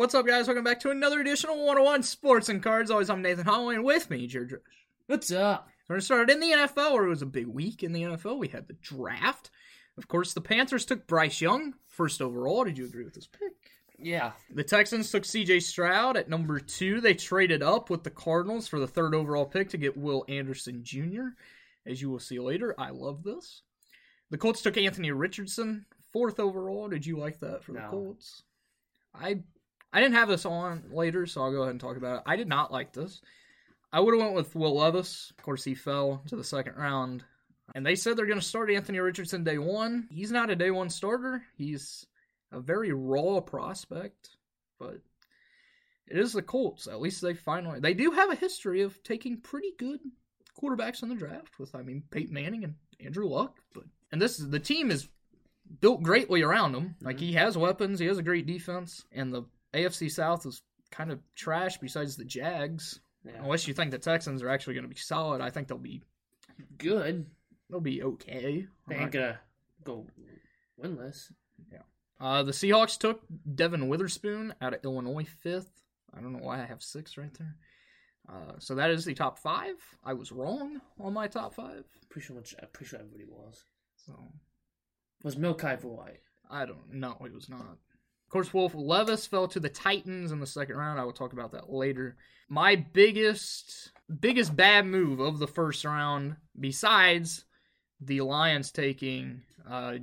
What's 0.00 0.14
up, 0.14 0.26
guys? 0.26 0.46
Welcome 0.46 0.64
back 0.64 0.80
to 0.80 0.90
another 0.90 1.20
edition 1.20 1.50
of 1.50 1.58
101 1.58 2.04
Sports 2.04 2.48
and 2.48 2.62
Cards. 2.62 2.90
Always, 2.90 3.10
I'm 3.10 3.20
Nathan 3.20 3.44
Holloway, 3.44 3.74
and 3.74 3.84
with 3.84 4.08
me, 4.08 4.26
Jared. 4.26 4.54
What's 5.08 5.30
up? 5.30 5.68
We're 5.86 5.96
going 5.96 6.00
to 6.00 6.04
start 6.06 6.30
in 6.30 6.40
the 6.40 6.52
NFL, 6.52 6.94
where 6.94 7.04
it 7.04 7.10
was 7.10 7.20
a 7.20 7.26
big 7.26 7.46
week 7.46 7.82
in 7.82 7.92
the 7.92 8.04
NFL. 8.04 8.38
We 8.38 8.48
had 8.48 8.66
the 8.66 8.78
draft. 8.80 9.50
Of 9.98 10.08
course, 10.08 10.32
the 10.32 10.40
Panthers 10.40 10.86
took 10.86 11.06
Bryce 11.06 11.42
Young, 11.42 11.74
first 11.86 12.22
overall. 12.22 12.64
Did 12.64 12.78
you 12.78 12.86
agree 12.86 13.04
with 13.04 13.12
this 13.12 13.26
pick? 13.26 13.52
Yeah. 13.98 14.32
The 14.48 14.64
Texans 14.64 15.10
took 15.10 15.24
CJ 15.24 15.60
Stroud 15.64 16.16
at 16.16 16.30
number 16.30 16.60
two. 16.60 17.02
They 17.02 17.12
traded 17.12 17.62
up 17.62 17.90
with 17.90 18.02
the 18.02 18.08
Cardinals 18.08 18.68
for 18.68 18.80
the 18.80 18.88
third 18.88 19.14
overall 19.14 19.44
pick 19.44 19.68
to 19.68 19.76
get 19.76 19.98
Will 19.98 20.24
Anderson 20.30 20.82
Jr., 20.82 21.34
as 21.84 22.00
you 22.00 22.08
will 22.08 22.20
see 22.20 22.38
later. 22.40 22.74
I 22.78 22.88
love 22.88 23.22
this. 23.22 23.64
The 24.30 24.38
Colts 24.38 24.62
took 24.62 24.78
Anthony 24.78 25.10
Richardson, 25.10 25.84
fourth 26.10 26.40
overall. 26.40 26.88
Did 26.88 27.04
you 27.04 27.18
like 27.18 27.40
that 27.40 27.62
for 27.62 27.72
the 27.72 27.80
Colts? 27.80 28.44
I 29.14 29.40
I 29.92 30.00
didn't 30.00 30.14
have 30.14 30.28
this 30.28 30.46
on 30.46 30.84
later, 30.92 31.26
so 31.26 31.42
I'll 31.42 31.52
go 31.52 31.62
ahead 31.62 31.72
and 31.72 31.80
talk 31.80 31.96
about 31.96 32.18
it. 32.18 32.22
I 32.26 32.36
did 32.36 32.48
not 32.48 32.72
like 32.72 32.92
this. 32.92 33.20
I 33.92 34.00
would 34.00 34.14
have 34.14 34.22
went 34.22 34.34
with 34.34 34.54
Will 34.54 34.76
Levis. 34.76 35.32
Of 35.36 35.44
course, 35.44 35.64
he 35.64 35.74
fell 35.74 36.22
to 36.28 36.36
the 36.36 36.44
second 36.44 36.76
round. 36.76 37.24
And 37.74 37.84
they 37.84 37.96
said 37.96 38.16
they're 38.16 38.26
going 38.26 38.38
to 38.38 38.44
start 38.44 38.70
Anthony 38.70 38.98
Richardson 38.98 39.44
day 39.44 39.58
one. 39.58 40.08
He's 40.10 40.32
not 40.32 40.50
a 40.50 40.56
day 40.56 40.70
one 40.70 40.90
starter. 40.90 41.42
He's 41.56 42.06
a 42.52 42.60
very 42.60 42.92
raw 42.92 43.40
prospect, 43.40 44.30
but 44.78 45.00
it 46.08 46.18
is 46.18 46.32
the 46.32 46.42
Colts. 46.42 46.88
At 46.88 47.00
least 47.00 47.22
they 47.22 47.34
finally 47.34 47.80
they 47.80 47.94
do 47.94 48.10
have 48.10 48.30
a 48.30 48.36
history 48.36 48.82
of 48.82 49.00
taking 49.02 49.40
pretty 49.40 49.72
good 49.78 50.00
quarterbacks 50.60 51.02
in 51.02 51.08
the 51.08 51.14
draft 51.14 51.58
with 51.58 51.74
I 51.74 51.82
mean 51.82 52.02
Peyton 52.10 52.34
Manning 52.34 52.64
and 52.64 52.74
Andrew 52.98 53.28
Luck, 53.28 53.56
but 53.72 53.84
and 54.10 54.20
this 54.20 54.40
is 54.40 54.50
the 54.50 54.58
team 54.58 54.90
is 54.90 55.08
built 55.80 56.02
greatly 56.02 56.42
around 56.42 56.74
him. 56.74 56.96
Like 57.00 57.16
mm-hmm. 57.16 57.26
he 57.26 57.32
has 57.34 57.56
weapons, 57.56 58.00
he 58.00 58.06
has 58.06 58.18
a 58.18 58.24
great 58.24 58.46
defense, 58.46 59.04
and 59.12 59.32
the 59.32 59.44
AFC 59.74 60.10
South 60.10 60.46
is 60.46 60.62
kind 60.90 61.10
of 61.12 61.20
trash 61.34 61.78
besides 61.78 62.16
the 62.16 62.24
Jags. 62.24 63.00
Yeah. 63.24 63.42
Unless 63.42 63.68
you 63.68 63.74
think 63.74 63.90
the 63.90 63.98
Texans 63.98 64.42
are 64.42 64.48
actually 64.48 64.74
going 64.74 64.84
to 64.84 64.88
be 64.94 64.96
solid, 64.96 65.40
I 65.40 65.50
think 65.50 65.68
they'll 65.68 65.78
be 65.78 66.02
Good. 66.78 67.26
they'll 67.68 67.80
be 67.80 68.02
okay. 68.02 68.66
They 68.88 68.96
ain't 68.96 69.12
gonna 69.12 69.38
go 69.84 70.06
winless. 70.82 71.30
Uh, 72.20 72.42
the 72.42 72.52
Seahawks 72.52 72.98
took 72.98 73.22
Devon 73.54 73.88
Witherspoon 73.88 74.52
out 74.60 74.74
of 74.74 74.84
Illinois 74.84 75.24
fifth. 75.24 75.70
I 76.12 76.20
don't 76.20 76.34
know 76.34 76.44
why 76.44 76.60
I 76.62 76.66
have 76.66 76.82
six 76.82 77.16
right 77.16 77.32
there. 77.38 77.56
Uh, 78.28 78.52
so 78.58 78.74
that 78.74 78.90
is 78.90 79.06
the 79.06 79.14
top 79.14 79.38
five. 79.38 79.76
I 80.04 80.12
was 80.12 80.30
wrong 80.30 80.82
on 81.00 81.14
my 81.14 81.26
top 81.28 81.54
five. 81.54 81.84
Pretty 82.10 82.26
sure 82.26 82.36
much. 82.36 82.54
I'm 82.60 82.68
pretty 82.74 82.90
sure 82.90 82.98
everybody 82.98 83.24
was. 83.26 83.64
So 83.96 84.12
Was 85.24 85.36
Milkai 85.36 85.82
White? 85.82 86.20
I 86.50 86.66
don't 86.66 86.92
know. 86.92 87.16
It 87.24 87.32
was 87.32 87.48
not. 87.48 87.78
Of 88.30 88.32
course, 88.32 88.54
Will 88.54 88.70
Levis 88.72 89.26
fell 89.26 89.48
to 89.48 89.58
the 89.58 89.68
Titans 89.68 90.30
in 90.30 90.38
the 90.38 90.46
second 90.46 90.76
round. 90.76 91.00
I 91.00 91.04
will 91.04 91.12
talk 91.12 91.32
about 91.32 91.50
that 91.50 91.68
later. 91.68 92.14
My 92.48 92.76
biggest, 92.76 93.90
biggest 94.20 94.54
bad 94.54 94.86
move 94.86 95.18
of 95.18 95.40
the 95.40 95.48
first 95.48 95.84
round, 95.84 96.36
besides 96.58 97.44
the 98.00 98.20
Lions 98.20 98.70
taking 98.70 99.42
uh, 99.68 99.94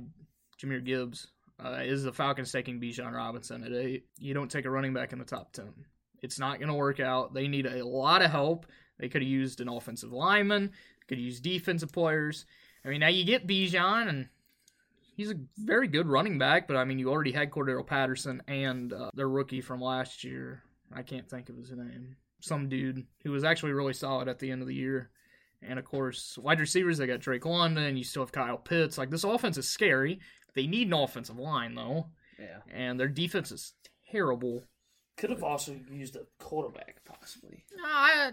Jahmyr 0.62 0.84
Gibbs, 0.84 1.28
uh, 1.58 1.80
is 1.82 2.04
the 2.04 2.12
Falcons 2.12 2.52
taking 2.52 2.78
Bijan 2.78 3.14
Robinson 3.14 3.64
at 3.64 3.72
eight. 3.72 4.04
You 4.18 4.34
don't 4.34 4.50
take 4.50 4.66
a 4.66 4.70
running 4.70 4.92
back 4.92 5.14
in 5.14 5.18
the 5.18 5.24
top 5.24 5.54
ten. 5.54 5.72
It's 6.20 6.38
not 6.38 6.58
going 6.58 6.68
to 6.68 6.74
work 6.74 7.00
out. 7.00 7.32
They 7.32 7.48
need 7.48 7.64
a 7.64 7.82
lot 7.82 8.20
of 8.20 8.30
help. 8.30 8.66
They 8.98 9.08
could 9.08 9.22
have 9.22 9.30
used 9.30 9.62
an 9.62 9.70
offensive 9.70 10.12
lineman. 10.12 10.72
Could 11.08 11.18
use 11.18 11.40
defensive 11.40 11.92
players. 11.92 12.44
I 12.84 12.88
mean, 12.88 13.00
now 13.00 13.08
you 13.08 13.24
get 13.24 13.46
Bijan 13.46 14.10
and 14.10 14.28
he's 15.18 15.32
a 15.32 15.40
very 15.58 15.88
good 15.88 16.06
running 16.06 16.38
back, 16.38 16.66
but 16.68 16.76
I 16.76 16.84
mean, 16.84 16.98
you 16.98 17.10
already 17.10 17.32
had 17.32 17.50
Cordero 17.50 17.84
Patterson 17.84 18.40
and 18.46 18.92
uh, 18.92 19.10
their 19.12 19.28
rookie 19.28 19.60
from 19.60 19.82
last 19.82 20.22
year. 20.24 20.62
I 20.94 21.02
can't 21.02 21.28
think 21.28 21.50
of 21.50 21.56
his 21.56 21.72
name. 21.72 22.16
Some 22.40 22.68
dude 22.68 23.04
who 23.24 23.32
was 23.32 23.44
actually 23.44 23.72
really 23.72 23.92
solid 23.92 24.28
at 24.28 24.38
the 24.38 24.50
end 24.50 24.62
of 24.62 24.68
the 24.68 24.74
year. 24.74 25.10
And 25.60 25.78
of 25.78 25.84
course, 25.84 26.38
wide 26.38 26.60
receivers, 26.60 26.98
they 26.98 27.08
got 27.08 27.18
Drake 27.18 27.44
London. 27.44 27.96
You 27.96 28.04
still 28.04 28.22
have 28.22 28.32
Kyle 28.32 28.56
Pitts. 28.56 28.96
Like, 28.96 29.10
this 29.10 29.24
offense 29.24 29.58
is 29.58 29.68
scary. 29.68 30.20
They 30.54 30.68
need 30.68 30.86
an 30.86 30.94
offensive 30.94 31.36
line, 31.36 31.74
though. 31.74 32.06
Yeah. 32.38 32.60
And 32.72 32.98
their 32.98 33.08
defense 33.08 33.50
is 33.50 33.74
terrible. 34.12 34.62
Could 35.16 35.30
have 35.30 35.42
also 35.42 35.76
used 35.90 36.14
a 36.14 36.20
quarterback, 36.38 37.00
possibly. 37.04 37.64
No, 37.76 37.82
I, 37.84 38.30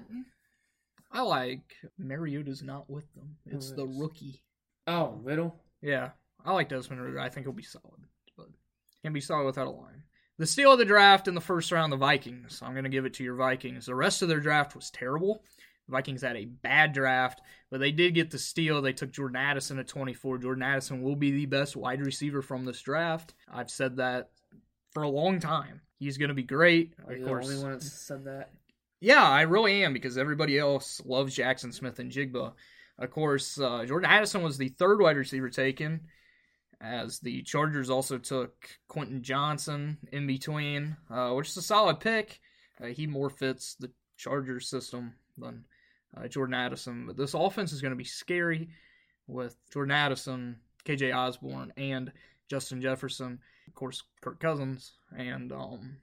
I 1.11 1.21
like 1.23 1.73
Mariota's 1.97 2.61
not 2.61 2.87
with 2.87 3.11
them. 3.15 3.37
It's 3.47 3.71
Who 3.71 3.75
the 3.75 3.87
rookie. 3.87 4.43
Oh, 4.85 5.19
Riddle. 5.23 5.55
Yeah, 5.81 6.11
I 6.45 6.53
like 6.53 6.69
Desmond 6.69 7.01
Ridder. 7.01 7.19
I 7.19 7.29
think 7.29 7.45
he'll 7.45 7.53
be 7.53 7.63
solid, 7.63 8.01
but 8.37 8.47
can 9.03 9.13
be 9.13 9.21
solid 9.21 9.45
without 9.45 9.67
a 9.67 9.71
line. 9.71 10.03
The 10.37 10.45
steal 10.45 10.73
of 10.73 10.79
the 10.79 10.85
draft 10.85 11.27
in 11.27 11.35
the 11.35 11.41
first 11.41 11.71
round, 11.71 11.91
the 11.91 11.97
Vikings. 11.97 12.61
I'm 12.61 12.73
going 12.73 12.83
to 12.83 12.89
give 12.89 13.05
it 13.05 13.13
to 13.15 13.23
your 13.23 13.35
Vikings. 13.35 13.85
The 13.85 13.95
rest 13.95 14.21
of 14.21 14.27
their 14.27 14.41
draft 14.41 14.75
was 14.75 14.91
terrible. 14.91 15.43
The 15.87 15.93
Vikings 15.93 16.21
had 16.23 16.35
a 16.35 16.45
bad 16.45 16.93
draft, 16.93 17.41
but 17.71 17.79
they 17.79 17.91
did 17.91 18.15
get 18.15 18.31
the 18.31 18.37
steal. 18.39 18.81
They 18.81 18.91
took 18.93 19.11
Jordan 19.11 19.37
Addison 19.37 19.79
at 19.79 19.87
24. 19.87 20.39
Jordan 20.39 20.63
Addison 20.63 21.01
will 21.01 21.15
be 21.15 21.31
the 21.31 21.45
best 21.45 21.75
wide 21.75 22.01
receiver 22.01 22.41
from 22.41 22.65
this 22.65 22.81
draft. 22.81 23.33
I've 23.51 23.69
said 23.69 23.97
that 23.97 24.31
for 24.91 25.03
a 25.03 25.09
long 25.09 25.39
time. 25.39 25.81
He's 25.99 26.17
going 26.17 26.29
to 26.29 26.35
be 26.35 26.43
great. 26.43 26.93
Are 27.05 27.13
Of 27.13 27.17
you 27.19 27.23
the 27.23 27.29
course, 27.29 27.45
only 27.49 27.63
one 27.63 27.71
that 27.73 27.83
said 27.83 28.25
that? 28.25 28.49
yeah, 28.99 29.23
I 29.23 29.43
really 29.43 29.83
am 29.83 29.93
because 29.93 30.17
everybody 30.17 30.57
else 30.59 31.01
loves 31.05 31.37
Jaxon 31.37 31.73
Smith-Njigba. 31.73 32.53
Of 32.97 33.11
course, 33.11 33.59
uh, 33.59 33.85
Jordan 33.85 34.09
Addison 34.09 34.41
was 34.41 34.57
the 34.57 34.69
third 34.69 34.99
wide 34.99 35.17
receiver 35.17 35.49
taken, 35.49 36.01
as 36.81 37.19
the 37.19 37.41
Chargers 37.43 37.89
also 37.89 38.17
took 38.17 38.69
Quentin 38.87 39.23
Johnston 39.23 39.97
in 40.11 40.27
between, 40.27 40.97
uh, 41.09 41.31
which 41.31 41.49
is 41.49 41.57
a 41.57 41.61
solid 41.61 41.99
pick. 41.99 42.39
Uh, 42.81 42.87
he 42.87 43.07
more 43.07 43.29
fits 43.29 43.75
the 43.75 43.91
Chargers 44.17 44.69
system 44.69 45.13
than 45.37 45.65
uh, 46.15 46.27
Jordan 46.27 46.55
Addison. 46.55 47.05
But 47.07 47.17
this 47.17 47.33
offense 47.33 47.71
is 47.71 47.81
going 47.81 47.91
to 47.91 47.97
be 47.97 48.03
scary 48.03 48.69
with 49.27 49.57
Jordan 49.71 49.91
Addison, 49.91 50.57
KJ 50.85 51.15
Osborn, 51.15 51.73
and 51.77 52.11
Justin 52.49 52.81
Jefferson. 52.81 53.39
Of 53.67 53.75
course, 53.75 54.03
Kirk 54.21 54.39
Cousins 54.39 54.93
and 55.17 55.51
um, 55.51 55.97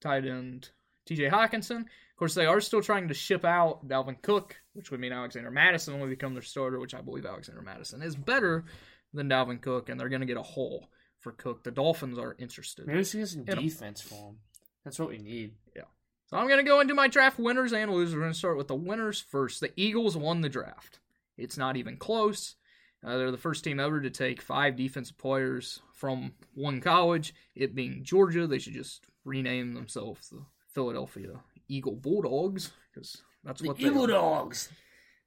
tight 0.00 0.26
end 0.26 0.70
TJ 1.08 1.30
Hockenson. 1.30 1.80
Of 1.80 2.18
course, 2.18 2.34
they 2.34 2.46
are 2.46 2.60
still 2.60 2.82
trying 2.82 3.08
to 3.08 3.14
ship 3.14 3.44
out 3.44 3.86
Dalvin 3.86 4.20
Cook, 4.22 4.56
which 4.72 4.90
would 4.90 5.00
mean 5.00 5.12
Alexander 5.12 5.50
Mattison 5.50 6.00
will 6.00 6.08
become 6.08 6.34
their 6.34 6.42
starter, 6.42 6.80
which 6.80 6.94
I 6.94 7.00
believe 7.00 7.26
Alexander 7.26 7.62
Mattison 7.62 8.02
is 8.02 8.16
better 8.16 8.64
than 9.12 9.28
Dalvin 9.28 9.60
Cook, 9.60 9.88
and 9.88 9.98
they're 9.98 10.08
going 10.08 10.20
to 10.20 10.26
get 10.26 10.36
a 10.36 10.42
hole 10.42 10.88
for 11.18 11.32
Cook. 11.32 11.64
The 11.64 11.70
Dolphins 11.70 12.18
are 12.18 12.36
interested. 12.38 12.86
Maybe 12.86 12.98
get 12.98 13.28
some 13.28 13.44
defense 13.44 14.00
for 14.00 14.30
him. 14.30 14.38
That's 14.84 14.98
what 14.98 15.08
we 15.08 15.18
need. 15.18 15.54
Yeah. 15.74 15.82
So 16.26 16.36
I'm 16.36 16.48
going 16.48 16.58
to 16.58 16.68
go 16.68 16.80
into 16.80 16.94
my 16.94 17.08
draft 17.08 17.38
winners 17.38 17.72
and 17.72 17.90
losers. 17.90 18.14
We're 18.14 18.22
going 18.22 18.32
to 18.32 18.38
start 18.38 18.56
with 18.56 18.68
the 18.68 18.74
winners 18.74 19.20
first. 19.20 19.60
The 19.60 19.72
Eagles 19.76 20.16
won 20.16 20.40
the 20.40 20.48
draft. 20.48 20.98
It's 21.36 21.56
not 21.56 21.76
even 21.76 21.96
close. 21.96 22.56
Uh, 23.04 23.16
they're 23.16 23.30
the 23.30 23.36
first 23.36 23.62
team 23.62 23.78
ever 23.78 24.00
to 24.00 24.10
take 24.10 24.42
five 24.42 24.76
defensive 24.76 25.18
players 25.18 25.80
from 25.92 26.32
one 26.54 26.80
college, 26.80 27.34
it 27.54 27.74
being 27.74 28.02
Georgia. 28.02 28.46
They 28.46 28.58
should 28.58 28.72
just 28.72 29.04
rename 29.24 29.74
themselves 29.74 30.28
the 30.28 30.42
Philadelphia 30.72 31.40
Eagle 31.68 31.96
Bulldogs 31.96 32.72
because 32.92 33.22
that's 33.44 33.62
what 33.62 33.78
they 33.78 33.88
are. 33.88 34.06
Dogs. 34.06 34.70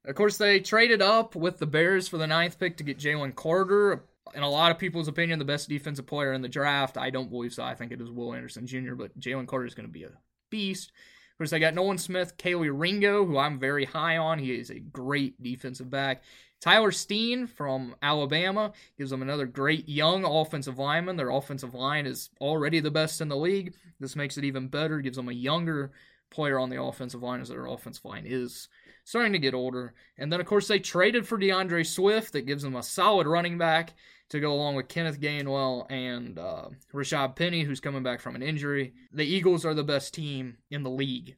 Of 0.09 0.15
course, 0.15 0.37
they 0.39 0.59
traded 0.59 1.03
up 1.03 1.35
with 1.35 1.59
the 1.59 1.67
Bears 1.67 2.07
for 2.07 2.17
the 2.17 2.25
ninth 2.25 2.57
pick 2.57 2.77
to 2.77 2.83
get 2.83 2.97
Jalen 2.97 3.35
Carter. 3.35 4.05
In 4.33 4.41
a 4.41 4.49
lot 4.49 4.71
of 4.71 4.79
people's 4.79 5.07
opinion, 5.07 5.37
the 5.37 5.45
best 5.45 5.69
defensive 5.69 6.07
player 6.07 6.33
in 6.33 6.41
the 6.41 6.49
draft. 6.49 6.97
I 6.97 7.11
don't 7.11 7.29
believe 7.29 7.53
so. 7.53 7.61
I 7.61 7.75
think 7.75 7.91
it 7.91 8.01
is 8.01 8.09
Will 8.09 8.33
Anderson 8.33 8.65
Jr., 8.65 8.95
but 8.95 9.17
Jalen 9.19 9.47
Carter 9.47 9.67
is 9.67 9.75
going 9.75 9.87
to 9.87 9.93
be 9.93 10.05
a 10.05 10.11
beast. 10.49 10.91
Of 11.31 11.37
course, 11.37 11.51
they 11.51 11.59
got 11.59 11.75
Nolan 11.75 11.99
Smith, 11.99 12.37
Kelee 12.37 12.71
Ringo, 12.73 13.23
who 13.23 13.37
I'm 13.37 13.59
very 13.59 13.85
high 13.85 14.17
on. 14.17 14.39
He 14.39 14.51
is 14.51 14.71
a 14.71 14.79
great 14.79 15.41
defensive 15.43 15.91
back. 15.91 16.23
Tyler 16.59 16.91
Steen 16.91 17.45
from 17.45 17.95
Alabama 18.01 18.73
gives 18.97 19.11
them 19.11 19.21
another 19.21 19.45
great 19.45 19.87
young 19.87 20.25
offensive 20.25 20.79
lineman. 20.79 21.17
Their 21.17 21.29
offensive 21.29 21.75
line 21.75 22.07
is 22.07 22.31
already 22.41 22.79
the 22.79 22.89
best 22.89 23.21
in 23.21 23.29
the 23.29 23.37
league. 23.37 23.75
This 23.99 24.15
makes 24.15 24.39
it 24.39 24.43
even 24.43 24.69
better. 24.69 25.01
Gives 25.01 25.17
them 25.17 25.29
a 25.29 25.33
younger 25.33 25.91
player 26.29 26.59
on 26.59 26.69
the 26.69 26.81
offensive 26.81 27.23
line 27.23 27.41
as 27.41 27.49
their 27.49 27.65
offensive 27.65 28.05
line 28.05 28.25
is 28.25 28.67
starting 29.03 29.33
to 29.33 29.39
get 29.39 29.53
older. 29.53 29.93
And 30.17 30.31
then, 30.31 30.39
of 30.39 30.45
course, 30.45 30.67
they 30.67 30.79
traded 30.79 31.27
for 31.27 31.37
D'Andre 31.37 31.83
Swift. 31.83 32.33
That 32.33 32.45
gives 32.45 32.63
them 32.63 32.75
a 32.75 32.83
solid 32.83 33.27
running 33.27 33.57
back 33.57 33.93
to 34.29 34.39
go 34.39 34.53
along 34.53 34.75
with 34.75 34.87
Kenneth 34.87 35.19
Gainwell 35.19 35.91
and 35.91 36.37
uh, 36.37 36.69
Rashaad 36.93 37.35
Penny, 37.35 37.63
who's 37.63 37.79
coming 37.79 38.03
back 38.03 38.21
from 38.21 38.35
an 38.35 38.43
injury. 38.43 38.93
The 39.11 39.25
Eagles 39.25 39.65
are 39.65 39.73
the 39.73 39.83
best 39.83 40.13
team 40.13 40.57
in 40.69 40.83
the 40.83 40.89
league. 40.89 41.35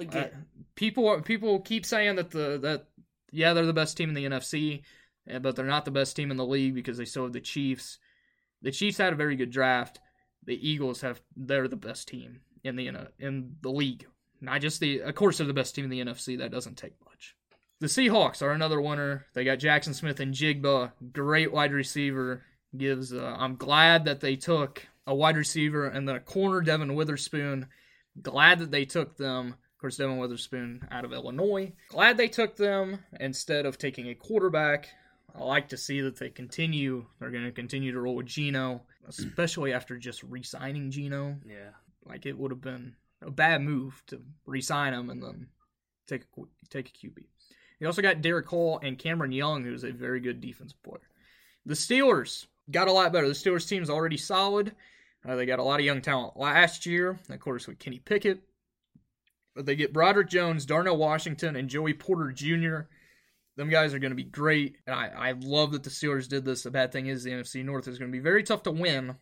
Again, 0.00 0.30
Uh, 0.32 0.62
people 0.74 1.20
people 1.20 1.60
keep 1.60 1.84
saying 1.84 2.16
that 2.16 2.30
the 2.30 2.58
that 2.62 2.86
yeah 3.30 3.52
they're 3.52 3.66
the 3.66 3.72
best 3.74 3.96
team 3.96 4.08
in 4.08 4.14
the 4.14 4.24
NFC, 4.24 4.82
uh, 5.30 5.38
but 5.38 5.54
they're 5.54 5.66
not 5.66 5.84
the 5.84 5.90
best 5.90 6.16
team 6.16 6.30
in 6.30 6.38
the 6.38 6.46
league 6.46 6.74
because 6.74 6.96
they 6.96 7.04
still 7.04 7.24
have 7.24 7.32
the 7.34 7.40
Chiefs. 7.40 7.98
The 8.62 8.72
Chiefs 8.72 8.98
had 8.98 9.12
a 9.12 9.16
very 9.16 9.36
good 9.36 9.50
draft. 9.50 10.00
The 10.44 10.56
Eagles 10.66 11.02
have 11.02 11.20
they're 11.36 11.68
the 11.68 11.76
best 11.76 12.08
team 12.08 12.40
in 12.64 12.76
the 12.76 12.90
in 13.18 13.56
the 13.60 13.70
league. 13.70 14.06
Not 14.40 14.60
just 14.60 14.80
the 14.80 15.00
of 15.00 15.14
course 15.14 15.38
they're 15.38 15.46
the 15.46 15.52
best 15.52 15.74
team 15.74 15.84
in 15.84 15.90
the 15.90 16.00
NFC. 16.00 16.38
That 16.38 16.50
doesn't 16.50 16.76
take 16.76 16.94
much. 17.04 17.36
The 17.80 17.88
Seahawks 17.88 18.42
are 18.42 18.52
another 18.52 18.80
winner. 18.80 19.26
They 19.34 19.42
got 19.42 19.58
Jaxon 19.58 19.94
Smith-Njigba, 19.94 20.92
great 21.12 21.52
wide 21.52 21.72
receiver. 21.72 22.44
Gives 22.76 23.12
uh, 23.12 23.36
I'm 23.38 23.56
glad 23.56 24.04
that 24.04 24.20
they 24.20 24.36
took 24.36 24.86
a 25.06 25.14
wide 25.14 25.36
receiver, 25.36 25.86
and 25.88 26.08
then 26.08 26.16
a 26.16 26.20
corner, 26.20 26.60
Devon 26.60 26.94
Witherspoon. 26.94 27.66
Glad 28.20 28.60
that 28.60 28.70
they 28.70 28.84
took 28.84 29.16
them. 29.16 29.48
Of 29.48 29.80
course, 29.80 29.96
Devon 29.96 30.18
Witherspoon 30.18 30.86
out 30.90 31.04
of 31.04 31.12
Illinois. 31.12 31.72
Glad 31.88 32.16
they 32.16 32.28
took 32.28 32.56
them 32.56 33.00
instead 33.18 33.66
of 33.66 33.78
taking 33.78 34.08
a 34.08 34.14
quarterback. 34.14 34.88
I 35.34 35.42
like 35.42 35.68
to 35.70 35.76
see 35.76 36.00
that 36.02 36.18
they 36.18 36.30
continue. 36.30 37.06
They're 37.18 37.30
going 37.30 37.44
to 37.44 37.52
continue 37.52 37.92
to 37.92 38.00
roll 38.00 38.16
with 38.16 38.26
Geno, 38.26 38.82
especially 39.08 39.72
after 39.72 39.96
just 39.96 40.22
re-signing 40.22 40.90
Geno. 40.90 41.36
Yeah. 41.46 41.70
Like 42.04 42.26
it 42.26 42.38
would 42.38 42.50
have 42.50 42.60
been 42.60 42.94
a 43.20 43.30
bad 43.30 43.62
move 43.62 44.02
to 44.08 44.20
re-sign 44.46 44.94
him 44.94 45.10
and 45.10 45.22
then 45.22 45.46
take 46.06 46.22
a 46.22 46.42
take 46.68 46.88
a 46.88 46.92
QB. 46.92 47.24
He 47.78 47.86
also 47.86 48.02
got 48.02 48.22
Derick 48.22 48.46
Hall 48.46 48.80
and 48.82 48.98
Cameron 48.98 49.32
Young, 49.32 49.64
who's 49.64 49.84
a 49.84 49.90
very 49.90 50.20
good 50.20 50.40
defensive 50.40 50.82
player. 50.82 51.00
The 51.66 51.74
Steelers 51.74 52.46
got 52.70 52.88
a 52.88 52.92
lot 52.92 53.12
better. 53.12 53.26
The 53.26 53.34
Steelers 53.34 53.68
team's 53.68 53.90
already 53.90 54.16
solid. 54.16 54.74
Uh, 55.26 55.36
they 55.36 55.46
got 55.46 55.58
a 55.58 55.64
lot 55.64 55.80
of 55.80 55.86
young 55.86 56.00
talent 56.00 56.36
last 56.36 56.86
year, 56.86 57.18
of 57.28 57.40
course, 57.40 57.66
with 57.66 57.78
Kenny 57.78 57.98
Pickett. 57.98 58.40
But 59.54 59.66
they 59.66 59.76
get 59.76 59.92
Broderick 59.92 60.28
Jones, 60.28 60.64
Darnell 60.64 60.96
Washington, 60.96 61.56
and 61.56 61.68
Joey 61.68 61.92
Porter 61.92 62.32
Jr. 62.32 62.88
Them 63.56 63.68
guys 63.68 63.92
are 63.92 63.98
going 63.98 64.12
to 64.12 64.16
be 64.16 64.24
great. 64.24 64.76
And 64.86 64.96
I, 64.96 65.08
I 65.08 65.32
love 65.32 65.72
that 65.72 65.82
the 65.82 65.90
Steelers 65.90 66.28
did 66.28 66.44
this. 66.44 66.62
The 66.62 66.70
bad 66.70 66.90
thing 66.90 67.06
is 67.06 67.22
the 67.22 67.32
NFC 67.32 67.64
North 67.64 67.86
is 67.86 67.98
going 67.98 68.10
to 68.10 68.16
be 68.16 68.22
very 68.22 68.42
tough 68.42 68.62
to 68.64 68.70
win 68.70 69.16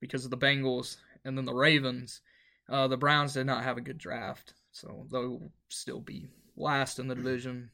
because 0.00 0.24
of 0.24 0.30
the 0.30 0.36
Bengals 0.36 0.96
and 1.24 1.36
then 1.36 1.44
the 1.44 1.54
Ravens. 1.54 2.20
Uh, 2.68 2.86
the 2.86 2.96
Browns 2.96 3.34
did 3.34 3.46
not 3.46 3.64
have 3.64 3.76
a 3.76 3.82
good 3.82 3.98
draft, 3.98 4.54
so 4.70 5.06
they'll 5.10 5.50
still 5.68 6.00
be 6.00 6.28
last 6.56 6.98
in 6.98 7.08
the 7.08 7.14
division. 7.14 7.70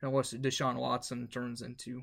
Unless 0.00 0.32
Deshaun 0.34 0.76
Watson 0.76 1.26
turns 1.26 1.60
into 1.60 2.02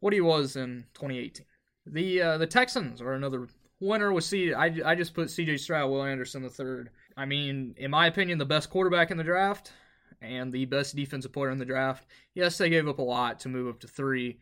what 0.00 0.12
he 0.12 0.20
was 0.20 0.56
in 0.56 0.84
2018. 0.94 1.46
The 1.86 2.22
uh, 2.22 2.38
the 2.38 2.46
Texans 2.46 3.00
are 3.00 3.12
another 3.12 3.48
winner 3.80 4.12
with 4.12 4.24
C. 4.24 4.52
I, 4.52 4.74
I 4.84 4.94
just 4.94 5.14
put 5.14 5.30
C.J. 5.30 5.56
Stroud, 5.58 5.90
Will 5.90 6.02
Anderson 6.02 6.42
the 6.42 6.48
third. 6.48 6.90
I 7.16 7.26
mean, 7.26 7.74
in 7.76 7.90
my 7.90 8.06
opinion, 8.06 8.38
the 8.38 8.44
best 8.44 8.70
quarterback 8.70 9.10
in 9.10 9.16
the 9.16 9.24
draft 9.24 9.72
and 10.20 10.52
the 10.52 10.64
best 10.64 10.96
defensive 10.96 11.32
player 11.32 11.50
in 11.50 11.58
the 11.58 11.64
draft. 11.64 12.06
Yes, 12.34 12.58
they 12.58 12.70
gave 12.70 12.88
up 12.88 12.98
a 12.98 13.02
lot 13.02 13.40
to 13.40 13.48
move 13.48 13.68
up 13.68 13.80
to 13.80 13.88
three, 13.88 14.38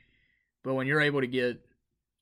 but 0.63 0.75
when 0.75 0.87
you're 0.87 1.01
able 1.01 1.21
to 1.21 1.27
get 1.27 1.61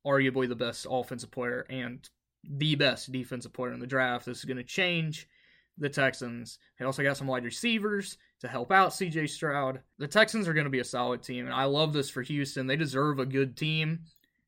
arguably 0.06 0.48
the 0.48 0.56
best 0.56 0.86
offensive 0.88 1.30
player 1.30 1.66
and 1.68 2.08
the 2.48 2.74
best 2.74 3.12
defensive 3.12 3.52
player 3.52 3.72
in 3.72 3.80
the 3.80 3.86
draft, 3.86 4.26
this 4.26 4.38
is 4.38 4.44
going 4.44 4.56
to 4.56 4.64
change 4.64 5.28
the 5.76 5.88
Texans. 5.88 6.58
They 6.78 6.84
also 6.84 7.02
got 7.02 7.16
some 7.16 7.26
wide 7.26 7.44
receivers 7.44 8.18
to 8.40 8.48
help 8.48 8.72
out 8.72 8.90
CJ 8.90 9.28
Stroud. 9.28 9.80
The 9.98 10.08
Texans 10.08 10.48
are 10.48 10.54
going 10.54 10.64
to 10.64 10.70
be 10.70 10.80
a 10.80 10.84
solid 10.84 11.22
team, 11.22 11.46
and 11.46 11.54
I 11.54 11.64
love 11.64 11.92
this 11.92 12.10
for 12.10 12.22
Houston. 12.22 12.66
They 12.66 12.76
deserve 12.76 13.18
a 13.18 13.26
good 13.26 13.56
team. 13.56 14.00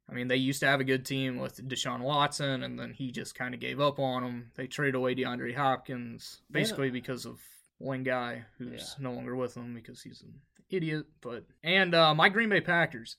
I 0.08 0.14
mean, 0.14 0.26
they 0.26 0.37
used 0.37 0.61
to 0.61 0.67
have 0.67 0.81
a 0.81 0.85
good 0.85 1.06
team 1.06 1.38
with 1.38 1.69
Deshaun 1.69 2.00
Watson, 2.00 2.64
and 2.64 2.79
then 2.79 2.93
he 2.93 3.12
just 3.12 3.37
kind 3.37 3.55
of 3.55 3.61
gave 3.61 3.81
up 3.81 4.00
on 4.00 4.23
them. 4.23 4.50
They 4.56 4.67
traded 4.67 4.97
away 4.97 5.14
DeAndre 5.14 5.55
Hopkins 5.55 6.41
basically 6.50 6.87
yeah. 6.87 6.93
because 6.93 7.26
of 7.26 7.41
one 7.79 8.02
guy 8.02 8.44
who's 8.58 8.97
yeah. 8.99 9.05
no 9.05 9.12
longer 9.12 9.37
with 9.37 9.55
them 9.55 9.73
because 9.73 10.02
he's 10.02 10.23
an 10.23 10.35
idiot. 10.69 11.06
But 11.20 11.44
and 11.62 11.94
uh, 11.94 12.14
my 12.14 12.29
Green 12.29 12.49
Bay 12.49 12.61
Packers, 12.61 13.17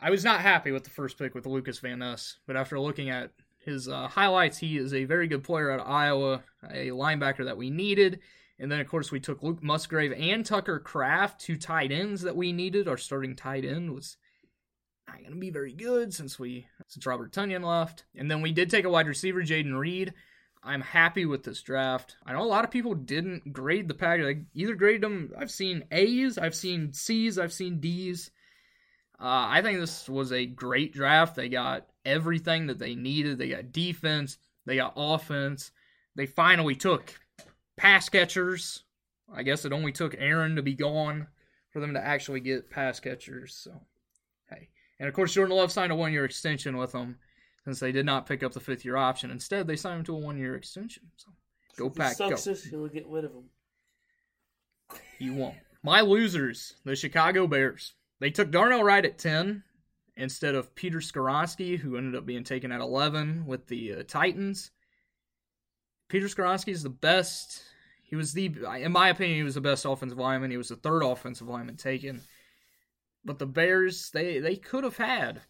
I 0.00 0.10
was 0.10 0.24
not 0.24 0.40
happy 0.40 0.70
with 0.70 0.84
the 0.84 0.90
first 0.90 1.18
pick 1.18 1.34
with 1.34 1.46
Lukas 1.46 1.80
Van 1.80 1.98
Ness, 1.98 2.38
but 2.46 2.56
after 2.56 2.78
looking 2.78 3.10
at 3.10 3.32
his 3.68 3.88
uh, 3.88 4.08
highlights, 4.08 4.58
he 4.58 4.76
is 4.76 4.92
a 4.92 5.04
very 5.04 5.28
good 5.28 5.44
player 5.44 5.70
out 5.70 5.80
of 5.80 5.88
Iowa, 5.88 6.42
a 6.70 6.88
linebacker 6.88 7.44
that 7.44 7.56
we 7.56 7.70
needed. 7.70 8.20
And 8.58 8.72
then, 8.72 8.80
of 8.80 8.88
course, 8.88 9.12
we 9.12 9.20
took 9.20 9.42
Luke 9.42 9.62
Musgrave 9.62 10.12
and 10.12 10.44
Tucker 10.44 10.80
Kraft, 10.80 11.40
two 11.40 11.56
tight 11.56 11.92
ends 11.92 12.22
that 12.22 12.36
we 12.36 12.52
needed. 12.52 12.88
Our 12.88 12.96
starting 12.96 13.36
tight 13.36 13.64
end 13.64 13.94
was 13.94 14.16
not 15.06 15.18
going 15.20 15.30
to 15.30 15.38
be 15.38 15.50
very 15.50 15.72
good 15.72 16.12
since 16.12 16.38
we 16.38 16.66
since 16.88 17.06
Robert 17.06 17.32
Tonyan 17.32 17.64
left. 17.64 18.04
And 18.16 18.30
then 18.30 18.42
we 18.42 18.52
did 18.52 18.68
take 18.68 18.84
a 18.84 18.90
wide 18.90 19.06
receiver, 19.06 19.42
Jayden 19.42 19.78
Reed. 19.78 20.12
I'm 20.62 20.80
happy 20.80 21.24
with 21.24 21.44
this 21.44 21.62
draft. 21.62 22.16
I 22.26 22.32
know 22.32 22.42
a 22.42 22.44
lot 22.44 22.64
of 22.64 22.70
people 22.70 22.94
didn't 22.94 23.52
grade 23.52 23.86
the 23.86 23.94
package. 23.94 24.24
Like 24.24 24.42
either 24.54 24.74
graded 24.74 25.02
them. 25.02 25.32
I've 25.38 25.52
seen 25.52 25.84
A's, 25.92 26.36
I've 26.36 26.54
seen 26.54 26.92
C's, 26.92 27.38
I've 27.38 27.52
seen 27.52 27.78
D's. 27.80 28.30
Uh, 29.20 29.46
I 29.50 29.62
think 29.62 29.80
this 29.80 30.08
was 30.08 30.32
a 30.32 30.46
great 30.46 30.92
draft. 30.92 31.36
They 31.36 31.48
got 31.48 31.87
everything 32.04 32.66
that 32.66 32.78
they 32.78 32.94
needed. 32.94 33.38
They 33.38 33.48
got 33.48 33.72
defense. 33.72 34.38
They 34.66 34.76
got 34.76 34.94
offense. 34.96 35.70
They 36.14 36.26
finally 36.26 36.74
took 36.74 37.14
pass 37.76 38.08
catchers. 38.08 38.82
I 39.32 39.42
guess 39.42 39.64
it 39.64 39.72
only 39.72 39.92
took 39.92 40.14
Aaron 40.18 40.56
to 40.56 40.62
be 40.62 40.74
gone 40.74 41.26
for 41.70 41.80
them 41.80 41.94
to 41.94 42.04
actually 42.04 42.40
get 42.40 42.70
pass 42.70 42.98
catchers. 42.98 43.54
So, 43.54 43.72
hey. 44.50 44.68
And 44.98 45.08
of 45.08 45.14
course, 45.14 45.34
Jordan 45.34 45.56
Love 45.56 45.72
signed 45.72 45.92
a 45.92 45.94
one 45.94 46.12
year 46.12 46.24
extension 46.24 46.76
with 46.76 46.92
them 46.92 47.18
since 47.64 47.78
they 47.80 47.92
did 47.92 48.06
not 48.06 48.26
pick 48.26 48.42
up 48.42 48.52
the 48.52 48.60
fifth 48.60 48.84
year 48.84 48.96
option. 48.96 49.30
Instead, 49.30 49.66
they 49.66 49.76
signed 49.76 50.00
him 50.00 50.04
to 50.06 50.16
a 50.16 50.18
one 50.18 50.38
year 50.38 50.56
extension. 50.56 51.04
So, 51.16 51.30
go 51.76 51.90
pack, 51.90 52.16
sucks 52.16 52.44
go. 52.44 52.50
This, 52.50 52.64
he'll 52.64 52.88
get 52.88 53.06
rid 53.06 53.24
of 53.24 53.32
him. 53.32 53.44
You 55.18 55.34
won't. 55.34 55.56
My 55.82 56.00
losers, 56.00 56.74
the 56.84 56.96
Chicago 56.96 57.46
Bears. 57.46 57.94
They 58.20 58.30
took 58.30 58.50
Darnell 58.50 58.82
Wright 58.82 59.04
at 59.04 59.18
10 59.18 59.62
instead 60.18 60.56
of 60.56 60.74
Peter 60.74 60.98
Skoronski, 60.98 61.78
who 61.78 61.96
ended 61.96 62.16
up 62.16 62.26
being 62.26 62.44
taken 62.44 62.72
at 62.72 62.80
11 62.80 63.46
with 63.46 63.66
the 63.68 63.94
uh, 63.94 64.02
Titans. 64.06 64.72
Peter 66.08 66.26
Skoronski 66.26 66.72
is 66.72 66.82
the 66.82 66.90
best. 66.90 67.62
He 68.02 68.16
was 68.16 68.32
the, 68.32 68.52
in 68.80 68.92
my 68.92 69.08
opinion, 69.08 69.38
he 69.38 69.44
was 69.44 69.54
the 69.54 69.60
best 69.60 69.84
offensive 69.84 70.18
lineman. 70.18 70.50
He 70.50 70.56
was 70.56 70.68
the 70.68 70.76
third 70.76 71.02
offensive 71.02 71.48
lineman 71.48 71.76
taken. 71.76 72.20
But 73.24 73.38
the 73.38 73.46
Bears, 73.46 74.10
they 74.10 74.38
they 74.38 74.56
could 74.56 74.84
have 74.84 74.96
had 74.96 75.42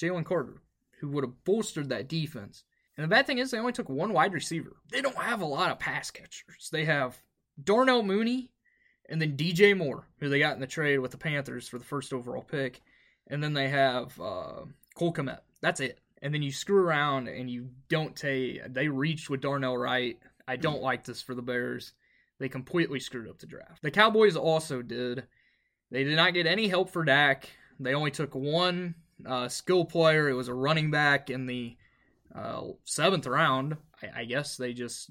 Jalen 0.00 0.24
Carter, 0.24 0.60
who 0.98 1.08
would 1.08 1.24
have 1.24 1.44
bolstered 1.44 1.88
that 1.88 2.08
defense. 2.08 2.64
And 2.96 3.04
the 3.04 3.08
bad 3.08 3.26
thing 3.26 3.38
is, 3.38 3.50
they 3.50 3.58
only 3.58 3.72
took 3.72 3.88
one 3.88 4.12
wide 4.12 4.34
receiver. 4.34 4.76
They 4.90 5.00
don't 5.00 5.16
have 5.16 5.40
a 5.40 5.46
lot 5.46 5.70
of 5.70 5.78
pass 5.78 6.10
catchers. 6.10 6.68
They 6.70 6.84
have 6.84 7.16
Darnell 7.62 8.02
Mooney 8.02 8.50
and 9.08 9.20
then 9.20 9.36
DJ 9.36 9.76
Moore, 9.76 10.06
who 10.18 10.28
they 10.28 10.38
got 10.38 10.54
in 10.54 10.60
the 10.60 10.66
trade 10.66 10.98
with 10.98 11.10
the 11.10 11.16
Panthers 11.16 11.66
for 11.66 11.78
the 11.78 11.84
first 11.84 12.12
overall 12.12 12.42
pick. 12.42 12.82
And 13.28 13.42
then 13.42 13.52
they 13.52 13.68
have 13.68 14.20
uh, 14.20 14.64
Cole 14.94 15.12
Kmet. 15.12 15.40
That's 15.60 15.80
it 15.80 16.00
and 16.22 16.34
then 16.34 16.42
you 16.42 16.52
screw 16.52 16.82
around 16.82 17.28
and 17.28 17.50
you 17.50 17.70
don't 17.88 18.14
take. 18.14 18.72
They 18.72 18.88
reached 18.88 19.30
with 19.30 19.40
Darnell 19.40 19.76
Wright. 19.76 20.18
I 20.46 20.56
don't 20.56 20.76
mm-hmm. 20.76 20.84
like 20.84 21.04
this 21.04 21.22
for 21.22 21.34
the 21.34 21.42
Bears. 21.42 21.92
They 22.38 22.48
completely 22.48 23.00
screwed 23.00 23.28
up 23.28 23.38
the 23.38 23.46
draft. 23.46 23.82
The 23.82 23.90
Cowboys 23.90 24.36
also 24.36 24.82
did. 24.82 25.24
They 25.90 26.04
did 26.04 26.16
not 26.16 26.34
get 26.34 26.46
any 26.46 26.68
help 26.68 26.90
for 26.90 27.04
Dak. 27.04 27.48
They 27.78 27.94
only 27.94 28.10
took 28.10 28.34
one 28.34 28.94
uh, 29.26 29.48
skill 29.48 29.84
player. 29.84 30.28
It 30.28 30.34
was 30.34 30.48
a 30.48 30.54
running 30.54 30.90
back 30.90 31.30
in 31.30 31.46
the 31.46 31.76
uh, 32.34 32.62
seventh 32.84 33.26
round. 33.26 33.76
I, 34.02 34.20
I, 34.20 34.24
guess 34.24 34.56
they 34.56 34.72
just 34.72 35.10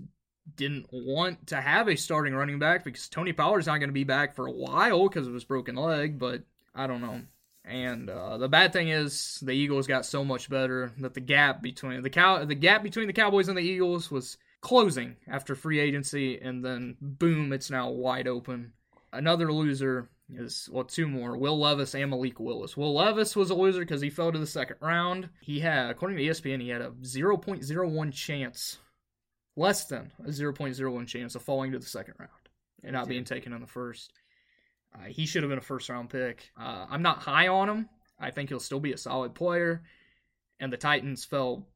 didn't 0.55 0.87
want 0.91 1.47
to 1.47 1.59
have 1.59 1.87
a 1.87 1.95
starting 1.95 2.33
running 2.33 2.59
back 2.59 2.83
because 2.83 3.09
Tony 3.09 3.33
Pollard's 3.33 3.67
not 3.67 3.77
going 3.79 3.89
to 3.89 3.93
be 3.93 4.05
back 4.05 4.35
for 4.35 4.47
a 4.47 4.51
while 4.51 5.07
because 5.07 5.27
of 5.27 5.33
his 5.33 5.43
broken 5.43 5.75
leg. 5.75 6.17
But 6.17 6.43
I 6.73 6.87
don't 6.87 7.01
know. 7.01 7.21
And 7.69 8.09
uh, 8.09 8.39
the 8.39 8.49
bad 8.49 8.73
thing 8.73 8.89
is 8.89 9.39
the 9.43 9.51
Eagles 9.51 9.85
got 9.85 10.05
so 10.05 10.25
much 10.25 10.49
better 10.49 10.91
that 10.97 11.13
the 11.13 11.21
gap 11.21 11.61
between 11.61 12.01
the 12.01 12.09
cow 12.09 12.43
the 12.43 12.55
gap 12.55 12.81
between 12.81 13.05
the 13.05 13.13
Cowboys 13.13 13.47
and 13.47 13.57
the 13.57 13.61
Eagles 13.61 14.09
was 14.09 14.37
closing 14.61 15.15
after 15.27 15.53
free 15.53 15.79
agency, 15.79 16.39
and 16.41 16.65
then 16.65 16.97
boom, 16.99 17.53
it's 17.53 17.69
now 17.69 17.89
wide 17.89 18.27
open. 18.27 18.73
Another 19.13 19.53
loser 19.53 20.09
is 20.33 20.67
well, 20.71 20.83
two 20.83 21.07
more: 21.07 21.37
Will 21.37 21.59
Levis 21.59 21.93
and 21.93 22.09
Malik 22.09 22.39
Willis. 22.39 22.75
Will 22.75 22.95
Levis 22.95 23.35
was 23.35 23.51
a 23.51 23.55
loser 23.55 23.81
because 23.81 24.01
he 24.01 24.09
fell 24.09 24.31
to 24.31 24.39
the 24.39 24.47
second 24.47 24.77
round. 24.81 25.29
He 25.39 25.59
had, 25.59 25.91
according 25.91 26.17
to 26.17 26.23
ESPN, 26.23 26.61
he 26.61 26.69
had 26.69 26.81
a 26.81 26.89
0.01 26.89 28.13
chance, 28.13 28.79
less 29.55 29.85
than 29.85 30.11
a 30.25 30.29
0.01 30.29 31.07
chance 31.07 31.35
of 31.35 31.43
falling 31.43 31.71
to 31.71 31.79
the 31.79 31.85
second 31.85 32.15
round 32.17 32.31
and 32.83 32.93
not 32.93 33.07
being 33.07 33.25
taken 33.25 33.53
in 33.53 33.61
the 33.61 33.67
first. 33.67 34.13
Uh, 34.93 35.05
he 35.07 35.25
should 35.25 35.43
have 35.43 35.49
been 35.49 35.59
a 35.59 35.61
first 35.61 35.89
round 35.89 36.09
pick. 36.09 36.49
Uh, 36.59 36.85
I'm 36.89 37.01
not 37.01 37.19
high 37.19 37.47
on 37.47 37.69
him. 37.69 37.89
I 38.19 38.31
think 38.31 38.49
he'll 38.49 38.59
still 38.59 38.79
be 38.79 38.93
a 38.93 38.97
solid 38.97 39.33
player. 39.33 39.83
And 40.59 40.73
the 40.73 40.77
Titans 40.77 41.25
fell 41.25 41.67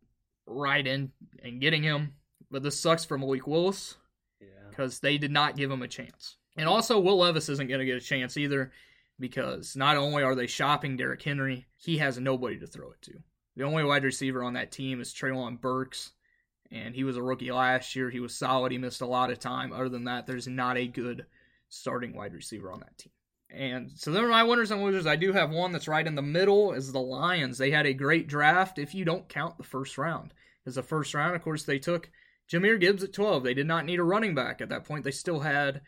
right 0.45 0.85
in 0.85 1.11
and 1.43 1.61
getting 1.61 1.83
him. 1.83 2.13
But 2.51 2.63
this 2.63 2.79
sucks 2.79 3.05
for 3.05 3.17
Malik 3.17 3.47
Willis 3.47 3.95
because 4.69 4.99
yeah. 5.01 5.09
they 5.09 5.17
did 5.17 5.31
not 5.31 5.55
give 5.55 5.71
him 5.71 5.81
a 5.81 5.87
chance. 5.87 6.37
And 6.55 6.67
also, 6.67 6.99
Will 6.99 7.17
Levis 7.17 7.49
isn't 7.49 7.67
going 7.67 7.79
to 7.79 7.85
get 7.85 7.97
a 7.97 8.01
chance 8.01 8.37
either 8.37 8.71
because 9.19 9.75
not 9.75 9.97
only 9.97 10.23
are 10.23 10.35
they 10.35 10.47
shopping 10.47 10.97
Derrick 10.97 11.21
Henry, 11.21 11.65
he 11.77 11.97
has 11.97 12.19
nobody 12.19 12.59
to 12.59 12.67
throw 12.67 12.91
it 12.91 13.01
to. 13.03 13.13
The 13.55 13.63
only 13.63 13.83
wide 13.83 14.03
receiver 14.03 14.43
on 14.43 14.53
that 14.53 14.71
team 14.71 14.99
is 14.99 15.13
Treylon 15.13 15.61
Burks, 15.61 16.11
and 16.71 16.95
he 16.95 17.03
was 17.03 17.17
a 17.17 17.23
rookie 17.23 17.51
last 17.51 17.95
year. 17.95 18.09
He 18.09 18.19
was 18.19 18.35
solid. 18.35 18.71
He 18.71 18.77
missed 18.77 19.01
a 19.01 19.07
lot 19.07 19.31
of 19.31 19.39
time. 19.39 19.71
Other 19.71 19.89
than 19.89 20.05
that, 20.05 20.25
there's 20.25 20.47
not 20.47 20.77
a 20.77 20.87
good 20.87 21.25
starting 21.73 22.15
wide 22.15 22.33
receiver 22.33 22.71
on 22.71 22.79
that 22.79 22.97
team. 22.97 23.11
And 23.49 23.91
so 23.95 24.11
there 24.11 24.25
are 24.25 24.29
my 24.29 24.43
winners 24.43 24.71
and 24.71 24.81
losers. 24.81 25.05
I 25.05 25.15
do 25.15 25.31
have 25.31 25.51
one 25.51 25.71
that's 25.71 25.87
right 25.87 26.05
in 26.05 26.15
the 26.15 26.21
middle 26.21 26.73
is 26.73 26.91
the 26.91 26.99
Lions. 26.99 27.57
They 27.57 27.69
had 27.69 27.85
a 27.85 27.93
great 27.93 28.27
draft 28.27 28.79
if 28.79 28.95
you 28.95 29.05
don't 29.05 29.29
count 29.29 29.57
the 29.57 29.63
first 29.63 29.97
round. 29.97 30.33
As 30.65 30.75
the 30.75 30.83
first 30.83 31.13
round, 31.13 31.35
of 31.35 31.43
course, 31.43 31.63
they 31.63 31.77
took 31.77 32.09
Jahmyr 32.51 32.79
Gibbs 32.79 33.03
at 33.03 33.13
12. 33.13 33.43
They 33.43 33.53
did 33.53 33.67
not 33.67 33.85
need 33.85 33.99
a 33.99 34.03
running 34.03 34.33
back 34.33 34.61
at 34.61 34.69
that 34.69 34.85
point. 34.85 35.03
They 35.03 35.11
still 35.11 35.39
had 35.39 35.81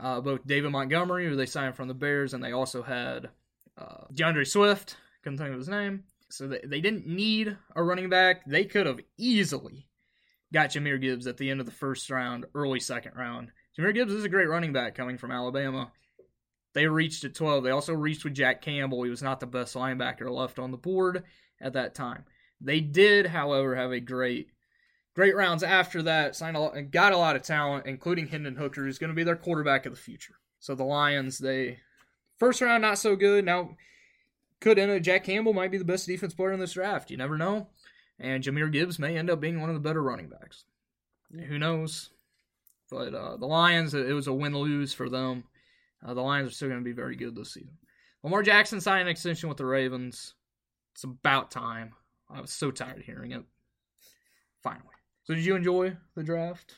uh, 0.00 0.20
both 0.20 0.46
David 0.46 0.70
Montgomery, 0.70 1.26
who 1.26 1.36
they 1.36 1.46
signed 1.46 1.74
from 1.74 1.88
the 1.88 1.94
Bears, 1.94 2.34
and 2.34 2.42
they 2.42 2.52
also 2.52 2.82
had 2.82 3.30
uh, 3.78 4.04
D'Andre 4.12 4.44
Swift. 4.44 4.96
Couldn't 5.22 5.38
think 5.38 5.50
of 5.50 5.58
his 5.58 5.68
name. 5.68 6.04
So 6.30 6.48
they, 6.48 6.60
they 6.64 6.80
didn't 6.80 7.06
need 7.06 7.56
a 7.74 7.82
running 7.82 8.08
back. 8.08 8.44
They 8.44 8.64
could 8.64 8.86
have 8.86 9.00
easily 9.16 9.88
got 10.52 10.70
Jahmyr 10.70 11.00
Gibbs 11.00 11.26
at 11.26 11.36
the 11.36 11.50
end 11.50 11.60
of 11.60 11.66
the 11.66 11.72
first 11.72 12.10
round, 12.10 12.46
early 12.54 12.80
second 12.80 13.14
round. 13.16 13.50
Jahmyr 13.78 13.94
Gibbs 13.94 14.12
is 14.12 14.24
a 14.24 14.28
great 14.28 14.48
running 14.48 14.72
back 14.72 14.94
coming 14.94 15.18
from 15.18 15.32
Alabama. 15.32 15.90
They 16.74 16.86
reached 16.86 17.24
at 17.24 17.34
12. 17.34 17.64
They 17.64 17.70
also 17.70 17.92
reached 17.92 18.24
with 18.24 18.34
Jack 18.34 18.62
Campbell. 18.62 19.02
He 19.02 19.10
was 19.10 19.22
not 19.22 19.40
the 19.40 19.46
best 19.46 19.74
linebacker 19.74 20.30
left 20.30 20.58
on 20.58 20.70
the 20.70 20.76
board 20.76 21.24
at 21.60 21.72
that 21.72 21.94
time. 21.94 22.24
They 22.60 22.80
did, 22.80 23.26
however, 23.26 23.74
have 23.74 23.92
a 23.92 24.00
great, 24.00 24.48
great 25.14 25.36
rounds 25.36 25.62
after 25.62 26.02
that. 26.02 26.36
Signed 26.36 26.56
a 26.56 26.60
lot, 26.60 26.90
got 26.90 27.12
a 27.12 27.18
lot 27.18 27.36
of 27.36 27.42
talent, 27.42 27.86
including 27.86 28.28
Hendon 28.28 28.56
Hooker, 28.56 28.84
who's 28.84 28.98
going 28.98 29.10
to 29.10 29.16
be 29.16 29.24
their 29.24 29.36
quarterback 29.36 29.86
of 29.86 29.92
the 29.92 29.98
future. 29.98 30.34
So 30.60 30.74
the 30.74 30.84
Lions, 30.84 31.38
they 31.38 31.78
first 32.38 32.60
round 32.60 32.82
not 32.82 32.98
so 32.98 33.16
good. 33.16 33.44
Now 33.44 33.76
could 34.60 34.78
end 34.78 34.90
up 34.90 35.02
Jack 35.02 35.24
Campbell 35.24 35.52
might 35.52 35.70
be 35.70 35.78
the 35.78 35.84
best 35.84 36.06
defense 36.06 36.32
player 36.32 36.52
in 36.52 36.60
this 36.60 36.72
draft. 36.72 37.10
You 37.10 37.16
never 37.16 37.36
know. 37.36 37.68
And 38.18 38.42
Jahmyr 38.42 38.72
Gibbs 38.72 38.98
may 38.98 39.16
end 39.16 39.30
up 39.30 39.40
being 39.40 39.60
one 39.60 39.68
of 39.68 39.74
the 39.74 39.80
better 39.80 40.02
running 40.02 40.28
backs. 40.28 40.64
Who 41.30 41.58
knows? 41.58 42.10
But 42.94 43.12
uh, 43.12 43.36
the 43.38 43.46
Lions, 43.46 43.92
it 43.92 44.12
was 44.14 44.28
a 44.28 44.32
win 44.32 44.56
lose 44.56 44.92
for 44.92 45.08
them. 45.08 45.42
Uh, 46.06 46.14
the 46.14 46.20
Lions 46.22 46.48
are 46.48 46.52
still 46.54 46.68
going 46.68 46.80
to 46.80 46.84
be 46.84 46.92
very 46.92 47.16
good 47.16 47.34
this 47.34 47.54
season. 47.54 47.76
Lamar 48.22 48.42
Jackson 48.44 48.80
signed 48.80 49.02
an 49.02 49.08
extension 49.08 49.48
with 49.48 49.58
the 49.58 49.66
Ravens. 49.66 50.34
It's 50.94 51.02
about 51.02 51.50
time. 51.50 51.92
I 52.30 52.40
was 52.40 52.52
so 52.52 52.70
tired 52.70 52.98
of 52.98 53.04
hearing 53.04 53.32
it. 53.32 53.42
Finally. 54.62 54.84
So, 55.24 55.34
did 55.34 55.44
you 55.44 55.56
enjoy 55.56 55.96
the 56.14 56.22
draft? 56.22 56.76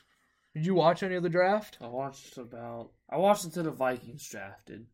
Did 0.55 0.65
you 0.65 0.73
watch 0.73 1.03
any 1.03 1.13
of 1.15 1.21
the 1.23 1.29
draft? 1.29 1.77
I 1.81 1.87
watched 1.87 2.37
about. 2.39 2.89
I 3.09 3.17
watched 3.17 3.43
until 3.45 3.63
the 3.65 3.71
Vikings 3.71 4.27
drafted, 4.27 4.87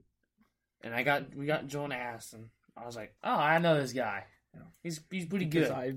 and 0.83 0.93
I 0.93 1.03
got 1.03 1.33
we 1.35 1.45
got 1.45 1.67
John 1.67 1.91
Aston. 1.93 2.49
I 2.75 2.85
was 2.85 2.95
like, 2.97 3.15
oh, 3.23 3.31
I 3.31 3.59
know 3.59 3.79
this 3.79 3.93
guy. 3.93 4.25
He's 4.83 4.99
he's 5.09 5.25
pretty 5.25 5.45
Because 5.45 5.69
good. 5.69 5.77
I 5.77 5.93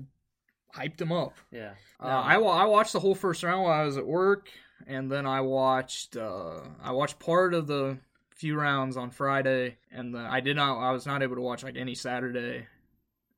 hyped 0.73 1.01
him 1.01 1.11
up. 1.11 1.33
yeah. 1.51 1.73
Uh, 2.01 2.07
I 2.07 2.35
I 2.35 2.65
watched 2.65 2.93
the 2.93 2.99
whole 2.99 3.15
first 3.15 3.43
round 3.43 3.63
while 3.63 3.81
I 3.81 3.83
was 3.83 3.97
at 3.97 4.07
work, 4.07 4.49
and 4.85 5.11
then 5.11 5.25
I 5.25 5.41
watched 5.41 6.15
uh, 6.15 6.59
I 6.83 6.91
watched 6.91 7.19
part 7.19 7.53
of 7.53 7.67
the 7.67 7.97
few 8.29 8.55
rounds 8.59 8.97
on 8.97 9.09
Friday, 9.09 9.77
and 9.91 10.13
then 10.13 10.25
I 10.25 10.39
did 10.39 10.55
not 10.55 10.77
I 10.79 10.91
was 10.91 11.05
not 11.05 11.23
able 11.23 11.35
to 11.35 11.41
watch 11.41 11.63
like 11.63 11.77
any 11.77 11.95
Saturday, 11.95 12.67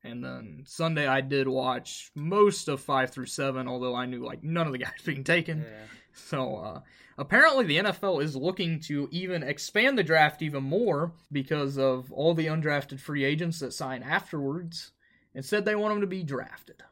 and 0.04 0.22
then 0.22 0.64
Sunday 0.66 1.06
I 1.06 1.20
did 1.20 1.48
watch 1.48 2.10
most 2.14 2.68
of 2.68 2.80
five 2.80 3.10
through 3.10 3.26
seven, 3.26 3.68
although 3.68 3.94
I 3.94 4.06
knew 4.06 4.24
like 4.24 4.42
none 4.42 4.66
of 4.66 4.72
the 4.72 4.78
guys 4.86 5.00
being 5.04 5.24
taken. 5.24 5.60
yeah. 5.60 5.86
So 6.12 6.56
uh, 6.56 6.80
apparently 7.16 7.64
the 7.66 7.78
NFL 7.78 8.22
is 8.22 8.34
looking 8.34 8.80
to 8.80 9.08
even 9.12 9.42
expand 9.42 9.96
the 9.96 10.02
draft 10.02 10.42
even 10.42 10.64
more 10.64 11.12
because 11.30 11.78
of 11.78 12.12
all 12.12 12.34
the 12.34 12.46
undrafted 12.46 13.00
free 13.00 13.24
agents 13.24 13.60
that 13.60 13.72
sign 13.72 14.02
afterwards. 14.02 14.90
Instead, 15.34 15.64
they 15.64 15.76
want 15.76 15.94
them 15.94 16.00
to 16.00 16.06
be 16.08 16.24
drafted. 16.24 16.82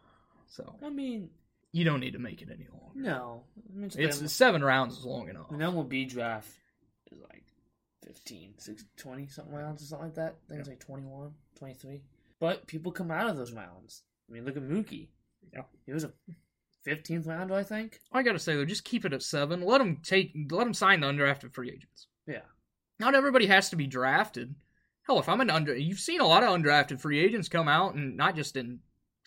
So 0.47 0.77
I 0.85 0.91
mean, 0.91 1.31
you 1.79 1.85
don't 1.85 2.01
need 2.01 2.13
to 2.13 2.19
make 2.19 2.43
it 2.43 2.49
any 2.53 2.67
longer. 2.73 2.95
no. 3.11 3.45
It's 3.97 4.33
seven 4.33 4.63
rounds 4.65 4.99
is 4.99 5.05
long 5.05 5.29
enough. 5.29 5.49
the 5.51 5.57
MLB 5.57 6.09
draft 6.09 6.49
is 7.13 7.21
like 7.31 7.45
15, 8.07 8.55
6, 8.59 8.85
20 8.97 9.27
something 9.29 9.55
rounds 9.55 9.83
or 9.83 9.87
something 9.87 10.07
like 10.09 10.15
that. 10.17 10.37
I 10.47 10.49
think 10.49 10.61
it's 10.61 10.69
like 10.69 10.81
21, 10.81 11.31
23. 11.59 12.03
But 12.41 12.67
people 12.67 12.91
come 12.93 13.11
out 13.11 13.29
of 13.31 13.37
those 13.37 13.53
rounds. 13.53 14.03
I 14.29 14.33
mean, 14.33 14.45
look 14.45 14.57
at 14.57 14.63
Mookie. 14.63 15.09
Yeah. 15.53 15.63
He 15.87 15.93
was 15.93 16.05
a 16.05 16.13
15th 16.87 17.27
rounder, 17.27 17.55
I 17.55 17.63
think. 17.63 18.01
I 18.13 18.23
gotta 18.23 18.39
say 18.39 18.55
though, 18.57 18.65
just 18.65 18.85
keep 18.85 19.05
it 19.05 19.13
at 19.13 19.23
seven. 19.23 19.63
Let 19.63 19.79
them 19.79 19.99
take, 20.03 20.33
let 20.51 20.65
them 20.65 20.75
sign 20.75 21.01
the 21.01 21.07
undrafted 21.09 21.53
free 21.55 21.71
agents. 21.71 22.07
Yeah. 22.27 22.43
Not 22.99 23.15
everybody 23.15 23.47
has 23.47 23.71
to 23.71 23.77
be 23.77 23.87
drafted. 23.87 24.55
Hell, 25.07 25.19
if 25.21 25.29
I'm 25.29 25.41
an 25.41 25.51
under, 25.51 25.75
you've 25.77 26.01
seen 26.01 26.21
a 26.21 26.27
lot 26.27 26.43
of 26.43 26.49
undrafted 26.51 27.01
free 27.01 27.19
agents 27.21 27.49
come 27.49 27.69
out, 27.69 27.95
and 27.95 28.17
not 28.17 28.35
just 28.37 28.57
in 28.57 28.81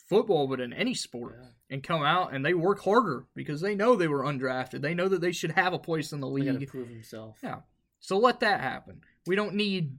football, 0.07 0.47
but 0.47 0.59
in 0.59 0.73
any 0.73 0.93
sport, 0.93 1.39
Yeah. 1.41 1.47
And 1.71 1.81
come 1.81 2.03
out 2.03 2.33
and 2.35 2.45
they 2.45 2.53
work 2.53 2.83
harder 2.83 3.25
because 3.33 3.61
they 3.61 3.73
know 3.73 3.95
they 3.95 4.07
were 4.07 4.23
undrafted. 4.23 4.81
They 4.81 4.93
know 4.93 5.07
that 5.07 5.21
they 5.21 5.31
should 5.31 5.51
have 5.53 5.73
a 5.73 5.79
place 5.79 6.11
in 6.11 6.19
the 6.19 6.29
He 6.31 6.45
got 6.45 6.51
to 6.53 6.59
league. 6.59 6.69
prove 6.69 6.89
himself. 6.89 7.39
Yeah. 7.41 7.61
So 8.01 8.17
let 8.19 8.41
that 8.41 8.61
happen. 8.61 9.01
We 9.25 9.35
don't 9.35 9.55
need 9.55 9.97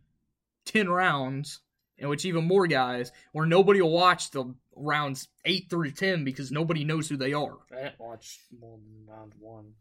ten 0.67 0.88
rounds 0.88 1.59
in 1.99 2.09
which 2.09 2.25
even 2.25 2.47
more 2.47 2.67
guys, 2.67 3.11
where 3.33 3.47
nobody 3.47 3.81
will 3.81 3.93
watch 3.93 4.31
the 4.31 4.55
rounds 4.76 5.29
eight 5.45 5.69
through 5.71 5.91
ten 5.93 6.25
because 6.25 6.50
nobody 6.52 6.85
knows 6.85 7.09
who 7.09 7.17
they 7.17 7.33
are. 7.33 7.57
I 7.73 7.83
didn't 7.85 8.00
watch 8.00 8.38
more 8.61 8.79
than 8.79 9.07
round 9.12 9.33
one. 9.38 9.73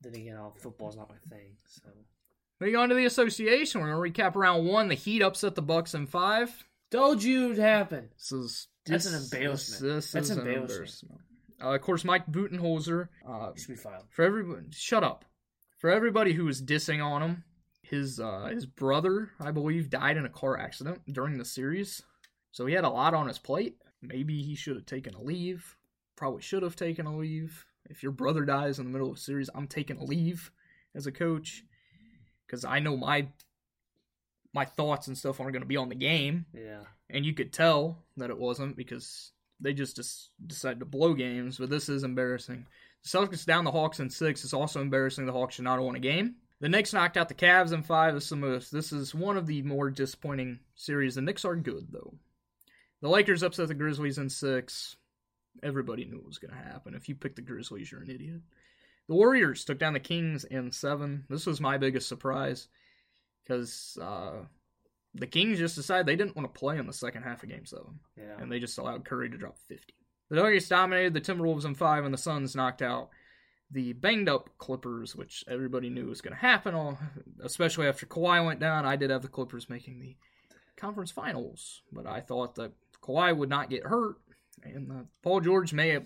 Then 0.00 0.14
again, 0.14 0.36
all 0.36 0.54
football's 0.60 0.96
not 0.96 1.08
my 1.08 1.16
thing. 1.34 1.56
So 1.66 1.88
Moving 2.60 2.76
on 2.76 2.88
to 2.88 2.94
the 2.94 3.04
association, 3.04 3.80
we're 3.82 3.88
gonna 3.92 4.00
recap 4.00 4.34
round 4.34 4.66
one. 4.66 4.88
The 4.88 4.94
Heat 4.94 5.20
upset 5.22 5.54
the 5.54 5.62
Bucks 5.62 5.94
in 5.94 6.06
five. 6.06 6.50
told 6.90 7.22
you 7.22 7.46
it'd 7.46 7.58
happen. 7.58 8.08
This 8.16 8.32
is 8.32 8.68
That's 8.86 9.04
this- 9.04 9.12
an 9.12 9.22
embarrassment. 9.22 9.82
This, 9.82 10.12
this 10.12 10.28
That's 10.28 10.30
embarrassment. 10.38 11.20
Uh, 11.62 11.74
of 11.74 11.80
course, 11.80 12.04
Mike 12.04 12.26
Budenholzer. 12.30 13.08
Uh, 13.26 13.52
should 13.56 13.68
be 13.68 13.76
filed. 13.76 14.04
for 14.10 14.22
everybody, 14.24 14.66
shut 14.72 15.02
up. 15.04 15.24
For 15.78 15.90
everybody 15.90 16.32
who 16.32 16.44
was 16.46 16.62
dissing 16.62 17.04
on 17.04 17.22
him, 17.22 17.44
his 17.82 18.18
uh, 18.20 18.48
his 18.52 18.66
brother, 18.66 19.30
I 19.40 19.50
believe, 19.52 19.90
died 19.90 20.16
in 20.16 20.24
a 20.26 20.30
car 20.30 20.58
accident 20.58 21.00
during 21.12 21.38
the 21.38 21.44
series, 21.44 22.02
so 22.52 22.66
he 22.66 22.74
had 22.74 22.84
a 22.84 22.90
lot 22.90 23.14
on 23.14 23.28
his 23.28 23.38
plate. 23.38 23.76
Maybe 24.02 24.42
he 24.42 24.54
should 24.54 24.76
have 24.76 24.86
taken 24.86 25.14
a 25.14 25.20
leave. 25.22 25.76
Probably 26.16 26.42
should 26.42 26.62
have 26.62 26.76
taken 26.76 27.06
a 27.06 27.16
leave. 27.16 27.66
If 27.88 28.02
your 28.02 28.12
brother 28.12 28.44
dies 28.44 28.78
in 28.78 28.84
the 28.86 28.90
middle 28.90 29.10
of 29.10 29.16
a 29.16 29.20
series, 29.20 29.48
I'm 29.54 29.68
taking 29.68 29.98
a 29.98 30.04
leave 30.04 30.50
as 30.94 31.06
a 31.06 31.12
coach 31.12 31.62
because 32.46 32.64
I 32.64 32.78
know 32.80 32.96
my 32.96 33.28
my 34.52 34.64
thoughts 34.64 35.06
and 35.06 35.16
stuff 35.16 35.38
aren't 35.40 35.52
going 35.52 35.62
to 35.62 35.66
be 35.68 35.76
on 35.76 35.88
the 35.90 35.94
game 35.94 36.46
Yeah. 36.54 36.84
and 37.10 37.26
you 37.26 37.34
could 37.34 37.52
tell 37.52 37.98
that 38.16 38.30
it 38.30 38.38
wasn't 38.38 38.76
because 38.76 39.32
they 39.60 39.72
just 39.72 39.96
des- 39.96 40.46
decided 40.46 40.80
to 40.80 40.86
blow 40.86 41.14
games. 41.14 41.58
But 41.58 41.70
this 41.70 41.88
is 41.88 42.04
embarrassing. 42.04 42.66
The 43.02 43.08
Celtics 43.08 43.46
down 43.46 43.64
the 43.64 43.70
Hawks 43.70 44.00
in 44.00 44.10
six. 44.10 44.44
It's 44.44 44.54
also 44.54 44.80
embarrassing. 44.80 45.26
The 45.26 45.32
Hawks 45.32 45.54
should 45.54 45.64
not 45.64 45.76
have 45.76 45.84
won 45.84 45.96
a 45.96 46.00
game. 46.00 46.36
The 46.60 46.68
Knicks 46.68 46.92
knocked 46.92 47.16
out 47.16 47.28
the 47.28 47.34
Cavs 47.34 47.72
in 47.72 47.82
five. 47.82 48.14
This 48.14 48.24
is, 48.24 48.30
the 48.30 48.36
most, 48.36 48.72
this 48.72 48.92
is 48.92 49.14
one 49.14 49.36
of 49.36 49.46
the 49.46 49.62
more 49.62 49.90
disappointing 49.90 50.60
series. 50.74 51.14
The 51.14 51.22
Knicks 51.22 51.44
are 51.44 51.56
good 51.56 51.88
though. 51.90 52.14
The 53.02 53.08
Lakers 53.08 53.42
upset 53.42 53.68
the 53.68 53.74
Grizzlies 53.74 54.18
in 54.18 54.30
six. 54.30 54.96
Everybody 55.62 56.04
knew 56.04 56.18
it 56.18 56.26
was 56.26 56.38
going 56.38 56.54
to 56.54 56.68
happen. 56.70 56.94
If 56.94 57.08
you 57.08 57.14
pick 57.14 57.36
the 57.36 57.42
Grizzlies, 57.42 57.90
you're 57.90 58.02
an 58.02 58.10
idiot. 58.10 58.40
The 59.08 59.14
Warriors 59.14 59.64
took 59.64 59.78
down 59.78 59.92
the 59.92 60.00
Kings 60.00 60.44
in 60.44 60.72
seven. 60.72 61.24
This 61.28 61.46
was 61.46 61.60
my 61.60 61.78
biggest 61.78 62.08
surprise 62.08 62.68
because 63.44 63.98
uh, 64.00 64.44
the 65.18 65.26
Kings 65.26 65.58
just 65.58 65.74
decided 65.76 66.06
they 66.06 66.16
didn't 66.16 66.36
want 66.36 66.52
to 66.52 66.58
play 66.58 66.78
in 66.78 66.86
the 66.86 66.92
second 66.92 67.22
half 67.22 67.42
of 67.42 67.48
Game 67.48 67.64
Seven, 67.66 67.98
Yeah. 68.16 68.36
and 68.38 68.50
they 68.50 68.58
just 68.58 68.78
allowed 68.78 69.04
Curry 69.04 69.30
to 69.30 69.36
drop 69.36 69.58
fifty. 69.58 69.94
The 70.28 70.36
Nuggets 70.36 70.68
dominated 70.68 71.14
the 71.14 71.20
Timberwolves 71.20 71.64
in 71.64 71.74
five, 71.74 72.04
and 72.04 72.12
the 72.12 72.18
Suns 72.18 72.56
knocked 72.56 72.82
out 72.82 73.10
the 73.70 73.92
banged 73.94 74.28
up 74.28 74.50
Clippers, 74.58 75.16
which 75.16 75.44
everybody 75.48 75.88
knew 75.90 76.06
was 76.06 76.20
going 76.20 76.34
to 76.34 76.40
happen. 76.40 76.74
all- 76.74 76.98
Especially 77.42 77.86
after 77.88 78.06
Kawhi 78.06 78.44
went 78.44 78.60
down, 78.60 78.84
I 78.84 78.96
did 78.96 79.10
have 79.10 79.22
the 79.22 79.28
Clippers 79.28 79.68
making 79.70 80.00
the 80.00 80.16
conference 80.76 81.10
finals, 81.10 81.82
but 81.92 82.06
I 82.06 82.20
thought 82.20 82.54
that 82.56 82.72
Kawhi 83.02 83.36
would 83.36 83.48
not 83.48 83.70
get 83.70 83.84
hurt, 83.84 84.16
and 84.62 84.90
uh, 84.92 85.04
Paul 85.22 85.40
George 85.40 85.72
may 85.72 85.98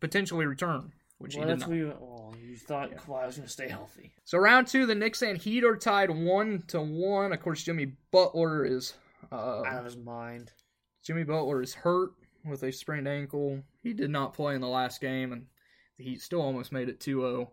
potentially 0.00 0.46
return, 0.46 0.92
which 1.22 1.36
well, 1.36 1.46
he 1.46 1.50
did 1.50 1.60
that's 1.60 1.60
not. 1.62 1.68
where 1.70 1.78
you 1.78 1.92
wrong. 2.00 2.36
You 2.42 2.56
thought 2.56 2.90
Yeah. 2.90 2.98
Kawhi 2.98 3.26
was 3.26 3.36
going 3.36 3.46
to 3.46 3.52
stay 3.52 3.68
healthy. 3.68 4.12
So 4.24 4.38
round 4.38 4.66
two, 4.66 4.86
the 4.86 4.94
Knicks 4.94 5.22
and 5.22 5.38
Heat 5.38 5.64
are 5.64 5.76
tied 5.76 6.10
one 6.10 6.62
to 6.68 6.80
one. 6.80 7.32
Of 7.32 7.40
course, 7.40 7.62
Jimmy 7.62 7.92
Butler 8.10 8.64
is 8.64 8.94
uh, 9.30 9.62
Out 9.64 9.78
of 9.78 9.84
his 9.84 9.96
mind. 9.96 10.52
Jimmy 11.04 11.24
Butler 11.24 11.62
is 11.62 11.74
hurt 11.74 12.10
with 12.44 12.62
a 12.62 12.72
sprained 12.72 13.08
ankle. 13.08 13.62
He 13.82 13.92
did 13.92 14.10
not 14.10 14.34
play 14.34 14.54
in 14.54 14.60
the 14.60 14.68
last 14.68 15.00
game, 15.00 15.32
and 15.32 15.46
the 15.98 16.04
Heat 16.04 16.20
still 16.20 16.42
almost 16.42 16.72
made 16.72 16.88
it 16.88 17.00
2-0. 17.00 17.48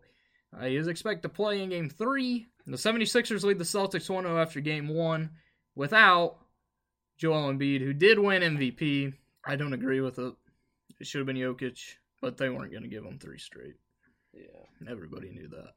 Uh, 0.58 0.66
he 0.66 0.76
is 0.76 0.88
expected 0.88 1.22
to 1.24 1.30
play 1.30 1.62
in 1.62 1.70
Game 1.70 1.90
three. 1.90 2.48
The 2.66 2.78
76ers 2.78 3.44
lead 3.44 3.58
the 3.60 3.64
Celtics 3.64 4.10
1-0 4.10 4.42
after 4.42 4.60
Game 4.60 4.88
one 4.88 5.30
without 5.76 6.38
Joel 7.18 7.54
Embiid, 7.54 7.82
who 7.82 7.94
did 7.94 8.20
win 8.20 8.42
MVP. 8.42 9.14
I 9.46 9.56
don't 9.56 9.74
agree 9.74 10.02
with 10.02 10.20
it. 10.20 10.34
It 11.00 11.08
should 11.08 11.20
have 11.20 11.28
been 11.28 11.38
Jokic, 11.38 11.80
but 12.22 12.38
they 12.38 12.50
weren't 12.50 12.72
going 12.72 12.84
to 12.84 12.90
give 12.90 13.04
him 13.04 13.20
three 13.20 13.40
straight. 13.40 13.76
Yeah. 14.34 14.90
Everybody 14.90 15.30
knew 15.30 15.48
that. 15.50 15.74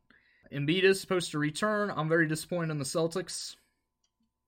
Embiid 0.53 0.85
is 0.85 1.01
supposed 1.01 1.31
to 1.31 1.39
return. 1.39 1.93
I'm 1.95 2.09
very 2.09 2.27
disappointed 2.27 2.71
in 2.71 2.79
the 2.79 2.85
Celtics 2.85 3.57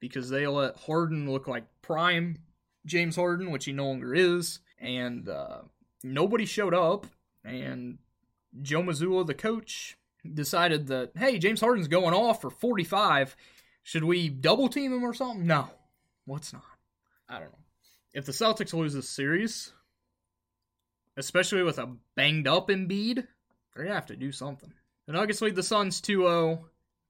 because 0.00 0.28
they 0.28 0.46
let 0.46 0.76
Harden 0.76 1.30
look 1.30 1.48
like 1.48 1.64
prime 1.80 2.38
James 2.86 3.16
Harden, 3.16 3.50
which 3.50 3.64
he 3.64 3.72
no 3.72 3.86
longer 3.86 4.14
is, 4.14 4.60
and 4.78 5.28
uh, 5.28 5.62
nobody 6.02 6.44
showed 6.44 6.74
up. 6.74 7.06
And 7.44 7.98
Joe 8.60 8.82
Mazzulla, 8.82 9.26
the 9.26 9.34
coach, 9.34 9.96
decided 10.32 10.86
that 10.88 11.12
hey, 11.16 11.38
James 11.38 11.60
Harden's 11.60 11.88
going 11.88 12.14
off 12.14 12.40
for 12.40 12.50
45. 12.50 13.36
Should 13.82 14.04
we 14.04 14.28
double 14.28 14.68
team 14.68 14.92
him 14.92 15.04
or 15.04 15.14
something? 15.14 15.46
No, 15.46 15.68
let's 16.26 16.52
not. 16.52 16.62
I 17.28 17.34
don't 17.34 17.52
know. 17.52 17.58
If 18.12 18.26
the 18.26 18.32
Celtics 18.32 18.72
lose 18.72 18.94
this 18.94 19.08
series, 19.08 19.72
especially 21.16 21.62
with 21.62 21.78
a 21.78 21.94
banged 22.16 22.48
up 22.48 22.68
Embiid, 22.68 23.26
they're 23.74 23.84
gonna 23.84 23.94
have 23.94 24.06
to 24.06 24.16
do 24.16 24.32
something. 24.32 24.72
The 25.06 25.12
Nuggets 25.12 25.42
lead 25.42 25.54
the 25.54 25.62
Suns 25.62 26.00
2-0. 26.00 26.52
Of 26.52 26.58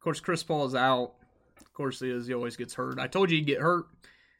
course, 0.00 0.20
Chris 0.20 0.42
Paul 0.42 0.66
is 0.66 0.74
out. 0.74 1.14
Of 1.60 1.72
course 1.72 2.00
he 2.00 2.10
is. 2.10 2.26
He 2.26 2.34
always 2.34 2.56
gets 2.56 2.74
hurt. 2.74 2.98
I 2.98 3.06
told 3.06 3.30
you 3.30 3.38
he'd 3.38 3.46
get 3.46 3.60
hurt. 3.60 3.86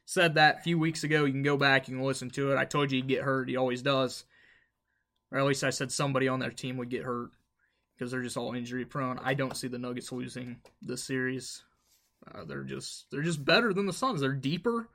said 0.05 0.35
that 0.35 0.59
a 0.59 0.61
few 0.61 0.77
weeks 0.77 1.03
ago. 1.03 1.25
You 1.25 1.31
can 1.31 1.43
go 1.43 1.57
back, 1.57 1.87
you 1.87 1.95
can 1.95 2.03
listen 2.03 2.29
to 2.31 2.51
it. 2.51 2.57
I 2.57 2.65
told 2.65 2.91
you 2.91 2.97
he'd 2.97 3.07
get 3.07 3.23
hurt. 3.23 3.49
He 3.49 3.55
always 3.55 3.81
does. 3.81 4.25
Or 5.31 5.39
at 5.39 5.45
least 5.45 5.63
I 5.63 5.69
said 5.71 5.91
somebody 5.91 6.27
on 6.27 6.39
their 6.39 6.51
team 6.51 6.77
would 6.77 6.89
get 6.89 7.03
hurt 7.03 7.31
because 7.95 8.11
they're 8.11 8.21
just 8.21 8.37
all 8.37 8.53
injury 8.53 8.85
prone. 8.85 9.19
I 9.23 9.33
don't 9.33 9.57
see 9.57 9.67
the 9.67 9.79
Nuggets 9.79 10.11
losing 10.11 10.57
this 10.81 11.03
series. 11.03 11.63
Uh, 12.33 12.43
they're 12.45 12.63
just 12.63 13.05
they're 13.11 13.21
just 13.21 13.43
better 13.43 13.73
than 13.73 13.85
the 13.85 13.93
Suns. 13.93 14.21
They're 14.21 14.33
deeper, 14.33 14.89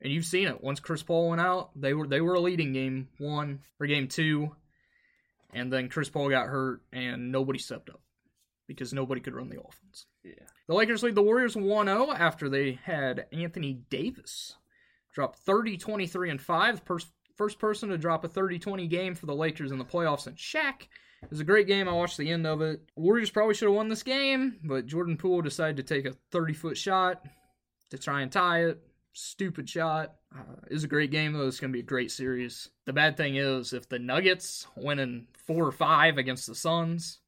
and 0.00 0.12
you've 0.12 0.24
seen 0.24 0.48
it. 0.48 0.62
Once 0.62 0.80
Chris 0.80 1.02
Paul 1.02 1.30
went 1.30 1.40
out, 1.40 1.70
they 1.74 1.94
were 1.94 2.06
they 2.06 2.20
were 2.20 2.34
a 2.34 2.40
leading 2.40 2.72
game 2.72 3.08
one 3.18 3.60
or 3.78 3.86
game 3.86 4.08
two, 4.08 4.54
and 5.52 5.72
then 5.72 5.88
Chris 5.88 6.08
Paul 6.08 6.30
got 6.30 6.48
hurt, 6.48 6.82
and 6.92 7.32
nobody 7.32 7.58
stepped 7.58 7.90
up 7.90 8.00
because 8.66 8.92
nobody 8.92 9.20
could 9.20 9.34
run 9.34 9.48
the 9.48 9.60
offense. 9.60 10.06
Yeah. 10.22 10.46
The 10.68 10.74
Lakers 10.74 11.02
lead 11.02 11.16
the 11.16 11.22
Warriors 11.22 11.56
1 11.56 11.86
0 11.86 12.12
after 12.12 12.48
they 12.48 12.78
had 12.84 13.26
Anthony 13.32 13.80
Davis 13.90 14.54
drop 15.12 15.36
30, 15.36 15.76
23, 15.76 16.30
and 16.30 16.40
5. 16.40 16.82
First, 16.84 17.08
first 17.36 17.58
person 17.58 17.88
to 17.88 17.98
drop 17.98 18.24
a 18.24 18.28
30 18.28 18.58
20 18.58 18.86
game 18.86 19.14
for 19.14 19.26
the 19.26 19.34
Lakers 19.34 19.72
in 19.72 19.78
the 19.78 19.84
playoffs 19.84 20.20
since 20.20 20.40
Shaq. 20.40 20.82
It 21.22 21.30
was 21.30 21.40
a 21.40 21.44
great 21.44 21.66
game. 21.66 21.88
I 21.88 21.92
watched 21.92 22.16
the 22.16 22.30
end 22.30 22.46
of 22.46 22.62
it. 22.62 22.80
Warriors 22.96 23.30
probably 23.30 23.54
should 23.54 23.68
have 23.68 23.74
won 23.74 23.88
this 23.88 24.02
game, 24.02 24.58
but 24.64 24.86
Jordan 24.86 25.16
Poole 25.16 25.42
decided 25.42 25.76
to 25.76 25.82
take 25.82 26.06
a 26.06 26.16
30 26.30 26.54
foot 26.54 26.78
shot 26.78 27.24
to 27.90 27.98
try 27.98 28.22
and 28.22 28.32
tie 28.32 28.64
it. 28.64 28.80
Stupid 29.12 29.68
shot. 29.68 30.14
Uh, 30.34 30.56
it 30.68 30.72
was 30.72 30.84
a 30.84 30.88
great 30.88 31.10
game, 31.10 31.32
though. 31.32 31.46
It's 31.46 31.60
going 31.60 31.72
to 31.72 31.76
be 31.76 31.80
a 31.80 31.82
great 31.82 32.10
series. 32.12 32.68
The 32.86 32.92
bad 32.92 33.16
thing 33.16 33.36
is, 33.36 33.72
if 33.72 33.88
the 33.88 33.98
Nuggets 33.98 34.66
win 34.76 34.98
in 34.98 35.26
four 35.46 35.66
or 35.66 35.72
five 35.72 36.16
against 36.16 36.46
the 36.46 36.54
Suns, 36.54 37.18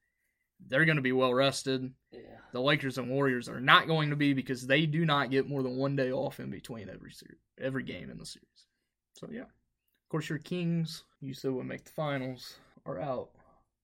they're 0.69 0.85
going 0.85 0.97
to 0.97 1.03
be 1.03 1.13
well 1.13 1.35
rested. 1.35 1.93
Yeah. 2.13 2.21
The 2.53 2.61
Lakers 2.61 2.99
and 2.99 3.11
Warriors 3.11 3.49
are 3.49 3.61
not 3.61 3.87
going 3.87 4.11
to 4.11 4.17
be 4.17 4.33
because 4.33 4.67
they 4.67 4.87
do 4.87 5.05
not 5.05 5.31
get 5.31 5.49
more 5.49 5.63
than 5.63 5.77
one 5.77 5.97
day 5.97 6.13
off 6.13 6.39
in 6.39 6.51
between 6.51 6.89
every 6.89 7.11
series, 7.11 7.41
every 7.61 7.83
game 7.83 8.11
in 8.11 8.19
the 8.19 8.27
series. 8.27 8.67
So 9.15 9.29
yeah, 9.31 9.43
of 9.43 10.09
course 10.11 10.29
your 10.29 10.39
Kings, 10.39 11.05
you 11.21 11.35
said 11.35 11.51
would 11.53 11.67
make 11.67 11.85
the 11.85 11.91
finals, 11.91 12.57
are 12.87 13.01
out. 13.01 13.31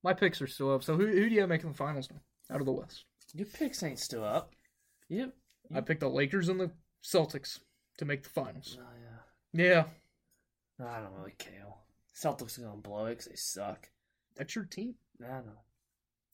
My 0.04 0.12
picks 0.12 0.40
are 0.40 0.46
still 0.46 0.72
up. 0.72 0.84
So 0.84 0.96
who, 0.96 1.06
who 1.06 1.28
do 1.28 1.34
you 1.34 1.40
have 1.40 1.48
making 1.48 1.70
the 1.70 1.76
finals 1.76 2.08
now? 2.10 2.20
Out 2.54 2.60
of 2.60 2.66
the 2.66 2.72
West, 2.72 3.04
Your 3.34 3.46
picks 3.46 3.82
ain't 3.82 3.98
still 3.98 4.24
up. 4.24 4.52
Yep. 5.08 5.34
I 5.74 5.80
picked 5.80 6.00
the 6.00 6.08
Lakers 6.08 6.48
and 6.48 6.60
the 6.60 6.70
Celtics 7.04 7.58
to 7.98 8.04
make 8.04 8.22
the 8.22 8.30
finals. 8.30 8.78
Oh, 8.80 8.84
yeah. 9.52 9.84
Yeah, 10.80 10.86
I 10.86 11.00
don't 11.00 11.14
really 11.14 11.34
care. 11.38 11.54
Celtics 12.14 12.58
are 12.58 12.62
gonna 12.62 12.76
blow 12.78 13.06
it 13.06 13.16
'cause 13.16 13.26
they 13.26 13.36
suck. 13.36 13.88
that's 14.34 14.54
your 14.56 14.64
team. 14.64 14.94
I 15.22 15.28
don't 15.28 15.46
know. 15.46 15.60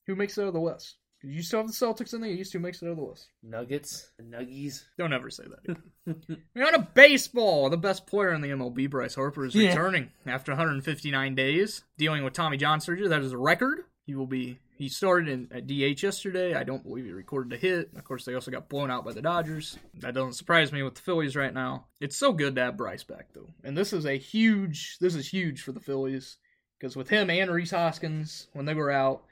Who 0.06 0.14
makes 0.16 0.36
it 0.38 0.42
out 0.42 0.48
of 0.48 0.54
the 0.54 0.60
West? 0.60 0.96
You 1.22 1.42
still 1.42 1.60
have 1.60 1.68
the 1.68 1.72
Celtics 1.72 2.12
in 2.12 2.20
the 2.20 2.28
East. 2.28 2.52
Who 2.52 2.58
makes 2.58 2.82
it 2.82 2.86
out 2.86 2.90
of 2.92 2.96
the 2.98 3.04
West? 3.04 3.28
Nuggets, 3.42 4.10
Nuggies. 4.20 4.84
Don't 4.98 5.14
ever 5.14 5.30
say 5.30 5.44
that. 5.44 5.78
We're 6.54 6.66
on 6.66 6.74
a 6.74 6.82
baseball. 6.82 7.70
The 7.70 7.78
best 7.78 8.06
player 8.06 8.32
in 8.34 8.42
the 8.42 8.50
MLB, 8.50 8.90
Bryce 8.90 9.14
Harper, 9.14 9.46
is 9.46 9.54
Yeah. 9.54 9.70
returning 9.70 10.10
after 10.26 10.52
159 10.52 11.34
days 11.34 11.82
dealing 11.96 12.24
with 12.24 12.34
Tommy 12.34 12.58
John 12.58 12.80
surgery. 12.82 13.08
That 13.08 13.22
is 13.22 13.32
a 13.32 13.38
record. 13.38 13.84
He 14.04 14.14
will 14.14 14.26
be. 14.26 14.58
He 14.76 14.88
started 14.88 15.28
in 15.28 15.48
at 15.50 15.66
DH 15.66 16.02
yesterday. 16.02 16.54
I 16.54 16.64
don't 16.64 16.82
believe 16.82 17.06
he 17.06 17.12
recorded 17.12 17.52
a 17.54 17.56
hit. 17.56 17.90
Of 17.96 18.04
course, 18.04 18.24
they 18.24 18.34
also 18.34 18.50
got 18.50 18.68
blown 18.68 18.90
out 18.90 19.04
by 19.04 19.12
the 19.12 19.22
Dodgers. 19.22 19.78
That 20.00 20.14
doesn't 20.14 20.34
surprise 20.34 20.72
me 20.72 20.82
with 20.82 20.96
the 20.96 21.00
Phillies 21.00 21.36
right 21.36 21.54
now. 21.54 21.86
It's 22.00 22.16
so 22.16 22.32
good 22.32 22.54
to 22.56 22.62
have 22.62 22.76
Bryce 22.76 23.04
back 23.04 23.28
though, 23.32 23.48
and 23.62 23.76
this 23.76 23.92
is 23.92 24.04
a 24.04 24.18
huge. 24.18 24.98
This 25.00 25.14
is 25.14 25.28
huge 25.28 25.62
for 25.62 25.72
the 25.72 25.80
Phillies 25.80 26.36
because 26.78 26.96
with 26.96 27.08
him 27.08 27.30
and 27.30 27.50
Rhys 27.50 27.70
Hoskins 27.70 28.48
when 28.52 28.66
they 28.66 28.74
were 28.74 28.90
out, 28.90 29.24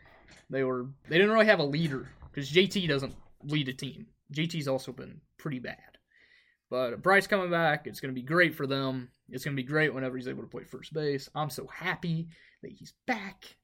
they 0.48 0.64
were 0.64 0.86
they 1.08 1.18
didn't 1.18 1.32
really 1.32 1.46
have 1.46 1.60
a 1.60 1.64
leader 1.64 2.08
because 2.30 2.50
JT 2.50 2.88
doesn't 2.88 3.14
lead 3.44 3.68
a 3.68 3.74
team. 3.74 4.06
JT's 4.32 4.68
also 4.68 4.92
been 4.92 5.20
pretty 5.36 5.58
bad. 5.58 5.76
But 6.70 7.02
Bryce 7.02 7.26
coming 7.26 7.50
back, 7.50 7.86
it's 7.86 8.00
going 8.00 8.14
to 8.14 8.18
be 8.18 8.26
great 8.26 8.54
for 8.54 8.66
them. 8.66 9.10
It's 9.28 9.44
going 9.44 9.54
to 9.54 9.62
be 9.62 9.68
great 9.68 9.92
whenever 9.92 10.16
he's 10.16 10.28
able 10.28 10.42
to 10.42 10.48
play 10.48 10.64
first 10.64 10.94
base. 10.94 11.28
I'm 11.34 11.50
so 11.50 11.66
happy 11.66 12.28
that 12.62 12.72
he's 12.72 12.94
back 13.06 13.56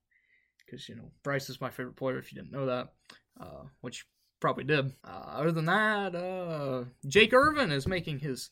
because 0.69 0.89
you 0.89 0.95
know 0.95 1.11
Bryce 1.23 1.49
is 1.49 1.61
my 1.61 1.71
favorite 1.71 1.97
player. 1.97 2.19
If 2.19 2.33
you 2.33 2.41
didn't 2.41 2.53
know 2.53 2.67
that, 2.67 2.93
uh, 3.41 3.65
which 3.81 4.07
probably 4.41 4.65
did. 4.65 4.93
Uh, 5.05 5.25
other 5.27 5.53
than 5.53 5.67
that, 5.67 6.15
uh, 6.15 6.85
Jake 7.07 7.33
Irvin 7.33 7.73
is 7.73 7.87
making 7.87 8.21
his 8.21 8.51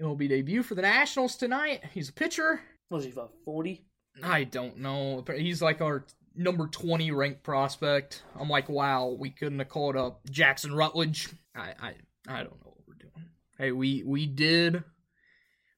MLB 0.00 0.28
debut 0.28 0.62
for 0.62 0.74
the 0.74 0.82
Nationals 0.82 1.36
tonight. 1.36 1.84
He's 1.92 2.08
a 2.08 2.12
pitcher. 2.12 2.60
Was 2.90 3.04
he 3.04 3.10
about 3.10 3.32
forty? 3.44 3.84
I 4.22 4.44
don't 4.44 4.78
know. 4.78 5.24
He's 5.36 5.62
like 5.62 5.80
our 5.80 6.04
number 6.34 6.66
20 6.66 7.12
ranked 7.12 7.44
prospect. 7.44 8.22
I'm 8.38 8.48
like, 8.48 8.68
wow, 8.68 9.16
we 9.18 9.30
couldn't 9.30 9.60
have 9.60 9.68
called 9.68 9.96
up 9.96 10.20
Jackson 10.30 10.74
Rutledge. 10.74 11.28
I 11.54 11.74
I, 11.80 11.94
I 12.26 12.38
don't 12.38 12.60
know 12.64 12.72
what 12.74 12.86
we're 12.86 12.94
doing. 12.94 13.30
Hey, 13.58 13.72
we 13.72 14.02
we 14.04 14.26
did 14.26 14.82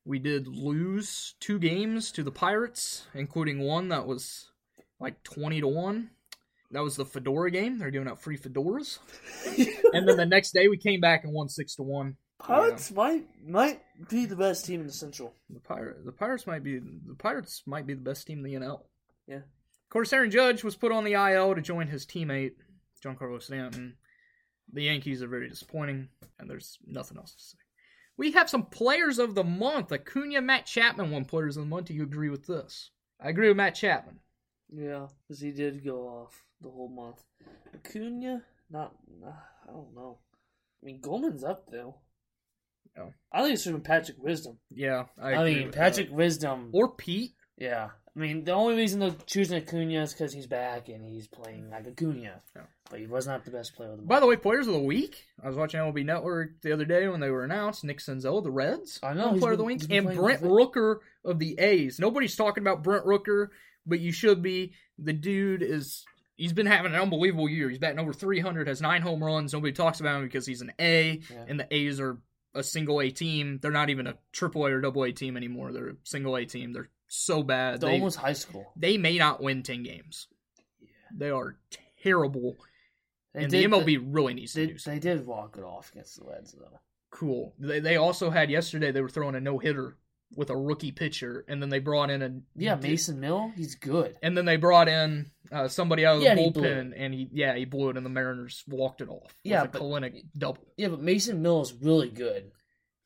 we 0.05 0.19
did 0.19 0.47
lose 0.47 1.35
two 1.41 1.59
games 1.59 2.11
to 2.13 2.23
the 2.23 2.33
Pirates, 2.33 3.07
including 3.15 3.61
one 3.61 3.89
that 3.89 4.07
was 4.07 4.50
like 5.01 5.23
20 5.23 5.61
to 5.61 5.69
1. 5.69 6.11
That 6.73 6.85
was 6.85 6.97
the 6.97 7.05
Fedora 7.05 7.51
game. 7.51 7.79
They're 7.79 7.91
giving 7.91 8.07
out 8.07 8.23
free 8.23 8.39
fedoras. 8.39 8.99
and 9.93 10.07
then 10.07 10.17
the 10.17 10.27
next 10.27 10.53
day 10.53 10.69
we 10.69 10.77
came 10.77 11.01
back 11.01 11.25
and 11.25 11.33
won 11.33 11.49
6 11.49 11.75
to 11.77 11.83
1. 11.83 12.17
Pirates 12.39 12.91
might 12.91 13.27
might 13.45 13.83
be 14.09 14.25
the 14.25 14.37
best 14.37 14.65
team 14.65 14.81
in 14.81 14.87
the 14.87 14.93
Central. 14.93 15.35
The 15.51 15.61
Pirate, 15.61 16.05
the 16.07 16.13
Pirates 16.13 16.47
might 16.47 16.63
be 16.63 16.79
the 16.79 17.15
Pirates 17.19 17.63
might 17.67 17.87
be 17.87 17.93
the 17.93 18.01
best 18.01 18.27
team 18.27 18.39
in 18.39 18.45
the 18.45 18.67
NL. 18.67 18.81
Yeah. 19.27 19.37
Of 19.37 19.91
course, 19.91 20.13
Aaron 20.13 20.31
Judge 20.31 20.65
was 20.65 20.77
put 20.77 20.93
on 20.93 21.05
the 21.05 21.13
IL 21.13 21.55
to 21.55 21.61
join 21.61 21.89
his 21.89 22.07
teammate 22.07 22.53
Giancarlo 23.05 23.43
Stanton. 23.43 23.97
The 24.73 24.85
Yankees 24.85 25.23
are 25.23 25.29
very 25.29 25.49
disappointing, 25.49 26.09
and 26.39 26.49
there's 26.49 26.79
nothing 26.87 27.19
else 27.19 27.35
to 27.35 27.43
say. 27.43 27.59
We 28.17 28.33
have 28.33 28.49
some 28.49 28.67
players 28.67 29.19
of 29.19 29.35
the 29.35 29.45
month. 29.45 29.93
Acuna, 29.93 30.41
Matt 30.41 30.67
Chapman 30.67 31.11
won 31.11 31.25
players 31.25 31.57
of 31.57 31.65
the 31.65 31.69
month. 31.69 31.87
Do 31.87 31.95
you 31.95 32.05
agree 32.05 32.31
with 32.31 32.47
this? 32.47 32.91
I 33.21 33.31
agree 33.31 33.49
with 33.49 33.57
Matt 33.57 33.75
Chapman. 33.75 34.21
Yeah, 34.73 35.07
because 35.27 35.41
he 35.41 35.51
did 35.51 35.85
go 35.85 36.09
off 36.09 36.45
the 36.61 36.71
whole 36.71 36.89
month. 36.89 37.23
Acuna, 37.75 38.43
not, 38.71 38.95
uh, 39.25 39.31
I 39.69 39.73
don't 39.73 39.95
know. 39.95 40.19
I 40.83 40.87
mean, 40.87 41.01
Goldman's 41.01 41.45
up 41.45 41.71
though. 41.71 41.97
Oh. 42.99 43.13
I 43.33 43.43
think 43.43 43.55
it's 43.55 43.65
from 43.65 43.81
Patrick 43.81 44.23
Wisdom. 44.23 44.59
Yeah, 44.71 45.05
I, 45.21 45.35
I, 45.35 45.45
mean, 45.45 45.73
Patrick 45.73 46.09
that. 46.09 46.17
Wisdom. 46.17 46.71
or 46.73 46.89
Pete. 46.89 47.33
yeah. 47.57 47.91
I 48.17 48.19
mean, 48.19 48.45
the 48.45 48.53
only 48.53 48.75
reason 48.75 48.99
they're 48.99 49.15
choosing 49.27 49.63
Acuna 49.63 50.03
is 50.03 50.13
because 50.13 50.33
he's 50.33 50.49
back 50.49 50.89
and 50.89 51.09
he's 51.09 51.29
playing 51.29 51.71
like 51.71 51.87
Acuna. 51.87 52.43
Yeah. 52.57 52.63
But 52.91 52.99
he 52.99 53.07
was 53.07 53.29
not 53.29 53.45
the 53.45 53.53
best 53.53 53.77
player 53.77 53.91
of 53.91 53.99
the 53.99 54.03
month. 54.03 54.09
By 54.09 54.19
the 54.19 54.27
way, 54.27 54.35
players 54.35 54.67
of 54.67 54.73
the 54.73 54.81
week. 54.81 55.27
I 55.43 55.47
was 55.47 55.57
watching 55.57 55.79
MLB 55.79 56.05
Network 56.05 56.61
the 56.61 56.73
other 56.73 56.85
day 56.85 57.07
when 57.07 57.21
they 57.21 57.31
were 57.31 57.45
announced. 57.45 57.85
Nick 57.85 57.99
Senzel, 57.99 58.43
the 58.43 58.51
Reds, 58.51 58.99
I 59.03 59.15
know, 59.15 59.39
player 59.39 59.53
of 59.53 59.59
the 59.59 59.65
week, 59.65 59.83
and 59.91 60.13
Brent. 60.13 60.43
Rooker 60.43 60.97
of 61.25 61.39
the 61.39 61.57
A's. 61.61 62.01
Nobody's 62.01 62.35
talking 62.35 62.65
about 62.65 62.83
Brent 62.83 63.05
Rooker, 63.07 63.49
but 63.87 64.01
you 64.01 64.13
should 64.13 64.43
be. 64.43 64.73
The 64.99 65.13
dude 65.13 65.63
is. 65.63 66.05
He's 66.37 66.53
been 66.55 66.67
having 66.67 66.95
an 66.95 67.01
unbelievable 67.01 67.49
year. 67.51 67.69
He's 67.69 67.79
batting 67.79 67.99
over 67.99 68.15
300, 68.15 68.67
has 68.67 68.81
nine 68.81 69.03
home 69.03 69.23
runs. 69.23 69.53
Nobody 69.53 69.73
talks 69.75 70.01
about 70.01 70.17
him 70.17 70.25
because 70.25 70.47
he's 70.47 70.63
an 70.63 70.73
A, 70.79 71.21
Yeah. 71.31 71.45
and 71.49 71.61
the 71.61 71.75
A's 71.75 72.01
are 72.01 72.17
a 72.55 72.63
single 72.63 73.01
A 73.03 73.11
team. 73.11 73.59
They're 73.61 73.71
not 73.71 73.91
even 73.91 74.07
a 74.07 74.17
triple 74.33 74.65
A 74.65 74.73
or 74.73 74.81
double 74.81 75.05
A 75.05 75.13
team 75.13 75.37
anymore. 75.37 75.71
They're 75.73 75.91
a 75.91 75.97
single 76.03 76.37
A 76.37 76.47
team. 76.47 76.73
They're 76.73 76.89
so 77.09 77.43
bad. 77.43 77.81
They're 77.81 77.91
They, 77.91 77.97
almost 77.97 78.17
high 78.17 78.33
school. 78.33 78.73
they 78.75 78.97
may 78.97 79.19
not 79.19 79.43
win 79.43 79.63
10 79.63 79.83
games. 79.83 80.29
They 81.15 81.29
are 81.29 81.57
terrible, 82.03 82.57
They 83.35 83.43
and 83.43 83.51
did- 83.51 83.71
the 83.71 83.77
MLB 83.77 83.99
really 84.03 84.33
needs 84.33 84.55
to 84.55 84.61
They, 84.61 84.67
do 84.73 84.79
something 84.79 85.01
they 85.01 85.15
did 85.17 85.27
walk 85.27 85.57
it 85.59 85.63
off 85.65 85.91
against 85.93 86.19
the 86.19 86.25
Reds 86.25 86.53
though. 86.53 86.81
cool. 87.11 87.55
They 87.59 87.81
they 87.81 87.97
also 87.97 88.31
had 88.31 88.51
yesterday 88.51 88.93
they 88.93 89.03
were 89.03 89.09
throwing 89.11 89.35
a 89.35 89.41
no 89.41 89.59
hitter 89.59 89.99
with 90.37 90.51
a 90.51 90.57
rookie 90.57 90.93
pitcher, 90.93 91.45
and 91.49 91.61
then 91.61 91.69
they 91.71 91.79
brought 91.81 92.11
in 92.11 92.23
a 92.23 92.41
Yeah, 92.55 92.77
Mason 92.77 93.19
Mill, 93.21 93.53
he's 93.57 93.75
good. 93.75 94.17
and 94.23 94.37
then 94.37 94.45
they 94.45 94.57
brought 94.57 94.89
in 94.89 95.31
uh, 95.51 95.67
somebody 95.69 96.07
out 96.07 96.15
of 96.17 96.21
the 96.21 96.27
Yeah, 96.27 96.31
and 96.33 96.41
he 96.41 96.51
bullpen, 96.53 96.93
and 96.97 97.13
he 97.15 97.29
yeah 97.33 97.57
he 97.57 97.65
blew 97.65 97.91
it, 97.91 97.97
and 97.97 98.07
the 98.07 98.11
Mariners 98.11 98.63
walked 98.69 99.01
it 99.01 99.09
off. 99.09 99.35
Yeah, 99.43 99.63
with 99.63 99.73
but- 99.73 99.83
Kelenic 99.83 100.23
double. 100.39 100.65
Yeah, 100.77 100.89
but 100.89 101.01
Mason 101.01 101.43
Mill 101.43 101.63
is 101.63 101.73
really 101.75 102.11
good. 102.11 102.53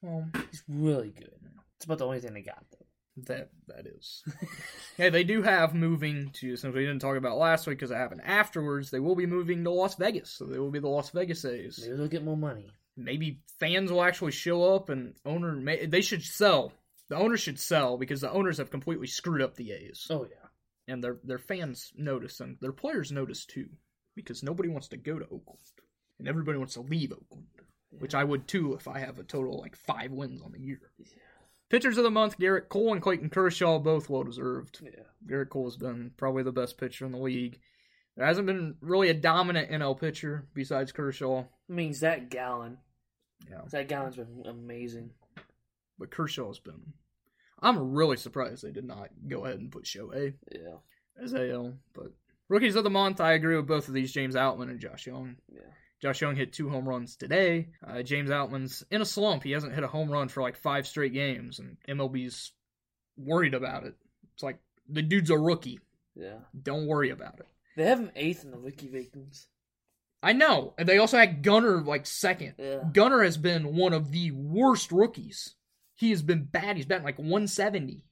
Well, 0.03 0.29
He's 0.51 0.63
really 0.69 1.11
good. 1.11 1.31
It's 1.77 1.87
about 1.87 1.99
the 1.99 2.05
only 2.07 2.21
thing 2.21 2.35
they 2.35 2.43
got 2.43 2.63
though. 2.71 2.87
that 3.27 3.49
that 3.69 3.87
is. 3.87 4.23
hey, 4.99 5.09
they 5.09 5.25
do 5.25 5.43
have 5.43 5.75
moving 5.75 6.31
to 6.35 6.57
since 6.57 6.75
we 6.75 6.83
didn't 6.83 7.01
talk 7.01 7.17
about 7.17 7.39
last 7.39 7.67
week 7.67 7.79
because 7.79 7.91
it 7.91 7.97
happened 7.97 8.21
afterwards. 8.25 8.91
They 8.91 9.01
will 9.01 9.17
be 9.17 9.27
moving 9.27 9.65
to 9.65 9.71
Las 9.71 9.95
Vegas, 9.95 10.31
so 10.31 10.45
they 10.45 10.59
will 10.59 10.71
be 10.71 10.79
the 10.81 10.89
Las 10.89 11.09
Vegas 11.11 11.45
A's. 11.47 11.79
Maybe 11.83 11.97
they'll 11.97 12.09
get 12.09 12.23
more 12.25 12.37
money. 12.37 12.67
maybe 12.99 13.41
fans 13.59 13.91
will 13.91 14.03
actually 14.05 14.33
show 14.33 14.75
up 14.75 14.91
and 14.91 15.15
owner 15.25 15.53
may, 15.53 15.87
they 15.87 16.03
should 16.03 16.23
sell. 16.23 16.73
The 17.09 17.17
owners 17.17 17.41
should 17.41 17.61
sell 17.61 17.99
because 17.99 18.21
the 18.21 18.33
owners 18.33 18.59
have 18.59 18.71
completely 18.71 19.07
screwed 19.07 19.43
up 19.43 19.57
the 19.57 19.73
A's. 19.73 20.07
Oh 20.11 20.25
yeah. 20.25 20.49
And 20.93 21.03
their 21.03 21.19
their 21.25 21.39
fans 21.39 21.93
notice 21.97 22.41
and 22.41 22.57
their 22.61 22.73
players 22.73 23.13
notice 23.13 23.45
too 23.45 23.69
because 24.15 24.43
nobody 24.43 24.69
wants 24.69 24.89
to 24.89 24.97
go 24.97 25.19
to 25.19 25.25
Oakland 25.25 25.61
and 26.19 26.29
everybody 26.29 26.59
wants 26.59 26.75
to 26.75 26.81
leave 26.81 27.13
Oakland, 27.13 27.47
which 27.91 28.15
I 28.15 28.25
would 28.25 28.47
too 28.47 28.75
if 28.75 28.89
I 28.89 29.01
have 29.01 29.19
a 29.19 29.25
total 29.25 29.59
like 29.61 29.77
5 29.77 30.13
wins 30.13 30.43
on 30.43 30.53
the 30.53 30.61
year. 30.61 30.81
Pitchers 31.71 31.97
of 31.97 32.05
the 32.05 32.11
month, 32.11 32.39
Gerrit 32.39 32.69
Cole 32.69 32.93
and 32.93 33.03
Clayton 33.03 33.31
Kershaw, 33.31 33.79
both 33.79 34.09
well 34.09 34.23
deserved. 34.23 34.81
Yeah. 34.83 35.05
Gerrit 35.27 35.49
Cole 35.49 35.65
has 35.65 35.77
been 35.77 36.13
probably 36.17 36.43
the 36.43 36.53
best 36.53 36.79
pitcher 36.79 37.05
in 37.05 37.13
the 37.13 37.19
league. 37.19 37.59
There 38.17 38.27
hasn't 38.27 38.47
been 38.47 38.77
really 38.81 39.09
a 39.09 39.15
dominant 39.15 39.71
NL 39.71 39.99
pitcher 39.99 40.47
besides 40.55 40.93
Kershaw. 40.93 41.41
I 41.41 41.73
mean 41.73 41.93
Zach 41.93 42.31
Gallen. 42.31 42.79
Yeah. 43.51 43.67
Zach 43.69 43.89
Gallen's 43.89 44.17
been 44.17 44.45
amazing. 44.47 45.11
But 45.99 46.11
Kershaw's 46.11 46.59
been. 46.59 46.93
I'm 47.61 47.93
really 47.93 48.17
surprised 48.17 48.63
they 48.65 48.73
did 48.73 48.85
not 48.85 49.09
go 49.29 49.45
ahead 49.45 49.59
and 49.61 49.71
put 49.73 49.85
Shohei 49.85 50.35
Yeah. 50.53 50.79
as 51.23 51.35
AL. 51.35 51.75
But 51.95 52.13
rookies 52.49 52.75
of 52.77 52.85
the 52.85 52.91
month, 52.91 53.21
I 53.21 53.33
agree 53.33 53.57
with 53.57 53.67
both 53.67 53.89
of 53.89 53.95
these: 53.95 54.13
James 54.13 54.35
Outman 54.35 54.71
and 54.71 54.81
Josh 54.81 55.07
Jung. 55.07 55.37
Yeah. 55.53 55.61
Josh 56.03 56.21
Jung 56.21 56.37
hit 56.37 56.53
two 56.53 56.69
home 56.69 56.87
runs 56.89 57.17
today. 57.17 57.69
Uh, 57.87 58.03
James 58.03 58.29
Outman's 58.31 58.85
in 58.91 59.01
a 59.01 59.07
slump. 59.07 59.43
He 59.43 59.53
hasn't 59.53 59.75
hit 59.75 59.85
a 59.85 59.89
home 59.89 60.11
run 60.11 60.29
for 60.29 60.43
like 60.43 60.57
five 60.57 60.87
straight 60.87 61.13
games, 61.15 61.59
and 61.61 61.77
MLB's 61.89 62.53
worried 63.17 63.55
about 63.55 63.85
it. 63.85 63.95
It's 64.35 64.43
like 64.43 64.59
the 64.89 65.01
dude's 65.03 65.31
a 65.31 65.39
rookie. 65.39 65.81
Yeah. 66.15 66.39
Don't 66.61 66.87
worry 66.87 67.11
about 67.11 67.39
it. 67.41 67.47
They 67.77 67.85
have 67.87 68.01
him 68.01 68.11
eighth 68.17 68.45
in 68.45 68.51
the 68.51 68.59
wiki 68.59 68.89
rankings. 68.89 69.47
I 70.23 70.33
know. 70.33 70.75
And 70.79 70.89
they 70.89 70.99
also 70.99 71.17
had 71.19 71.43
Gunnar 71.43 71.81
like 71.83 72.07
second. 72.07 72.55
Yeah. 72.59 72.83
Gunnar 72.93 73.23
has 73.23 73.37
been 73.37 73.75
one 73.77 73.93
of 73.93 74.11
the 74.11 74.31
worst 74.33 74.93
rookies. 74.93 75.55
He 75.95 76.11
has 76.11 76.23
been 76.23 76.45
bad. 76.45 76.77
He's 76.77 76.87
batting 76.87 77.05
like 77.05 77.19
170. 77.19 78.05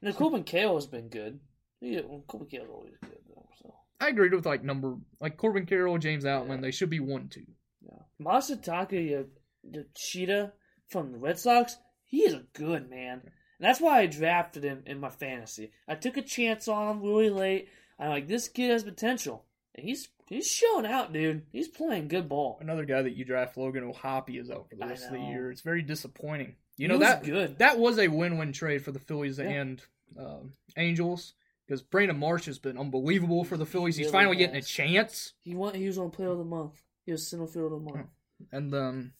Now, 0.00 0.12
Corbin 0.12 0.42
Carroll 0.44 0.74
has 0.76 0.86
been 0.86 1.08
good. 1.08 1.40
Yeah, 1.80 2.00
well, 2.06 2.24
Corbin 2.26 2.48
Carroll's 2.48 2.70
always 2.70 2.94
good, 3.00 3.18
though. 3.28 3.48
So, 3.60 3.74
I 4.00 4.08
agreed 4.08 4.34
with 4.34 4.46
like 4.46 4.64
number 4.64 4.96
like 5.20 5.36
Corbin 5.36 5.66
Carroll, 5.66 5.98
James 5.98 6.24
Outman. 6.24 6.56
Yeah. 6.56 6.60
They 6.62 6.70
should 6.72 6.90
be 6.90 7.00
one 7.00 7.28
two. 7.28 7.44
yeah. 7.80 7.98
Masataka 8.20 9.26
Yoshida 9.62 10.52
from 10.88 11.12
the 11.12 11.18
Red 11.18 11.38
Sox, 11.38 11.76
he 12.04 12.18
is 12.22 12.34
a 12.34 12.44
good 12.52 12.90
man. 12.90 13.20
And 13.24 13.68
that's 13.68 13.80
why 13.80 14.00
I 14.00 14.06
drafted 14.06 14.64
him 14.64 14.82
in 14.86 14.98
my 15.00 15.08
fantasy. 15.10 15.70
I 15.86 15.94
took 15.94 16.16
a 16.16 16.22
chance 16.22 16.66
on 16.68 16.96
him 16.96 17.02
really 17.02 17.30
late. 17.30 17.68
I'm 17.98 18.10
like, 18.10 18.26
this 18.28 18.48
kid 18.48 18.70
has 18.70 18.82
potential. 18.82 19.44
And 19.74 19.86
he's 19.86 20.08
he's 20.26 20.46
showing 20.48 20.86
out, 20.86 21.12
dude. 21.12 21.46
He's 21.52 21.68
playing 21.68 22.08
good 22.08 22.28
ball. 22.28 22.58
Another 22.60 22.84
guy 22.84 23.02
that 23.02 23.16
you 23.16 23.24
draft, 23.24 23.56
Logan 23.56 23.84
O'Hoppe, 23.84 24.38
is 24.40 24.50
out 24.50 24.68
for 24.68 24.76
the 24.76 24.86
rest 24.86 25.06
of 25.06 25.12
the 25.12 25.20
year. 25.20 25.50
It's 25.50 25.62
very 25.62 25.82
disappointing. 25.82 26.56
You 26.82 26.88
know 26.88 26.98
that 26.98 27.22
good. 27.24 27.58
that 27.58 27.78
was 27.78 27.98
a 27.98 28.08
win-win 28.08 28.52
trade 28.52 28.84
for 28.84 28.92
the 28.92 28.98
Phillies 28.98 29.38
Yeah. 29.38 29.48
and 29.48 29.82
um, 30.18 30.52
Angels 30.76 31.34
because 31.66 31.82
Brandon 31.82 32.18
Marsh 32.18 32.46
has 32.46 32.58
been 32.58 32.76
unbelievable 32.76 33.44
for 33.44 33.56
the 33.56 33.64
Phillies. 33.66 33.96
He's 33.96 34.06
really 34.06 34.12
finally 34.12 34.36
getting 34.36 34.56
a 34.56 34.62
chance, 34.62 35.32
He 35.42 35.54
won. 35.54 35.74
He 35.74 35.86
was 35.86 35.96
on 35.98 36.10
Player 36.10 36.30
of 36.30 36.38
the 36.38 36.44
Month. 36.44 36.82
He 37.06 37.12
was 37.12 37.26
center 37.26 37.46
field 37.46 37.72
of 37.72 37.84
the 37.84 37.92
month. 37.92 38.08
and 38.50 38.72
then 38.72 39.12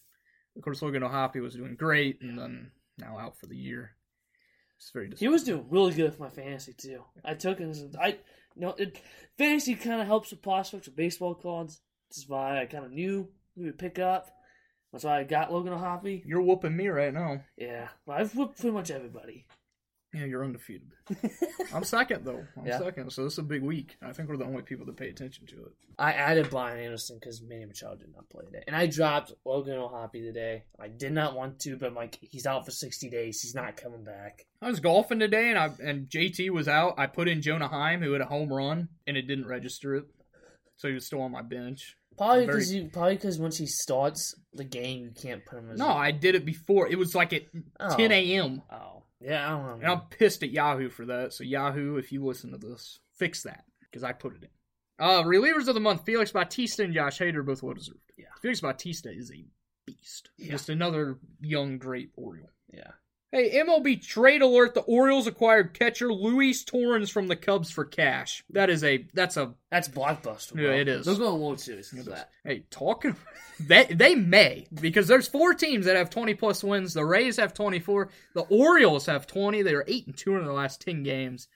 of 0.57 0.63
course 0.63 0.83
Logan 0.83 1.03
O'Hoppe 1.03 1.41
was 1.41 1.55
doing 1.55 1.77
great, 1.77 2.21
and 2.21 2.39
then 2.39 2.71
now 2.99 3.19
out 3.19 3.39
for 3.39 3.47
the 3.47 3.57
year. 3.57 3.93
It's 4.79 4.91
very 4.91 5.11
He 5.17 5.29
was 5.29 5.45
doing 5.45 5.67
really 5.71 5.95
good 5.95 6.13
for 6.15 6.23
my 6.25 6.29
fantasy 6.29 6.73
too. 6.75 7.05
I 7.25 7.35
took 7.35 7.59
him. 7.59 7.73
I 8.01 8.09
you 8.09 8.17
know 8.63 8.75
it, 8.77 9.01
fantasy 9.39 9.75
kind 9.77 10.01
of 10.01 10.07
helps 10.07 10.31
with 10.31 10.43
prospects 10.43 10.87
with 10.87 10.97
baseball 10.97 11.35
cards. 11.35 11.81
That's 12.11 12.29
why 12.29 12.61
I 12.61 12.67
kind 12.67 12.85
of 12.85 12.91
knew 12.93 13.29
who 13.57 13.67
to 13.67 13.73
pick 13.73 13.99
up. 13.99 14.31
That's 14.93 15.05
why 15.05 15.21
I 15.21 15.25
got 15.25 15.53
Logan 15.53 15.73
O'Hoppe. 15.73 16.23
You're 16.27 16.43
whooping 16.43 16.77
me 16.77 16.89
right 16.89 17.15
now. 17.15 17.41
Yeah, 17.57 17.89
but 18.07 18.21
I've 18.21 18.35
whooped 18.35 18.61
pretty 18.61 18.75
much 18.75 18.91
everybody. 18.91 19.47
Yeah, 20.15 20.27
you're 20.27 20.45
undefeated. 20.45 20.93
I'm 21.75 21.85
second 21.85 22.27
though. 22.27 22.45
I'm 22.59 22.67
Yeah. 22.67 22.79
second, 22.79 23.11
so 23.11 23.25
this 23.25 23.33
is 23.33 23.39
a 23.39 23.43
big 23.43 23.63
week. 23.63 23.97
I 24.03 24.13
think 24.13 24.29
we're 24.29 24.37
the 24.37 24.45
only 24.45 24.61
people 24.61 24.85
that 24.85 24.99
pay 24.99 25.09
attention 25.09 25.47
to 25.47 25.55
it. 25.65 25.73
I 25.99 26.13
added 26.13 26.51
Brian 26.51 26.79
Anderson 26.79 27.17
because 27.19 27.41
Manny 27.41 27.65
Machado 27.65 27.97
did 27.97 28.13
not 28.15 28.29
play 28.29 28.45
today, 28.45 28.63
and 28.67 28.77
I 28.77 28.85
dropped 28.87 29.33
Logan 29.47 29.79
O'Hoppe 29.79 30.13
today. 30.13 30.65
I 30.79 30.89
did 30.89 31.13
not 31.13 31.35
want 31.35 31.61
to, 31.61 31.79
but 31.79 31.87
I'm 31.89 31.95
like, 31.95 32.19
he's 32.21 32.45
out 32.45 32.67
for 32.67 32.71
60 32.71 33.09
days. 33.09 33.41
He's 33.41 33.55
not 33.55 33.79
coming 33.79 34.05
back. 34.05 34.45
I 34.61 34.69
was 34.69 34.81
golfing 34.81 35.19
today, 35.19 35.49
and 35.49 35.59
I 35.59 35.71
and 35.83 36.11
JT 36.11 36.51
was 36.51 36.69
out. 36.69 36.99
I 36.99 37.07
put 37.07 37.27
in 37.29 37.41
Jonah 37.41 37.69
Heim, 37.69 38.03
who 38.03 38.13
had 38.13 38.21
a 38.21 38.27
home 38.27 38.53
run, 38.53 38.89
and 39.07 39.17
it 39.17 39.23
didn't 39.23 39.47
register 39.49 39.95
it, 39.97 40.05
so 40.77 40.89
he 40.89 40.95
was 40.95 41.07
still 41.07 41.23
on 41.23 41.31
my 41.33 41.43
bench. 41.43 41.97
Probably 42.17 42.47
Very- 42.47 42.59
because 42.59 42.75
you 42.75 42.89
probably 42.93 43.15
because 43.15 43.39
once 43.39 43.57
he 43.59 43.67
starts 43.67 44.35
the 44.53 44.65
game, 44.65 45.05
you 45.05 45.11
can't 45.13 45.45
put 45.45 45.59
him 45.59 45.71
as 45.71 45.79
No, 45.79 45.89
I 45.89 46.11
did 46.11 46.35
it 46.35 46.45
before. 46.45 46.89
It 46.89 46.97
was 46.99 47.15
like 47.15 47.33
at 47.33 47.43
Oh. 47.81 47.97
10 47.97 48.13
a.m. 48.13 48.63
Oh, 48.71 49.05
yeah, 49.21 49.47
I 49.47 49.51
don't 49.51 49.67
know. 49.67 49.75
And 49.75 49.87
I'm 49.87 50.01
pissed 50.11 50.43
at 50.43 50.51
Yahoo 50.51 50.91
for 50.91 51.07
that. 51.07 51.33
So 51.33 51.45
Yahoo, 51.45 51.97
if 51.97 52.13
you 52.13 52.25
listen 52.25 52.51
to 52.53 52.59
this, 52.59 53.01
fix 53.19 53.43
that 53.45 53.65
because 53.83 54.03
I 54.05 54.13
put 54.13 54.35
it 54.37 54.43
in. 54.43 54.49
Uh, 54.99 55.23
relievers 55.25 55.69
of 55.69 55.75
the 55.75 55.81
month: 55.81 56.05
Felix 56.05 56.33
Bautista 56.33 56.85
and 56.85 56.95
Josh 56.95 57.19
Hader, 57.19 57.45
both 57.45 57.63
well 57.63 57.75
deserved. 57.75 57.99
Yeah. 58.19 58.27
Felix 58.41 58.61
Bautista 58.61 59.11
is 59.11 59.33
a 59.35 59.45
beast. 59.87 60.31
Yeah. 60.37 60.53
Just 60.53 60.69
another 60.69 61.19
young 61.41 61.79
great 61.79 62.11
Oriole. 62.17 62.51
yeah. 62.73 62.93
Hey, 63.33 63.59
MLB 63.65 64.07
trade 64.07 64.43
alert: 64.43 64.75
the 64.75 64.83
Orioles 64.83 65.27
acquired 65.27 65.73
catcher 65.73 66.13
Luis 66.13 66.65
Torrens 66.65 67.09
from 67.09 67.29
the 67.29 67.35
Cubs 67.37 67.71
for 67.71 67.87
cash. 67.87 68.45
That 68.51 68.69
is 68.69 68.85
a 68.85 69.07
that's 69.15 69.39
a 69.39 69.55
That's 69.71 69.89
blockbuster. 69.89 70.53
Bro. 70.53 70.65
Yeah, 70.65 70.71
it 70.73 70.89
is. 70.89 71.07
They're 71.07 71.15
going 71.15 71.41
World 71.41 71.59
Series 71.59 71.91
because 71.91 72.07
of 72.09 72.15
that. 72.15 72.31
Hey, 72.45 72.65
talking 72.71 73.17
they 73.61 73.85
they 73.87 74.15
may 74.15 74.67
because 74.75 75.09
there's 75.09 75.27
four 75.29 75.55
teams 75.55 75.87
that 75.87 75.97
have 75.97 76.11
20 76.11 76.35
plus 76.35 76.63
wins. 76.63 76.93
The 76.93 77.07
Rays 77.07 77.39
have 77.39 77.55
24. 77.55 78.11
The 78.35 78.43
Orioles 78.43 79.07
have 79.07 79.27
20. 79.27 79.63
They 79.63 79.75
are 79.75 79.85
eight 79.89 80.07
and 80.07 80.17
two 80.17 80.37
in 80.37 80.45
the 80.45 80.53
last 80.53 80.83
10 80.83 81.03
games. 81.03 81.49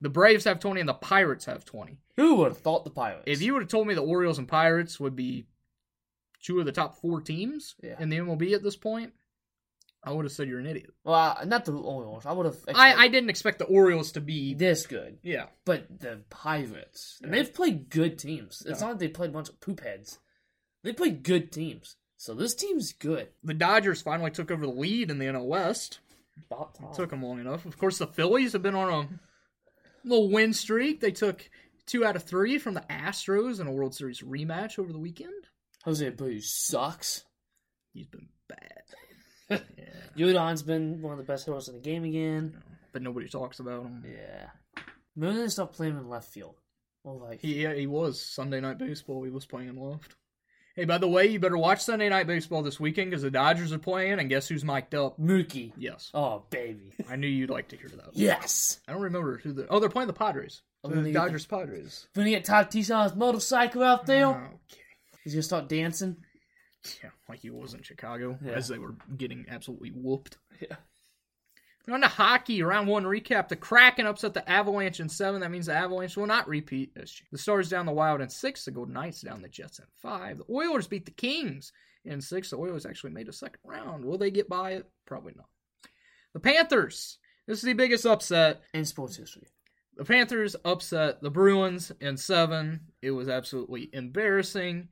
The 0.00 0.08
Braves 0.10 0.44
have 0.44 0.60
20 0.60 0.78
and 0.78 0.88
the 0.88 0.94
Pirates 0.94 1.46
have 1.46 1.64
20. 1.64 1.98
Who 2.16 2.36
would 2.36 2.48
have 2.52 2.58
thought 2.58 2.84
the 2.84 2.90
Pirates? 2.90 3.24
If 3.26 3.42
you 3.42 3.54
would 3.54 3.62
have 3.62 3.68
told 3.68 3.88
me 3.88 3.94
the 3.94 4.02
Orioles 4.02 4.38
and 4.38 4.46
Pirates 4.46 5.00
would 5.00 5.16
be 5.16 5.46
two 6.40 6.60
of 6.60 6.66
the 6.66 6.70
top 6.70 7.00
four 7.00 7.20
teams 7.20 7.74
Yeah. 7.82 7.96
in 7.98 8.08
the 8.08 8.18
MLB 8.18 8.54
at 8.54 8.62
this 8.62 8.76
point, 8.76 9.12
I 10.08 10.12
would 10.12 10.24
have 10.24 10.32
said 10.32 10.48
you're 10.48 10.58
an 10.58 10.66
idiot. 10.66 10.90
well, 11.04 11.36
uh, 11.40 11.44
not 11.44 11.64
the 11.64 11.72
Orioles. 11.72 12.24
I 12.26 12.32
would 12.32 12.46
have. 12.46 12.56
I, 12.74 12.94
I 12.94 13.08
didn't 13.08 13.30
expect 13.30 13.58
the 13.58 13.66
Orioles 13.66 14.12
to 14.12 14.20
be. 14.20 14.54
this 14.54 14.86
good, 14.86 15.18
Yeah. 15.22 15.46
but 15.64 16.00
the 16.00 16.22
Pirates 16.30 17.18
and 17.22 17.32
Yeah. 17.34 17.42
they've 17.42 17.54
played 17.54 17.90
good 17.90 18.18
teams. 18.18 18.62
It's 18.66 18.80
Yeah. 18.80 18.86
not 18.86 18.92
like 18.92 18.98
they 19.00 19.08
played 19.08 19.30
a 19.30 19.32
bunch 19.34 19.48
of 19.50 19.60
poop 19.60 19.80
heads. 19.80 20.18
They 20.82 20.92
played 20.92 21.22
good 21.22 21.52
teams. 21.52 21.96
So 22.16 22.34
this 22.34 22.54
team's 22.54 22.92
good. 22.92 23.28
The 23.44 23.54
Dodgers 23.54 24.00
finally 24.02 24.30
took 24.30 24.50
over 24.50 24.66
the 24.66 24.72
lead 24.72 25.10
in 25.10 25.18
the 25.18 25.26
NL 25.26 25.46
West. 25.46 26.00
Took 26.94 27.10
them 27.10 27.22
long 27.22 27.40
enough. 27.40 27.66
Of 27.66 27.78
course, 27.78 27.98
the 27.98 28.06
Phillies 28.06 28.52
have 28.54 28.62
been 28.62 28.74
on 28.74 28.92
a 28.92 30.08
little 30.08 30.30
win 30.30 30.52
streak. 30.52 31.00
They 31.00 31.10
took 31.12 31.48
two 31.86 32.04
out 32.04 32.16
of 32.16 32.22
three 32.24 32.58
from 32.58 32.74
the 32.74 32.84
Astros 32.90 33.60
in 33.60 33.66
a 33.66 33.72
World 33.72 33.94
Series 33.94 34.20
rematch 34.22 34.78
over 34.78 34.92
the 34.92 34.98
weekend. 34.98 35.48
Jose 35.84 36.08
Abreu 36.10 36.42
sucks. 36.42 37.24
He's 37.92 38.06
been 38.06 38.28
bad. 38.48 38.82
Yeah. 39.50 39.58
Yordan's 40.16 40.62
been 40.62 41.00
one 41.02 41.12
of 41.12 41.18
the 41.18 41.24
best 41.24 41.46
hitters 41.46 41.68
in 41.68 41.74
the 41.74 41.80
game 41.80 42.04
again. 42.04 42.60
But 42.92 43.02
nobody 43.02 43.28
talks 43.28 43.60
about 43.60 43.84
him. 43.84 44.04
Yeah. 44.06 44.48
Maybe 45.16 45.36
they 45.36 45.48
stop 45.48 45.74
playing 45.74 45.96
in 45.96 46.08
left 46.08 46.30
field. 46.32 46.56
Well, 47.04 47.18
like 47.20 47.40
He 47.40 47.62
yeah, 47.62 47.74
he 47.74 47.86
was 47.86 48.20
Sunday 48.20 48.60
night 48.60 48.78
baseball. 48.78 49.22
He 49.24 49.30
was 49.30 49.46
playing 49.46 49.68
in 49.68 49.76
left. 49.76 50.14
Hey, 50.74 50.84
by 50.84 50.98
the 50.98 51.08
way, 51.08 51.26
you 51.26 51.40
better 51.40 51.58
watch 51.58 51.80
Sunday 51.80 52.08
night 52.08 52.26
baseball 52.28 52.62
this 52.62 52.78
weekend 52.78 53.10
because 53.10 53.22
the 53.22 53.32
Dodgers 53.32 53.72
are 53.72 53.78
playing, 53.78 54.20
and 54.20 54.28
guess 54.28 54.46
who's 54.46 54.64
mic'd 54.64 54.94
up? 54.94 55.18
Mookie. 55.18 55.72
Yes, 55.76 56.10
Oh 56.14 56.44
baby. 56.50 56.92
I 57.08 57.16
knew 57.16 57.26
you'd 57.26 57.50
like 57.50 57.68
to 57.68 57.76
hear 57.76 57.88
that. 57.88 58.10
Yes. 58.12 58.80
I 58.86 58.92
don't 58.92 59.02
remember 59.02 59.38
who 59.38 59.52
the 59.52 59.66
oh 59.68 59.80
they're 59.80 59.88
playing 59.88 60.06
the 60.06 60.12
Padres. 60.12 60.62
Oh, 60.84 60.88
the 60.88 60.94
then 60.96 61.04
they 61.04 61.10
get 61.12 61.18
the- 61.20 61.26
Dodgers 61.26 61.46
Padres. 61.46 62.06
He 62.14 62.30
get 62.30 62.44
Tatis 62.44 62.94
on 62.96 63.04
his 63.04 63.16
motorcycle 63.16 63.82
out 63.82 64.06
there, 64.06 64.26
Okay. 64.26 64.46
he's 65.24 65.34
gonna 65.34 65.42
start 65.42 65.68
dancing. 65.68 66.16
Yeah, 67.02 67.10
like 67.28 67.40
he 67.40 67.50
was 67.50 67.74
in 67.74 67.82
Chicago 67.82 68.38
Yeah. 68.44 68.52
as 68.52 68.68
they 68.68 68.78
were 68.78 68.94
getting 69.16 69.46
absolutely 69.48 69.90
whooped. 69.90 70.38
Yeah. 70.60 70.76
On 71.90 72.02
to 72.02 72.06
hockey, 72.08 72.62
round 72.62 72.86
one 72.86 73.04
recap. 73.04 73.48
The 73.48 73.56
Kraken 73.56 74.04
upset 74.06 74.34
the 74.34 74.46
Avalanche 74.46 75.00
in 75.00 75.08
seven. 75.08 75.40
That 75.40 75.50
means 75.50 75.66
the 75.66 75.74
Avalanche 75.74 76.18
will 76.18 76.26
not 76.26 76.46
repeat. 76.46 76.94
The 76.94 77.38
Stars 77.38 77.70
down 77.70 77.86
the 77.86 77.92
Wild 77.92 78.20
in 78.20 78.28
six. 78.28 78.66
The 78.66 78.72
Golden 78.72 78.92
Knights 78.92 79.22
down 79.22 79.40
the 79.40 79.48
Jets 79.48 79.78
in 79.78 79.86
five. 80.02 80.36
The 80.36 80.44
Oilers 80.52 80.86
beat 80.86 81.06
the 81.06 81.12
Kings 81.12 81.72
in 82.04 82.20
six. 82.20 82.50
The 82.50 82.58
Oilers 82.58 82.84
actually 82.84 83.12
made 83.12 83.28
a 83.28 83.32
second 83.32 83.60
round. 83.64 84.04
Will 84.04 84.18
they 84.18 84.30
get 84.30 84.50
by 84.50 84.72
it? 84.72 84.86
Probably 85.06 85.32
not. 85.34 85.48
The 86.34 86.40
Panthers. 86.40 87.16
This 87.46 87.58
is 87.60 87.64
the 87.64 87.72
biggest 87.72 88.04
upset. 88.04 88.60
In 88.74 88.84
sports 88.84 89.16
history. 89.16 89.46
The 89.96 90.04
Panthers 90.04 90.56
upset 90.66 91.22
the 91.22 91.30
Bruins 91.30 91.90
in 92.02 92.18
seven. 92.18 92.80
It 93.00 93.12
was 93.12 93.30
absolutely 93.30 93.88
embarrassing. 93.94 94.88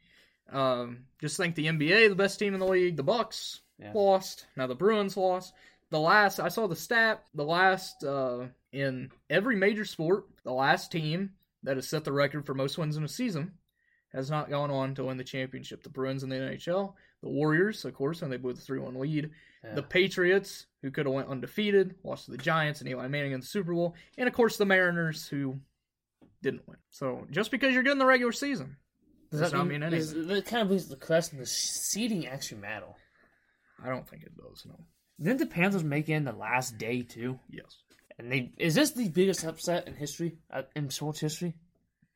Um, 0.52 1.04
just 1.20 1.36
think 1.36 1.54
the 1.54 1.66
NBA, 1.66 2.08
the 2.08 2.14
best 2.14 2.38
team 2.38 2.54
in 2.54 2.60
the 2.60 2.66
league, 2.66 2.96
the 2.96 3.02
Bucks 3.02 3.60
Yeah. 3.78 3.92
lost. 3.94 4.46
Now 4.56 4.66
the 4.66 4.74
Bruins 4.74 5.16
lost. 5.16 5.52
The 5.90 6.00
last 6.00 6.40
I 6.40 6.48
saw 6.48 6.66
the 6.66 6.76
stat, 6.76 7.24
the 7.34 7.44
last 7.44 8.02
uh, 8.04 8.46
in 8.72 9.10
every 9.30 9.56
major 9.56 9.84
sport, 9.84 10.26
the 10.44 10.52
last 10.52 10.90
team 10.92 11.30
that 11.62 11.76
has 11.76 11.88
set 11.88 12.04
the 12.04 12.12
record 12.12 12.46
for 12.46 12.54
most 12.54 12.78
wins 12.78 12.96
in 12.96 13.04
a 13.04 13.08
season 13.08 13.52
has 14.12 14.30
not 14.30 14.48
gone 14.50 14.70
on 14.70 14.94
to 14.94 15.04
win 15.04 15.16
the 15.16 15.24
championship. 15.24 15.82
The 15.82 15.90
Bruins 15.90 16.22
in 16.22 16.28
the 16.28 16.36
NHL, 16.36 16.94
the 17.22 17.28
Warriors, 17.28 17.84
of 17.84 17.94
course, 17.94 18.20
when 18.20 18.30
they 18.30 18.36
blew 18.36 18.52
the 18.52 18.60
three-one 18.60 18.94
lead. 18.98 19.30
Yeah. 19.64 19.74
The 19.74 19.82
Patriots, 19.82 20.66
who 20.82 20.90
could 20.92 21.06
have 21.06 21.14
went 21.14 21.28
undefeated, 21.28 21.96
lost 22.04 22.26
to 22.26 22.30
the 22.30 22.36
Giants 22.38 22.80
and 22.80 22.88
Eli 22.88 23.08
Manning 23.08 23.32
in 23.32 23.40
the 23.40 23.46
Super 23.46 23.74
Bowl, 23.74 23.94
and 24.16 24.28
of 24.28 24.34
course 24.34 24.56
the 24.56 24.64
Mariners, 24.64 25.26
who 25.28 25.58
didn't 26.42 26.66
win. 26.68 26.78
So 26.90 27.26
just 27.30 27.50
because 27.50 27.74
you're 27.74 27.82
good 27.82 27.92
in 27.92 27.98
the 27.98 28.06
regular 28.06 28.32
season, 28.32 28.76
Does 29.30 29.40
that 29.40 29.52
not 29.52 29.66
mean, 29.66 29.82
anything. 29.82 30.30
It 30.30 30.46
kind 30.46 30.62
of 30.62 30.68
brings 30.68 30.88
the 30.88 30.96
question: 30.96 31.38
Does 31.38 31.50
seating 31.52 32.26
actually 32.26 32.60
matter? 32.60 32.86
I 33.82 33.88
don't 33.88 34.08
think 34.08 34.22
it 34.22 34.36
does. 34.36 34.64
No. 34.66 34.78
Didn't 35.20 35.38
the 35.38 35.46
Panthers 35.46 35.84
make 35.84 36.08
it 36.08 36.12
in 36.14 36.24
the 36.24 36.32
last 36.32 36.78
day 36.78 37.02
too? 37.02 37.38
Yes. 37.50 37.76
And 38.18 38.32
they 38.32 38.52
is 38.58 38.74
this 38.74 38.92
the 38.92 39.08
biggest 39.08 39.44
upset 39.44 39.86
in 39.86 39.94
history 39.94 40.36
uh, 40.50 40.62
in 40.74 40.90
sports 40.90 41.20
history? 41.20 41.54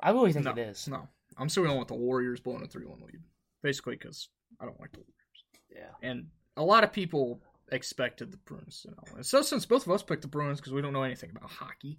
I 0.01 0.11
really 0.11 0.33
think 0.33 0.47
No. 0.47 0.53
it 0.53 0.59
is. 0.59 0.89
No. 0.89 1.09
I'm 1.37 1.49
still 1.49 1.65
going 1.65 1.79
with 1.79 1.89
the 1.89 1.95
Warriors 1.95 2.41
blowing 2.41 2.63
a 2.63 2.67
3-1 2.67 3.03
lead, 3.07 3.21
basically 3.63 3.97
because 3.97 4.29
I 4.61 4.65
don't 4.65 4.81
like 4.81 4.93
the 4.93 4.99
Warriors. 5.01 5.45
Yeah. 5.75 6.09
And 6.09 6.29
a 6.57 6.63
lot 6.65 6.85
of 6.85 6.93
people 6.93 7.41
expected 7.71 8.33
the 8.33 8.37
Bruins 8.39 8.83
to 8.83 8.89
know. 8.91 9.17
And 9.17 9.25
so 9.27 9.43
since 9.43 9.65
both 9.67 9.87
of 9.87 9.93
us 9.93 10.03
picked 10.03 10.23
the 10.23 10.29
Bruins 10.29 10.59
because 10.61 10.73
we 10.73 10.83
don't 10.83 10.93
know 10.93 11.03
anything 11.03 11.31
about 11.31 11.51
hockey, 11.51 11.99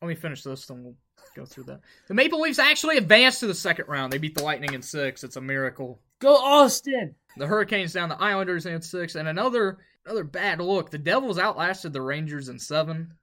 let 0.00 0.08
me 0.08 0.14
finish 0.14 0.42
this, 0.42 0.66
then 0.66 0.82
we'll 0.82 0.96
go 1.36 1.44
through 1.44 1.64
that. 1.64 1.80
The 2.08 2.14
Maple 2.14 2.40
Leafs 2.40 2.58
actually 2.58 2.96
advanced 2.96 3.40
to 3.40 3.46
the 3.46 3.54
second 3.54 3.86
round. 3.88 4.12
They 4.12 4.18
beat 4.18 4.34
the 4.34 4.42
Lightning 4.42 4.72
in 4.74 4.82
six. 4.82 5.22
It's 5.24 5.36
a 5.36 5.40
miracle. 5.40 6.00
Go 6.20 6.34
Austin! 6.36 7.14
The 7.36 7.46
Hurricanes 7.46 7.92
down 7.92 8.08
the 8.08 8.20
Islanders 8.20 8.66
in 8.66 8.80
six, 8.82 9.14
and 9.14 9.28
another 9.28 9.78
another 10.04 10.24
bad 10.24 10.60
look. 10.60 10.90
The 10.90 10.98
Devils 10.98 11.38
outlasted 11.38 11.92
the 11.92 12.02
Rangers 12.02 12.48
in 12.48 12.58
seven. 12.58 13.14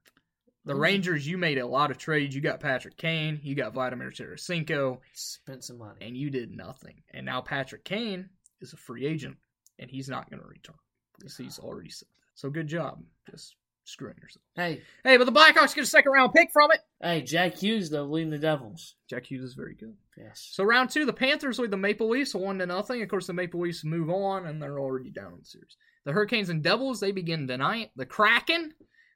The. 0.64 0.74
Rangers, 0.74 1.26
you 1.26 1.38
made 1.38 1.56
a 1.58 1.66
lot 1.66 1.90
of 1.90 1.96
trades. 1.96 2.34
You 2.34 2.42
got 2.42 2.60
Patrick 2.60 2.98
Kane, 2.98 3.40
you 3.42 3.54
got 3.54 3.72
Vladimir 3.72 4.10
Tarasenko, 4.10 4.98
Spent 5.14 5.64
some 5.64 5.78
money. 5.78 5.96
and 6.02 6.14
you 6.14 6.28
did 6.28 6.50
nothing. 6.50 7.02
And 7.14 7.24
now 7.24 7.40
Patrick 7.40 7.84
Kane 7.84 8.28
is 8.60 8.74
a 8.74 8.76
free 8.76 9.06
agent, 9.06 9.36
and 9.78 9.90
he's 9.90 10.10
not 10.10 10.28
going 10.28 10.42
to 10.42 10.46
return 10.48 10.74
because 11.16 11.38
he's 11.38 11.58
already 11.58 11.88
said. 11.88 12.08
So 12.34 12.50
good 12.50 12.66
job, 12.66 13.02
just 13.30 13.56
screwing 13.88 14.16
yourself. 14.20 14.42
Hey, 14.54 14.82
Hey, 15.04 15.16
but 15.16 15.24
the 15.24 15.32
Blackhawks 15.32 15.74
get 15.74 15.84
a 15.84 15.86
second 15.86 16.12
round 16.12 16.32
pick 16.34 16.50
from 16.52 16.70
it. 16.72 16.80
hey, 17.02 17.22
Jack 17.22 17.56
Hughes 17.56 17.90
though 17.90 18.04
leading 18.04 18.30
the 18.30 18.38
Devils. 18.38 18.94
Jack 19.08 19.26
Hughes 19.26 19.42
is 19.44 19.54
very 19.54 19.74
good. 19.74 19.94
Yes. 20.16 20.48
So 20.52 20.64
round 20.64 20.90
two, 20.90 21.04
the 21.06 21.12
Panthers 21.12 21.58
lead 21.58 21.70
the 21.70 21.76
Maple 21.76 22.08
Leafs 22.08 22.34
one 22.34 22.58
to 22.58 22.66
nothing. 22.66 23.02
Of 23.02 23.08
course, 23.08 23.26
the 23.26 23.32
Maple 23.32 23.60
Leafs 23.60 23.84
move 23.84 24.10
on, 24.10 24.46
and 24.46 24.60
they're 24.62 24.78
already 24.80 25.10
down 25.10 25.32
in 25.32 25.38
the 25.40 25.44
series. 25.44 25.76
The 26.04 26.12
Hurricanes 26.12 26.48
and 26.48 26.62
Devils 26.62 27.00
they 27.00 27.12
begin 27.12 27.46
tonight. 27.46 27.90
The 27.96 28.06
Kraken 28.06 28.72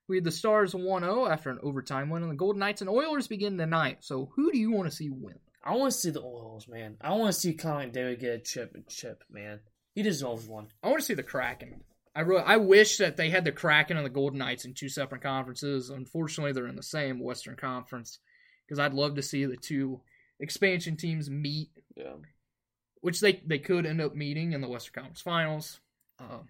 lead 0.09 0.25
the 0.25 0.31
Stars 0.31 0.75
1-0 0.75 1.31
after 1.31 1.51
an 1.51 1.59
overtime 1.63 2.11
win, 2.11 2.23
and 2.23 2.31
the 2.31 2.37
Golden 2.37 2.61
Knights 2.61 2.81
and 2.83 2.91
Oilers 2.91 3.29
begin 3.29 3.57
tonight. 3.59 3.99
So 4.01 4.31
who 4.37 4.53
do 4.53 4.59
you 4.59 4.71
want 4.73 4.91
to 4.91 4.95
see 4.97 5.11
win? 5.11 5.37
I 5.65 5.75
want 5.77 5.93
to 5.93 5.99
see 5.99 6.11
the 6.11 6.21
Oils, 6.23 6.67
man. 6.69 6.97
I 7.01 7.13
want 7.13 7.33
to 7.33 7.41
see 7.41 7.55
Colin 7.55 7.93
David 7.93 8.21
get 8.21 8.35
a 8.35 8.39
chip 8.41 8.73
and 8.75 8.87
chip, 8.89 9.23
man. 9.31 9.61
He 9.95 10.03
deserves 10.03 10.47
one. 10.49 10.69
I 10.83 10.89
want 10.89 11.01
to 11.01 11.07
see 11.07 11.15
the 11.15 11.23
Kraken. 11.23 11.83
I 12.15 12.21
really, 12.21 12.43
I 12.43 12.57
wish 12.59 12.99
that 12.99 13.17
they 13.17 13.31
had 13.31 13.45
the 13.45 13.53
Kraken 13.53 13.97
and 13.97 14.05
the 14.05 14.11
Golden 14.11 14.39
Knights 14.39 14.65
in 14.67 14.75
two 14.75 14.89
separate 14.89 15.23
conferences. 15.23 15.89
Unfortunately, 15.91 16.53
they're 16.53 16.67
in 16.67 16.77
the 16.77 16.83
same 16.83 17.19
Western 17.19 17.57
Conference 17.57 18.19
because 18.67 18.79
I'd 18.79 18.93
love 18.95 19.15
to 19.17 19.23
see 19.23 19.45
the 19.47 19.57
two 19.57 20.01
expansion 20.41 20.97
teams 20.97 21.31
meet 21.31 21.71
Yeah. 21.97 22.15
which 23.01 23.21
they 23.21 23.41
they 23.47 23.59
could 23.59 23.87
end 23.87 24.01
up 24.01 24.15
meeting 24.15 24.53
in 24.53 24.61
the 24.61 24.69
Western 24.69 24.95
Conference 24.95 25.21
Finals. 25.23 25.81
Uh, 26.19 26.41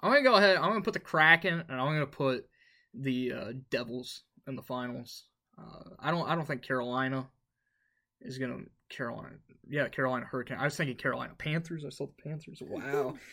I'm 0.00 0.10
gonna 0.10 0.22
go 0.22 0.34
ahead. 0.34 0.56
I'm 0.56 0.70
gonna 0.70 0.80
put 0.82 0.94
the 0.94 1.00
Kraken 1.00 1.62
and 1.68 1.80
I'm 1.80 1.92
gonna 1.92 2.06
put 2.06 2.48
the 2.92 3.32
uh, 3.32 3.52
Devils 3.70 4.22
in 4.48 4.56
the 4.56 4.62
finals. 4.62 5.24
Uh, 5.58 5.90
I 6.00 6.10
don't 6.10 6.28
I 6.28 6.34
don't 6.34 6.46
think 6.46 6.62
Carolina 6.62 7.28
is 8.20 8.38
gonna 8.38 8.64
Carolina. 8.88 9.36
Yeah, 9.68 9.88
Carolina 9.88 10.26
Hurricane. 10.26 10.58
I 10.58 10.64
was 10.64 10.76
thinking 10.76 10.96
Carolina 10.96 11.34
Panthers. 11.38 11.84
I 11.84 11.90
saw 11.90 12.06
the 12.06 12.22
Panthers. 12.22 12.62
Wow. 12.66 13.14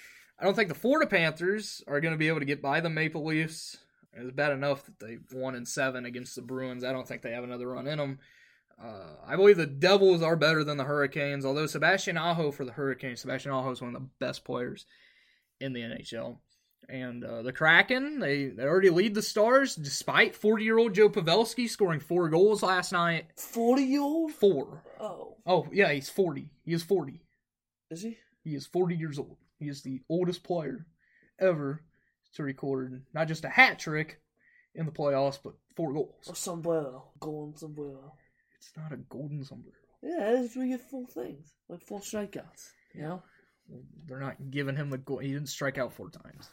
I 0.44 0.46
don't 0.46 0.56
think 0.56 0.68
the 0.68 0.76
Florida 0.76 1.10
Panthers 1.10 1.82
are 1.88 2.02
going 2.02 2.12
to 2.12 2.18
be 2.18 2.28
able 2.28 2.40
to 2.40 2.46
get 2.46 2.62
by 2.62 2.82
the 2.82 2.90
Maple 2.90 3.24
Leafs. 3.24 3.78
It's 4.12 4.32
bad 4.32 4.52
enough 4.52 4.84
that 4.84 5.00
they 5.00 5.20
won 5.32 5.56
in 5.56 5.66
seven 5.66 6.06
against 6.06 6.36
the 6.36 6.42
Bruins. 6.42 6.84
I 6.84 6.92
don't 6.92 7.08
think 7.08 7.22
they 7.22 7.32
have 7.32 7.46
another 7.46 7.70
run 7.70 7.88
in 7.88 7.98
them. 7.98 8.20
Uh, 8.78 9.16
I 9.26 9.38
believe 9.38 9.56
the 9.56 9.66
Devils 9.66 10.22
are 10.22 10.36
better 10.36 10.66
than 10.66 10.76
the 10.76 10.84
Hurricanes, 10.84 11.46
although 11.46 11.66
Sebastian 11.66 12.18
Aho 12.18 12.52
for 12.52 12.66
the 12.66 12.74
Hurricanes, 12.74 13.22
Sebastian 13.22 13.54
Aho 13.54 13.72
is 13.72 13.82
one 13.82 13.96
of 13.96 14.02
the 14.02 14.10
best 14.20 14.44
players 14.44 14.86
in 15.62 15.72
the 15.72 15.80
NHL. 15.80 16.40
And 16.90 17.24
uh, 17.24 17.42
the 17.44 17.54
Kraken, 17.54 18.20
they, 18.20 18.48
they 18.48 18.64
already 18.64 18.90
lead 18.90 19.16
the 19.16 19.22
Stars 19.22 19.78
despite 19.78 20.36
40 20.36 20.66
year 20.66 20.78
old 20.78 20.94
Joe 20.94 21.10
Pavelski 21.10 21.70
scoring 21.70 22.02
four 22.02 22.28
goals 22.28 22.62
last 22.62 22.92
night. 22.92 23.28
40 23.38 23.82
year 23.82 24.02
old? 24.02 24.34
Four. 24.34 24.84
Oh. 25.00 25.38
Oh, 25.46 25.70
yeah, 25.72 25.94
he's 25.94 26.10
40. 26.10 26.50
He 26.66 26.74
is 26.74 26.84
40. 26.84 27.22
Is 27.90 28.02
he? 28.02 28.18
He 28.44 28.56
is 28.56 28.66
40 28.66 28.98
years 28.98 29.18
old. 29.18 29.38
He 29.64 29.70
is 29.70 29.82
the 29.82 30.02
oldest 30.10 30.44
player 30.44 30.86
ever 31.40 31.82
to 32.34 32.44
record 32.44 33.02
not 33.14 33.30
just 33.30 33.46
a 33.46 33.50
hat 33.50 33.80
trick 33.80 34.20
in 34.76 34.86
the 34.86 34.92
playoffs, 34.92 35.40
but 35.42 35.54
four 35.78 35.94
goals. 35.94 36.28
A 36.30 36.36
sombrero. 36.36 37.06
Golden 37.20 37.56
sombrero. 37.56 38.14
It's 38.58 38.72
not 38.76 38.92
a 38.92 38.98
golden 38.98 39.44
sombrero. 39.46 39.78
Yeah, 40.02 40.42
that's 40.42 40.56
where 40.56 40.66
you 40.66 40.78
get 40.78 40.90
full 40.90 41.08
things. 41.08 41.54
Like 41.70 41.82
four 41.82 42.02
strikeouts. 42.02 42.72
You 42.94 43.04
know? 43.04 43.24
They're 44.06 44.20
not 44.20 44.52
giving 44.52 44.76
him 44.76 44.90
the 44.90 44.98
goal. 44.98 45.20
He 45.20 45.32
didn't 45.32 45.48
strike 45.48 45.78
out 45.78 45.94
four 45.94 46.10
times. 46.10 46.50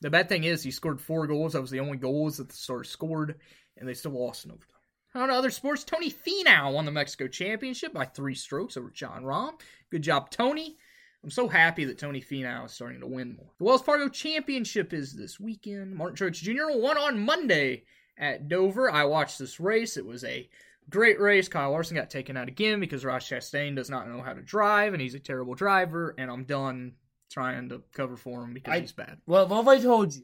The 0.00 0.10
bad 0.10 0.28
thing 0.28 0.42
is 0.42 0.62
he 0.62 0.72
scored 0.72 1.00
four 1.00 1.28
goals. 1.28 1.52
That 1.52 1.60
was 1.60 1.70
the 1.70 1.80
only 1.80 1.98
goals 1.98 2.38
that 2.38 2.48
the 2.48 2.56
Stars 2.56 2.90
scored, 2.90 3.36
and 3.76 3.88
they 3.88 3.94
still 3.94 4.12
lost 4.12 4.44
in 4.44 4.50
overtime. 4.50 4.76
On 5.14 5.28
to 5.28 5.34
other 5.34 5.50
sports, 5.50 5.84
Tony 5.84 6.10
Finau 6.10 6.72
won 6.72 6.84
the 6.84 6.90
Mexico 6.90 7.28
Championship 7.28 7.92
by 7.92 8.06
three 8.06 8.34
strokes 8.34 8.76
over 8.76 8.90
Jon 8.90 9.22
Rahm. 9.22 9.52
Good 9.90 10.02
job, 10.02 10.30
Tony. 10.30 10.76
I'm 11.22 11.30
so 11.30 11.48
happy 11.48 11.84
that 11.84 11.98
Tony 11.98 12.20
Finau 12.22 12.64
is 12.66 12.72
starting 12.72 13.00
to 13.00 13.06
win 13.06 13.36
more. 13.36 13.50
The 13.58 13.64
Wells 13.64 13.82
Fargo 13.82 14.08
Championship 14.08 14.92
is 14.94 15.12
this 15.14 15.38
weekend. 15.38 15.94
Martin 15.94 16.16
Truex 16.16 16.36
Jr. 16.36 16.78
won 16.78 16.96
on 16.96 17.20
Monday 17.24 17.84
at 18.16 18.48
Dover. 18.48 18.90
I 18.90 19.04
watched 19.04 19.38
this 19.38 19.60
race. 19.60 19.98
It 19.98 20.06
was 20.06 20.24
a 20.24 20.48
great 20.88 21.20
race. 21.20 21.46
Kyle 21.48 21.72
Larson 21.72 21.96
got 21.96 22.08
taken 22.08 22.38
out 22.38 22.48
again 22.48 22.80
because 22.80 23.04
Ross 23.04 23.28
Chastain 23.28 23.76
does 23.76 23.90
not 23.90 24.08
know 24.08 24.22
how 24.22 24.32
to 24.32 24.40
drive, 24.40 24.94
and 24.94 25.02
he's 25.02 25.14
a 25.14 25.18
terrible 25.20 25.54
driver. 25.54 26.14
And 26.16 26.30
I'm 26.30 26.44
done 26.44 26.92
trying 27.30 27.68
to 27.68 27.82
cover 27.92 28.16
for 28.16 28.42
him 28.42 28.54
because 28.54 28.72
I- 28.72 28.80
he's 28.80 28.92
bad. 28.92 29.18
Well, 29.26 29.46
what 29.46 29.56
have 29.58 29.68
I 29.68 29.78
told 29.78 30.14
you? 30.14 30.22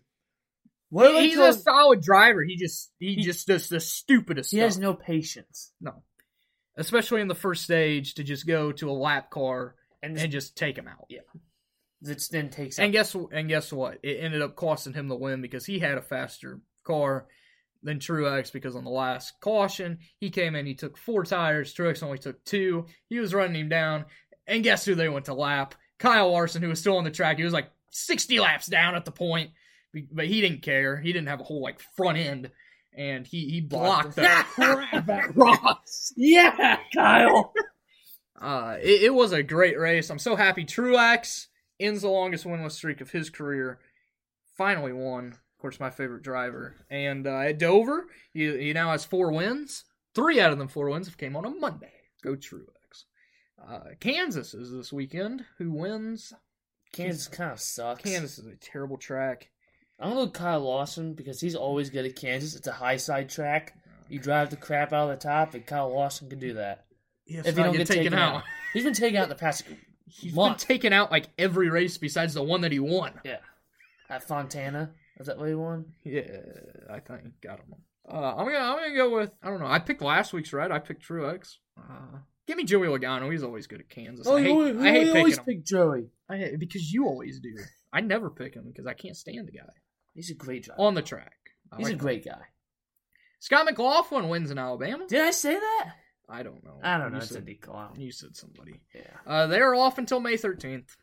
What 0.89 1.15
I 1.15 1.23
He's 1.23 1.35
a 1.37 1.51
told 1.53 1.61
solid 1.61 2.01
driver. 2.01 2.43
He 2.43 2.57
just 2.57 2.91
he, 2.99 3.17
He- 3.17 3.23
just 3.23 3.47
does 3.47 3.69
the 3.69 3.81
stupidest 3.81 4.51
He 4.51 4.57
stuff. 4.59 4.67
has 4.69 4.79
no 4.79 4.95
patience. 4.95 5.73
no, 5.81 6.03
especially 6.77 7.21
in 7.21 7.29
the 7.29 7.35
first 7.35 7.65
stage 7.65 8.15
to 8.15 8.25
just 8.25 8.47
go 8.47 8.73
to 8.73 8.89
a 8.91 8.93
lap 8.93 9.29
car 9.31 9.75
And, 10.07 10.19
and 10.19 10.33
just 10.33 10.57
take 10.57 10.77
him 10.79 10.89
out. 10.89 11.07
Yeah. 11.09 11.21
this 12.01 12.29
then 12.29 12.51
takes 12.51 12.79
And 12.79 12.89
up. 12.89 12.93
guess 12.93 13.15
and 13.33 13.49
guess 13.49 13.73
what? 13.73 13.99
It 14.03 14.19
ended 14.23 14.43
up 14.43 14.57
costing 14.57 14.93
him 14.95 15.09
the 15.09 15.17
win 15.17 15.41
because 15.43 15.67
he 15.67 15.79
had 15.79 15.99
a 15.99 16.03
faster 16.03 16.61
car 16.85 17.27
than 17.83 17.99
Truex 17.99 18.53
because 18.53 18.75
on 18.75 18.85
the 18.85 18.91
last 18.91 19.35
caution 19.41 19.99
he 20.19 20.31
came 20.31 20.55
in, 20.57 20.67
he 20.67 20.75
took 20.75 20.97
four 20.97 21.25
tires. 21.25 21.75
Truex 21.75 22.03
only 22.03 22.19
took 22.19 22.43
two. 22.45 22.87
He 23.09 23.19
was 23.19 23.35
running 23.35 23.61
him 23.61 23.69
down, 23.69 24.07
and 24.47 24.65
guess 24.65 24.85
who 24.85 24.95
they 24.95 25.09
went 25.09 25.27
to 25.27 25.35
lap? 25.35 25.75
Kyle 25.99 26.31
Larson, 26.33 26.63
who 26.63 26.69
was 26.69 26.81
still 26.81 26.97
on 26.99 27.05
the 27.05 27.11
track. 27.11 27.39
He 27.39 27.45
was 27.45 27.53
like 27.53 27.71
sixty 27.91 28.39
laps 28.41 28.67
down 28.67 28.95
at 28.97 29.05
the 29.05 29.13
point, 29.13 29.51
but 30.13 30.27
he 30.27 30.41
didn't 30.41 30.63
care. 30.63 30.99
He 31.01 31.13
didn't 31.13 31.29
have 31.29 31.41
a 31.41 31.45
whole 31.45 31.63
like 31.63 31.81
front 31.97 32.19
end, 32.19 32.51
and 32.97 33.27
he 33.27 33.49
he 33.49 33.61
blocked 33.61 34.17
Blocked 34.17 34.57
the 34.57 34.65
crap 34.65 35.09
out 35.09 35.37
Ross. 35.37 36.13
Yeah, 36.17 36.79
Kyle! 36.95 37.53
Uh, 38.41 38.77
it, 38.81 39.05
it 39.05 39.15
was 39.15 39.33
a 39.33 39.43
great 39.43 39.79
race. 39.79 40.11
I'm 40.11 40.19
so 40.19 40.37
happy 40.37 40.65
Truex 40.65 41.47
ends 41.81 42.03
the 42.03 42.09
longest 42.09 42.45
winless 42.45 42.73
streak 42.73 43.01
of 43.01 43.11
his 43.11 43.31
career. 43.31 43.79
Finally 44.57 44.93
won. 44.93 45.33
Of 45.33 45.61
course, 45.61 45.81
my 45.81 45.91
favorite 45.91 46.23
driver. 46.23 46.75
And 46.91 47.27
uh, 47.27 47.39
at 47.39 47.59
Dover, 47.59 48.07
he, 48.33 48.47
he 48.59 48.73
now 48.73 48.91
has 48.91 49.05
four 49.05 49.33
wins. 49.33 49.85
Three 50.15 50.41
out 50.41 50.53
of 50.53 50.59
them 50.59 50.69
four 50.69 50.91
wins 50.91 51.07
have 51.07 51.19
came 51.19 51.37
on 51.37 51.45
a 51.45 51.51
Monday. 51.51 51.93
Go 52.23 52.37
Truex. 52.37 53.05
Uh, 53.63 53.95
Kansas 54.01 54.55
is 54.55 54.71
this 54.71 54.93
weekend. 54.93 55.45
Who 55.59 55.73
wins? 55.73 56.33
Kansas 56.93 57.29
kind 57.29 57.53
of 57.53 57.61
sucks. 57.61 58.03
Kansas 58.03 58.39
is 58.39 58.47
a 58.47 58.57
terrible 58.57 58.97
track. 58.97 59.51
I'm 59.99 60.11
gonna 60.11 60.27
go 60.27 60.31
Kyle 60.31 60.61
Larson 60.61 61.15
because 61.15 61.41
he's 61.41 61.55
always 61.55 61.91
good 61.91 62.05
at 62.05 62.17
Kansas. 62.17 62.55
It's 62.55 62.67
a 62.67 62.73
high 62.73 62.97
side 62.97 63.29
track. 63.29 63.75
You 64.09 64.19
drive 64.19 64.51
the 64.51 64.57
crap 64.57 64.93
out 64.93 65.11
of 65.11 65.19
the 65.19 65.29
top, 65.29 65.55
and 65.55 65.67
Kyle 65.67 65.93
Larson 65.93 66.29
can 66.29 66.39
do 66.39 66.55
that. 66.55 66.86
If, 67.27 67.47
If 67.47 67.57
you 67.59 67.65
don't 67.65 67.77
get 67.77 67.87
taken, 67.87 68.05
taken 68.05 68.19
out. 68.19 68.37
out. 68.37 68.43
He's 68.73 68.85
been 68.85 68.93
taken 68.95 69.19
out 69.19 69.25
in 69.25 69.29
the 69.31 69.35
past 69.35 69.65
He's 70.09 70.35
month. 70.35 70.59
been 70.59 70.67
taken 70.69 70.93
out 70.93 71.11
like 71.11 71.29
every 71.39 71.69
race 71.69 71.99
besides 71.99 72.35
the 72.35 72.43
one 72.43 72.61
that 72.63 72.73
he 72.73 72.79
won. 72.79 73.13
Yeah. 73.25 73.39
At 74.09 74.23
Fontana. 74.27 74.93
Is 75.19 75.27
that 75.27 75.39
what 75.39 75.49
he 75.49 75.55
won? 75.55 75.87
Yeah, 76.05 76.23
I 76.91 77.01
think 77.01 77.41
got 77.43 77.59
him. 77.59 77.75
Uh, 78.09 78.35
I'm 78.37 78.47
gonna 78.47 78.59
I'm 78.59 78.77
gonna 78.79 78.95
go 78.95 79.11
with 79.17 79.33
I 79.43 79.49
don't 79.49 79.59
know. 79.61 79.67
I 79.67 79.79
picked 79.81 80.03
last 80.03 80.33
week's 80.33 80.53
right. 80.53 80.71
I 80.71 80.79
picked 80.79 81.09
Truex. 81.09 81.55
Uh, 81.77 82.19
give 82.47 82.57
me 82.57 82.65
Joey 82.65 82.87
Logano. 82.87 83.33
He's 83.33 83.43
always 83.43 83.67
good 83.67 83.81
at 83.81 83.89
Kansas. 83.89 84.29
I 84.29 84.43
hate, 84.43 84.51
Oh, 84.51 84.65
you, 84.67 84.81
I 84.81 84.91
hate 84.93 85.17
always 85.17 85.39
him. 85.39 85.45
pick 85.45 85.65
Joey. 85.65 86.11
I 86.29 86.37
hate, 86.37 86.59
because 86.61 86.93
you 86.93 87.07
always 87.07 87.41
do. 87.41 87.57
I 87.93 88.01
never 88.03 88.31
pick 88.31 88.55
him 88.55 88.65
because 88.67 88.87
I 88.87 88.93
can't 88.95 89.17
stand 89.17 89.49
the 89.49 89.53
guy 89.53 89.65
He's 90.15 90.31
a 90.31 90.35
great 90.35 90.65
driver. 90.65 90.81
on 90.83 90.95
the 90.95 91.03
track. 91.03 91.33
I 91.73 91.79
He's 91.79 91.85
like 91.85 91.93
a 91.93 91.95
him. 91.95 91.99
great 91.99 92.25
guy. 92.25 92.43
Scott 93.41 93.65
McLaughlin 93.65 94.29
wins 94.29 94.51
in 94.51 94.59
Alabama. 94.59 95.07
Did 95.09 95.23
I 95.23 95.31
say 95.31 95.55
that? 95.55 95.91
I 96.29 96.43
don't 96.43 96.65
know. 96.65 96.79
I 96.83 96.99
don't 96.99 97.13
know. 97.13 97.19
You 97.19 97.23
It's 97.23 97.31
a 97.31 97.35
said, 97.35 97.59
out. 97.75 97.99
you 97.99 98.11
said 98.11 98.37
somebody. 98.37 98.81
Yeah. 98.95 99.03
Uh, 99.27 99.47
they're 99.47 99.75
off 99.75 99.99
until 99.99 100.21
May 100.21 100.35
13th. 100.35 100.97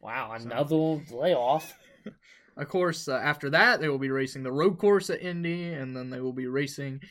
Wow, 0.00 0.32
another 0.32 1.00
layoff. 1.10 1.74
Of 2.56 2.66
course, 2.66 3.06
uh, 3.06 3.12
after 3.12 3.50
that, 3.50 3.78
they 3.80 3.88
will 3.88 4.00
be 4.00 4.10
racing 4.10 4.42
the 4.42 4.50
road 4.50 4.78
course 4.78 5.10
at 5.10 5.22
Indy, 5.22 5.72
and 5.72 5.96
then 5.96 6.10
they 6.10 6.18
will 6.20 6.32
be 6.32 6.48
racing 6.48 7.02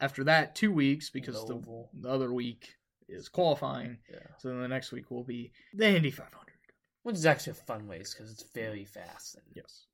after 0.00 0.22
that 0.24 0.54
two 0.54 0.70
weeks 0.72 1.10
because 1.10 1.44
the, 1.44 1.60
the 2.00 2.08
other 2.08 2.32
week 2.32 2.76
is 3.08 3.28
qualifying. 3.28 3.98
Yeah. 4.08 4.20
So 4.38 4.48
then 4.50 4.60
the 4.62 4.68
next 4.68 4.92
week 4.92 5.10
will 5.10 5.24
be 5.24 5.50
the 5.74 5.88
Indy 5.88 6.12
500. 6.12 6.32
Which 7.02 7.16
is 7.16 7.26
actually 7.26 7.52
a 7.52 7.54
fun 7.66 7.88
race 7.88 8.14
because 8.14 8.30
it's 8.30 8.44
very 8.54 8.84
fast. 8.84 9.34
And 9.34 9.44
Yes. 9.56 9.86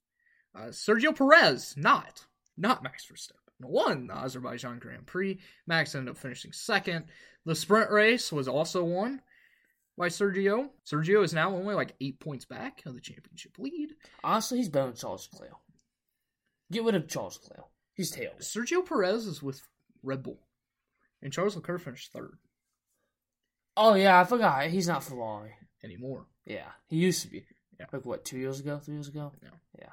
Uh, 0.54 0.66
Sergio 0.72 1.16
Perez, 1.16 1.74
not 1.78 2.26
not 2.58 2.82
Max 2.82 3.06
Verstappen, 3.06 3.45
won 3.60 4.06
the 4.08 4.14
Azerbaijan 4.16 4.78
Grand 4.78 5.06
Prix. 5.06 5.38
Max 5.66 5.94
ended 5.94 6.10
up 6.10 6.18
finishing 6.18 6.52
second. 6.52 7.06
The 7.44 7.54
sprint 7.54 7.90
race 7.90 8.32
was 8.32 8.48
also 8.48 8.84
won. 8.84 9.20
by 9.96 10.08
Sergio. 10.08 10.68
Sergio 10.84 11.22
is 11.24 11.32
now 11.32 11.54
only 11.54 11.74
like 11.74 11.94
eight 12.00 12.20
points 12.20 12.44
back 12.44 12.82
of 12.84 12.94
the 12.94 13.00
championship 13.00 13.52
lead. 13.58 13.94
Honestly, 14.22 14.58
he's 14.58 14.68
better 14.68 14.88
than 14.88 14.96
Charles 14.96 15.28
Leclerc. 15.32 15.52
Get 16.70 16.84
rid 16.84 16.94
of 16.96 17.08
Charles 17.08 17.38
Leclerc. 17.42 17.66
He's 17.94 18.10
tails. 18.10 18.42
Sergio 18.42 18.84
Perez 18.86 19.26
is 19.26 19.42
with 19.42 19.62
Red 20.02 20.22
Bull, 20.22 20.40
and 21.22 21.32
Charles 21.32 21.56
Leclerc 21.56 21.80
finished 21.80 22.12
third 22.12 22.38
Oh 23.76 23.94
yeah, 23.94 24.20
I 24.20 24.24
forgot. 24.24 24.66
He's 24.68 24.88
not 24.88 25.04
Ferrari. 25.04 25.52
anymore. 25.84 26.26
Yeah, 26.46 26.68
he 26.88 26.96
used 26.96 27.22
to 27.22 27.28
be. 27.30 27.44
Yeah. 27.78 27.86
Like 27.92 28.04
what? 28.06 28.24
Two 28.24 28.38
years 28.38 28.58
ago? 28.60 28.78
Three 28.78 28.94
years 28.94 29.08
ago? 29.08 29.32
Yeah. 29.42 29.88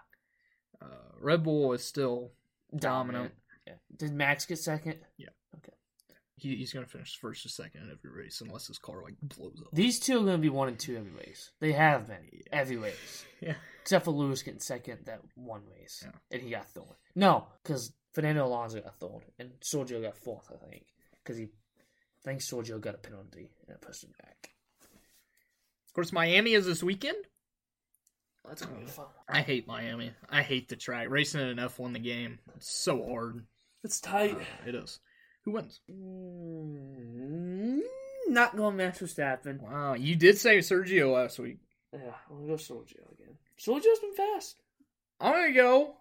Uh, 0.81 0.85
Red 1.19 1.43
Bull 1.43 1.73
is 1.73 1.83
still 1.85 2.31
dominant. 2.75 3.33
Yeah. 3.67 3.73
Did 3.95 4.13
Max 4.13 4.45
get 4.45 4.59
second? 4.59 4.97
Yeah. 5.17 5.29
He, 6.35 6.55
he's 6.55 6.73
going 6.73 6.83
to 6.83 6.91
finish 6.91 7.15
first 7.15 7.45
or 7.45 7.49
second 7.49 7.83
in 7.83 7.91
every 7.91 8.09
race 8.23 8.41
unless 8.41 8.67
his 8.67 8.79
car 8.79 9.01
like 9.03 9.13
blows 9.21 9.61
up. 9.61 9.71
These 9.71 9.99
two 9.99 10.17
are 10.17 10.23
going 10.23 10.35
to 10.37 10.37
be 10.39 10.49
one 10.49 10.67
and 10.67 10.79
two 10.79 10.97
every 10.97 11.11
race. 11.11 11.51
They 11.61 11.71
have 11.73 12.07
been 12.07 12.17
every 12.51 12.75
race, 12.75 13.23
Yeah. 13.41 13.53
except 13.81 14.03
for 14.05 14.11
Lewis 14.11 14.41
getting 14.41 14.59
second 14.59 15.05
that 15.05 15.21
one 15.35 15.61
race, 15.79 16.03
Yeah. 16.03 16.11
and 16.31 16.41
he 16.41 16.49
got 16.49 16.69
thrown. 16.73 16.87
No, 17.15 17.47
because 17.61 17.93
Fernando 18.13 18.45
Alonso 18.47 18.81
got 18.81 18.99
thrown, 18.99 19.21
and 19.39 19.51
Sergio 19.61 20.01
got 20.01 20.17
fourth, 20.17 20.51
I 20.51 20.57
think, 20.69 20.85
because 21.23 21.37
he, 21.37 21.43
I 21.45 22.25
think 22.25 22.41
Sergio 22.41 22.81
got 22.81 22.95
a 22.95 22.97
penalty 22.97 23.51
and 23.67 23.75
it 23.75 23.81
pushed 23.81 24.03
him 24.03 24.11
back. 24.21 24.49
Of 25.87 25.93
course, 25.93 26.11
Miami 26.11 26.53
is 26.55 26.65
this 26.65 26.81
weekend. 26.83 27.17
That's 28.45 28.63
gonna 28.65 28.79
be 28.81 28.87
fun. 28.87 29.05
I 29.29 29.41
hate 29.41 29.67
Miami. 29.67 30.11
I 30.29 30.41
hate 30.41 30.67
the 30.67 30.75
track. 30.75 31.09
Racing 31.09 31.41
in 31.41 31.59
an 31.59 31.69
F1 31.69 31.93
the 31.93 31.99
game. 31.99 32.39
It's 32.57 32.69
so 32.73 33.05
hard. 33.07 33.45
It's 33.83 33.99
tight. 33.99 34.37
It 34.65 34.75
is. 34.75 34.99
Who 35.43 35.51
wins? 35.51 35.81
Mm, 35.91 37.81
not 38.29 38.55
going 38.55 38.77
Max 38.77 38.99
Verstappen. 38.99 39.61
Wow, 39.61 39.95
you 39.95 40.15
did 40.15 40.37
say 40.37 40.59
Sergio 40.59 41.13
last 41.13 41.37
week. 41.37 41.57
Yeah, 41.91 42.13
I'm 42.29 42.37
gonna 42.37 42.47
go 42.47 42.53
Sergio 42.53 43.11
again. 43.13 43.37
Sergio's 43.59 43.99
been 43.99 44.15
fast. 44.15 44.61
I'm 45.19 45.33
gonna 45.33 45.53
go. 45.53 45.95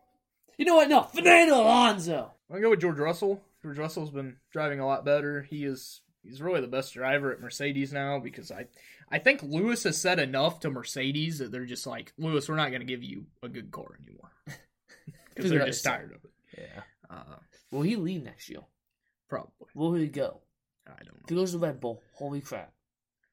You 0.57 0.65
know 0.65 0.77
what? 0.77 0.89
No, 0.89 1.03
Fernando 1.03 1.57
Alonso. 1.57 2.31
I'm 2.49 2.57
gonna 2.57 2.63
go 2.63 2.71
with 2.71 2.81
George 2.81 2.99
Russell. 2.99 3.43
George 3.63 3.79
Russell's 3.79 4.11
been 4.11 4.37
driving 4.53 4.81
a 4.81 4.87
lot 4.87 5.05
better. 5.05 5.43
He 5.43 5.65
is. 5.65 6.01
He's 6.23 6.41
really 6.41 6.61
the 6.61 6.69
best 6.69 6.95
driver 6.95 7.33
at 7.33 7.41
Mercedes 7.41 7.93
now 7.93 8.21
because 8.21 8.53
I, 8.53 8.67
I 9.11 9.19
think 9.19 9.43
Lewis 9.43 9.83
has 9.83 10.01
said 10.01 10.21
enough 10.21 10.61
to 10.61 10.71
Mercedes 10.71 11.39
that 11.39 11.51
they're 11.51 11.67
just 11.67 11.85
like 11.85 12.13
Lewis, 12.17 12.49
we're 12.49 12.55
not 12.55 12.71
gonna 12.71 12.85
give 12.85 13.03
you 13.03 13.27
a 13.43 13.49
good 13.49 13.73
car 13.73 13.99
anymore 14.07 14.31
because 15.35 15.51
they're 15.51 15.67
just 15.67 15.83
tired 15.83 16.13
of 16.13 16.25
it. 16.25 16.31
Yeah. 16.59 16.83
Uh, 17.11 17.37
Will 17.73 17.83
he 17.83 17.97
leave 17.97 18.23
next 18.23 18.49
year? 18.49 18.61
probably. 19.29 19.69
Where 19.73 19.91
will 19.91 19.99
he 19.99 20.09
go? 20.09 20.41
I 20.87 20.91
don't 21.03 21.15
know. 21.15 21.21
If 21.25 21.31
he 21.31 21.35
goes 21.35 21.53
to 21.53 21.59
Red 21.59 21.81
Bull, 21.81 22.03
holy 22.13 22.43
crap. 22.43 22.71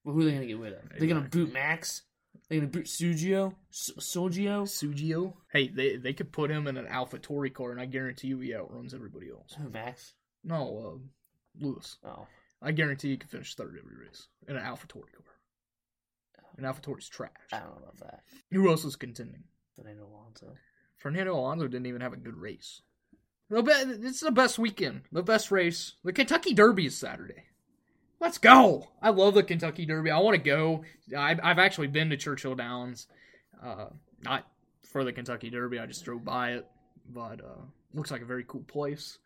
Well, 0.03 0.15
who 0.15 0.21
are 0.21 0.25
they 0.25 0.31
going 0.31 0.41
to 0.43 0.47
get 0.47 0.59
rid 0.59 0.73
of? 0.73 0.79
They're 0.97 1.09
going 1.09 1.21
to 1.21 1.29
boot 1.29 1.51
Max? 1.51 2.03
They're 2.47 2.59
going 2.59 2.71
to 2.71 2.77
boot 2.77 2.85
Sergio? 2.87 3.53
S- 3.69 3.91
Sergio? 3.99 4.63
Sugio. 4.63 5.33
Hey, 5.51 5.67
they 5.67 5.97
they 5.97 6.13
could 6.13 6.31
put 6.31 6.51
him 6.51 6.67
in 6.67 6.77
an 6.77 6.85
AlphaTauri 6.85 7.53
car, 7.53 7.71
and 7.71 7.81
I 7.81 7.85
guarantee 7.85 8.29
you 8.29 8.39
he 8.39 8.55
outruns 8.55 8.93
everybody 8.93 9.29
else. 9.29 9.55
Who, 9.61 9.69
Max? 9.69 10.13
No, 10.43 11.01
uh, 11.01 11.63
Lewis. 11.65 11.97
Oh. 12.05 12.27
I 12.61 12.71
guarantee 12.71 13.09
he 13.09 13.17
can 13.17 13.29
finish 13.29 13.55
third 13.55 13.75
every 13.77 14.05
race 14.05 14.27
in 14.47 14.55
an 14.55 14.63
AlphaTauri 14.63 15.11
car. 15.11 15.35
An 16.57 16.63
AlphaTauri's 16.63 17.09
trash. 17.09 17.31
I 17.51 17.59
don't 17.59 17.71
know 17.71 17.89
about 17.93 17.99
that. 17.99 18.23
Who 18.51 18.69
else 18.69 18.85
is 18.85 18.95
contending? 18.95 19.43
Fernando 19.75 20.05
Alonso. 20.07 20.55
Fernando 20.97 21.35
Alonso 21.35 21.67
didn't 21.67 21.87
even 21.87 22.01
have 22.01 22.13
a 22.13 22.17
good 22.17 22.35
race. 22.37 22.81
The 23.49 23.63
be- 23.63 23.71
it's 24.07 24.19
the 24.19 24.31
best 24.31 24.59
weekend, 24.59 25.01
the 25.11 25.23
best 25.23 25.51
race. 25.51 25.93
The 26.03 26.13
Kentucky 26.13 26.53
Derby 26.53 26.85
is 26.85 26.97
Saturday. 26.97 27.45
Let's 28.19 28.37
go! 28.37 28.87
I 29.01 29.09
love 29.09 29.33
the 29.33 29.43
Kentucky 29.43 29.85
Derby. 29.85 30.11
I 30.11 30.19
want 30.19 30.35
to 30.35 30.41
go. 30.43 30.83
I've, 31.17 31.39
I've 31.41 31.57
actually 31.57 31.87
been 31.87 32.09
to 32.09 32.17
Churchill 32.17 32.53
Downs, 32.53 33.07
uh, 33.63 33.87
not 34.23 34.45
for 34.83 35.03
the 35.03 35.13
Kentucky 35.13 35.49
Derby. 35.49 35.79
I 35.79 35.85
just 35.85 36.03
drove 36.03 36.25
by 36.25 36.51
it, 36.53 36.67
but 37.09 37.39
uh, 37.39 37.61
looks 37.93 38.11
like 38.11 38.21
a 38.21 38.25
very 38.25 38.43
cool 38.47 38.63
place. 38.63 39.17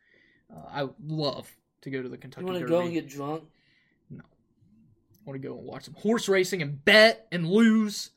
Uh, 0.54 0.68
I 0.70 0.90
love 1.06 1.52
to 1.82 1.90
go 1.90 2.02
to 2.02 2.08
the 2.08 2.18
Kentucky 2.18 2.46
Derby. 2.46 2.60
You 2.60 2.62
want 2.62 2.68
to 2.68 2.72
go 2.72 2.82
and 2.82 2.94
get 2.94 3.10
drunk? 3.10 3.44
No, 4.10 4.24
I 4.24 5.20
want 5.26 5.42
to 5.42 5.48
go 5.48 5.58
and 5.58 5.66
watch 5.66 5.86
some 5.86 5.96
horse 5.96 6.30
racing 6.30 6.62
and 6.62 6.84
bet 6.86 7.28
and 7.32 7.48
lose. 7.48 8.12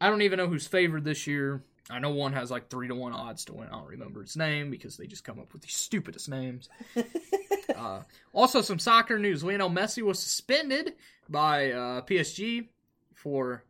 I 0.00 0.10
don't 0.10 0.22
even 0.22 0.38
know 0.38 0.48
who's 0.48 0.66
favored 0.66 1.04
this 1.04 1.26
year. 1.26 1.62
I 1.90 1.98
know 2.00 2.10
one 2.10 2.34
has 2.34 2.50
like 2.50 2.68
three 2.68 2.88
to 2.88 2.94
one 2.94 3.12
odds 3.12 3.44
to 3.46 3.54
win. 3.54 3.68
I 3.68 3.78
don't 3.78 3.88
remember 3.88 4.22
its 4.22 4.36
name 4.36 4.70
because 4.70 4.96
they 4.96 5.06
just 5.06 5.24
come 5.24 5.38
up 5.38 5.52
with 5.52 5.62
the 5.62 5.68
stupidest 5.68 6.28
names. 6.28 6.68
uh, 7.76 8.02
also, 8.32 8.60
some 8.60 8.78
soccer 8.78 9.18
news: 9.18 9.42
Lionel 9.42 9.70
Messi 9.70 10.02
was 10.02 10.18
suspended 10.18 10.94
by 11.28 11.72
uh, 11.72 12.02
PSG 12.02 12.66
for 13.14 13.64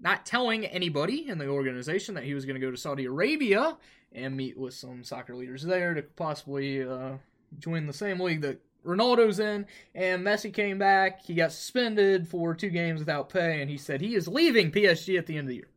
not 0.00 0.24
telling 0.24 0.64
anybody 0.64 1.28
in 1.28 1.38
the 1.38 1.48
organization 1.48 2.14
that 2.14 2.24
he 2.24 2.34
was 2.34 2.44
going 2.44 2.58
to 2.58 2.64
go 2.64 2.70
to 2.70 2.76
Saudi 2.76 3.04
Arabia 3.04 3.76
and 4.12 4.36
meet 4.36 4.56
with 4.56 4.74
some 4.74 5.04
soccer 5.04 5.34
leaders 5.34 5.62
there 5.62 5.94
to 5.94 6.02
possibly 6.02 6.82
uh, 6.82 7.12
join 7.58 7.86
the 7.86 7.92
same 7.92 8.20
league 8.20 8.40
that 8.42 8.60
Ronaldo's 8.86 9.40
in. 9.40 9.66
And 9.94 10.24
Messi 10.24 10.52
came 10.52 10.78
back. 10.78 11.24
He 11.24 11.34
got 11.34 11.52
suspended 11.52 12.26
for 12.28 12.54
two 12.54 12.70
games 12.70 13.00
without 13.00 13.28
pay, 13.28 13.60
and 13.60 13.70
he 13.70 13.76
said 13.76 14.00
he 14.00 14.14
is 14.14 14.28
leaving 14.28 14.70
PSG 14.70 15.18
at 15.18 15.26
the 15.26 15.36
end 15.36 15.46
of 15.46 15.48
the 15.48 15.56
year. 15.56 15.68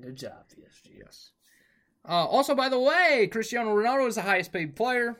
Good 0.00 0.16
job, 0.16 0.44
PSG. 0.48 0.98
Yes. 0.98 1.30
Uh, 2.06 2.26
also, 2.26 2.54
by 2.54 2.68
the 2.68 2.78
way, 2.78 3.28
Cristiano 3.30 3.74
Ronaldo 3.74 4.08
is 4.08 4.16
the 4.16 4.22
highest 4.22 4.52
paid 4.52 4.76
player, 4.76 5.16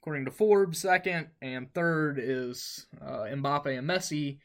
according 0.00 0.26
to 0.26 0.30
Forbes. 0.30 0.78
Second 0.78 1.28
and 1.42 1.72
third 1.74 2.18
is 2.22 2.86
uh, 3.00 3.24
Mbappe 3.30 3.78
and 3.78 3.88
Messi. 3.88 4.38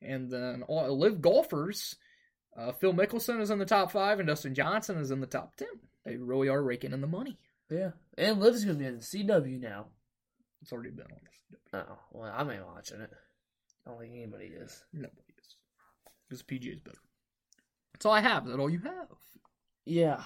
And 0.00 0.30
then 0.30 0.62
all 0.62 0.96
LIV 0.96 1.20
golfers, 1.20 1.96
uh, 2.56 2.72
Phil 2.72 2.94
Mickelson 2.94 3.40
is 3.40 3.50
in 3.50 3.58
the 3.58 3.64
top 3.64 3.90
five, 3.90 4.18
and 4.18 4.28
Dustin 4.28 4.54
Johnson 4.54 4.96
is 4.98 5.10
in 5.10 5.20
the 5.20 5.26
top 5.26 5.56
ten. 5.56 5.68
They 6.04 6.16
really 6.16 6.48
are 6.48 6.62
raking 6.62 6.92
in 6.92 7.00
the 7.00 7.06
money. 7.06 7.38
Yeah. 7.70 7.90
And 8.16 8.40
Liv's 8.40 8.64
going 8.64 8.78
to 8.78 8.82
be 8.82 8.88
in 8.88 8.98
the 8.98 9.04
CW 9.04 9.60
now. 9.60 9.86
It's 10.62 10.72
already 10.72 10.90
been 10.90 11.06
on 11.06 11.20
this. 11.24 11.60
Oh, 11.74 11.98
well, 12.12 12.32
I'm 12.34 12.50
ain't 12.50 12.66
watching 12.66 13.00
it. 13.00 13.10
I 13.86 13.90
don't 13.90 14.00
think 14.00 14.14
anybody 14.14 14.46
is. 14.46 14.84
Nobody 14.92 15.34
is. 15.38 15.56
Because 16.28 16.42
PGA 16.42 16.74
is 16.74 16.80
better. 16.80 16.98
That's 17.98 18.06
all 18.06 18.12
I 18.12 18.20
have. 18.20 18.46
Is 18.46 18.52
that 18.52 18.60
all 18.60 18.70
you 18.70 18.78
have? 18.78 19.08
Yeah. 19.84 20.22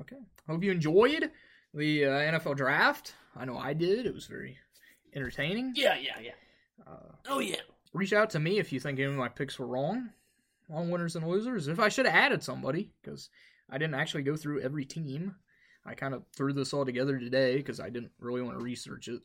Okay. 0.00 0.18
Hope 0.46 0.62
you 0.62 0.70
enjoyed 0.70 1.30
the 1.72 2.04
uh, 2.04 2.10
NFL 2.10 2.54
draft. 2.56 3.14
I 3.34 3.46
know 3.46 3.56
I 3.56 3.72
did. 3.72 4.04
It 4.04 4.12
was 4.14 4.26
very 4.26 4.58
entertaining. 5.14 5.72
Yeah, 5.74 5.96
yeah, 5.96 6.18
yeah. 6.22 6.32
Uh, 6.86 7.12
Oh, 7.26 7.38
yeah. 7.38 7.56
reach 7.94 8.12
out 8.12 8.28
to 8.30 8.40
me 8.40 8.58
if 8.58 8.74
you 8.74 8.78
think 8.80 8.98
any 8.98 9.08
of 9.08 9.14
my 9.14 9.28
picks 9.28 9.58
were 9.58 9.66
wrong 9.66 10.10
on 10.70 10.90
winners 10.90 11.16
and 11.16 11.26
losers. 11.26 11.66
If 11.66 11.80
I 11.80 11.88
should 11.88 12.04
have 12.04 12.14
added 12.14 12.42
somebody, 12.42 12.92
because 13.00 13.30
I 13.70 13.78
didn't 13.78 13.94
actually 13.94 14.24
go 14.24 14.36
through 14.36 14.60
every 14.60 14.84
team. 14.84 15.34
I 15.86 15.94
kind 15.94 16.12
of 16.12 16.24
threw 16.36 16.52
this 16.52 16.74
all 16.74 16.84
together 16.84 17.18
today 17.18 17.56
because 17.56 17.80
I 17.80 17.88
didn't 17.88 18.12
really 18.18 18.42
want 18.42 18.58
to 18.58 18.62
research 18.62 19.08
it 19.08 19.22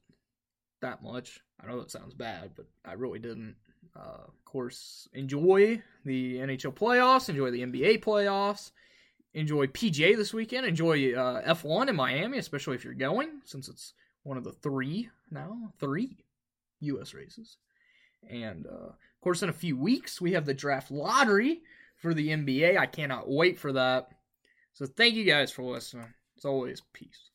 that 0.81 1.03
much. 1.03 1.41
I 1.61 1.67
know 1.67 1.79
that 1.79 1.91
sounds 1.91 2.13
bad, 2.13 2.51
but 2.55 2.67
I 2.85 2.93
really 2.93 3.19
didn't. 3.19 3.55
Uh, 3.95 4.23
of 4.27 4.45
course, 4.45 5.07
enjoy 5.13 5.81
the 6.05 6.37
NHL 6.37 6.73
playoffs, 6.73 7.29
enjoy 7.29 7.51
the 7.51 7.61
NBA 7.61 8.03
playoffs, 8.03 8.71
enjoy 9.33 9.67
PGA 9.67 10.15
this 10.15 10.33
weekend, 10.33 10.65
enjoy 10.65 11.13
uh, 11.13 11.53
F1 11.53 11.89
in 11.89 11.95
Miami, 11.95 12.37
especially 12.37 12.75
if 12.75 12.83
you're 12.83 12.93
going, 12.93 13.41
since 13.45 13.67
it's 13.67 13.93
one 14.23 14.37
of 14.37 14.43
the 14.43 14.53
three 14.53 15.09
now, 15.31 15.73
three 15.79 16.17
U.S. 16.81 17.13
races. 17.13 17.57
And 18.29 18.65
uh, 18.67 18.89
of 18.89 19.21
course, 19.21 19.43
in 19.43 19.49
a 19.49 19.53
few 19.53 19.77
weeks, 19.77 20.21
we 20.21 20.33
have 20.33 20.45
the 20.45 20.53
draft 20.53 20.91
lottery 20.91 21.61
for 21.97 22.13
the 22.13 22.29
NBA. 22.29 22.77
I 22.77 22.85
cannot 22.85 23.29
wait 23.29 23.57
for 23.57 23.73
that. 23.73 24.09
So 24.73 24.85
thank 24.85 25.15
you 25.15 25.25
guys 25.25 25.51
for 25.51 25.63
listening. 25.63 26.13
As 26.37 26.45
always, 26.45 26.81
peace. 26.93 27.29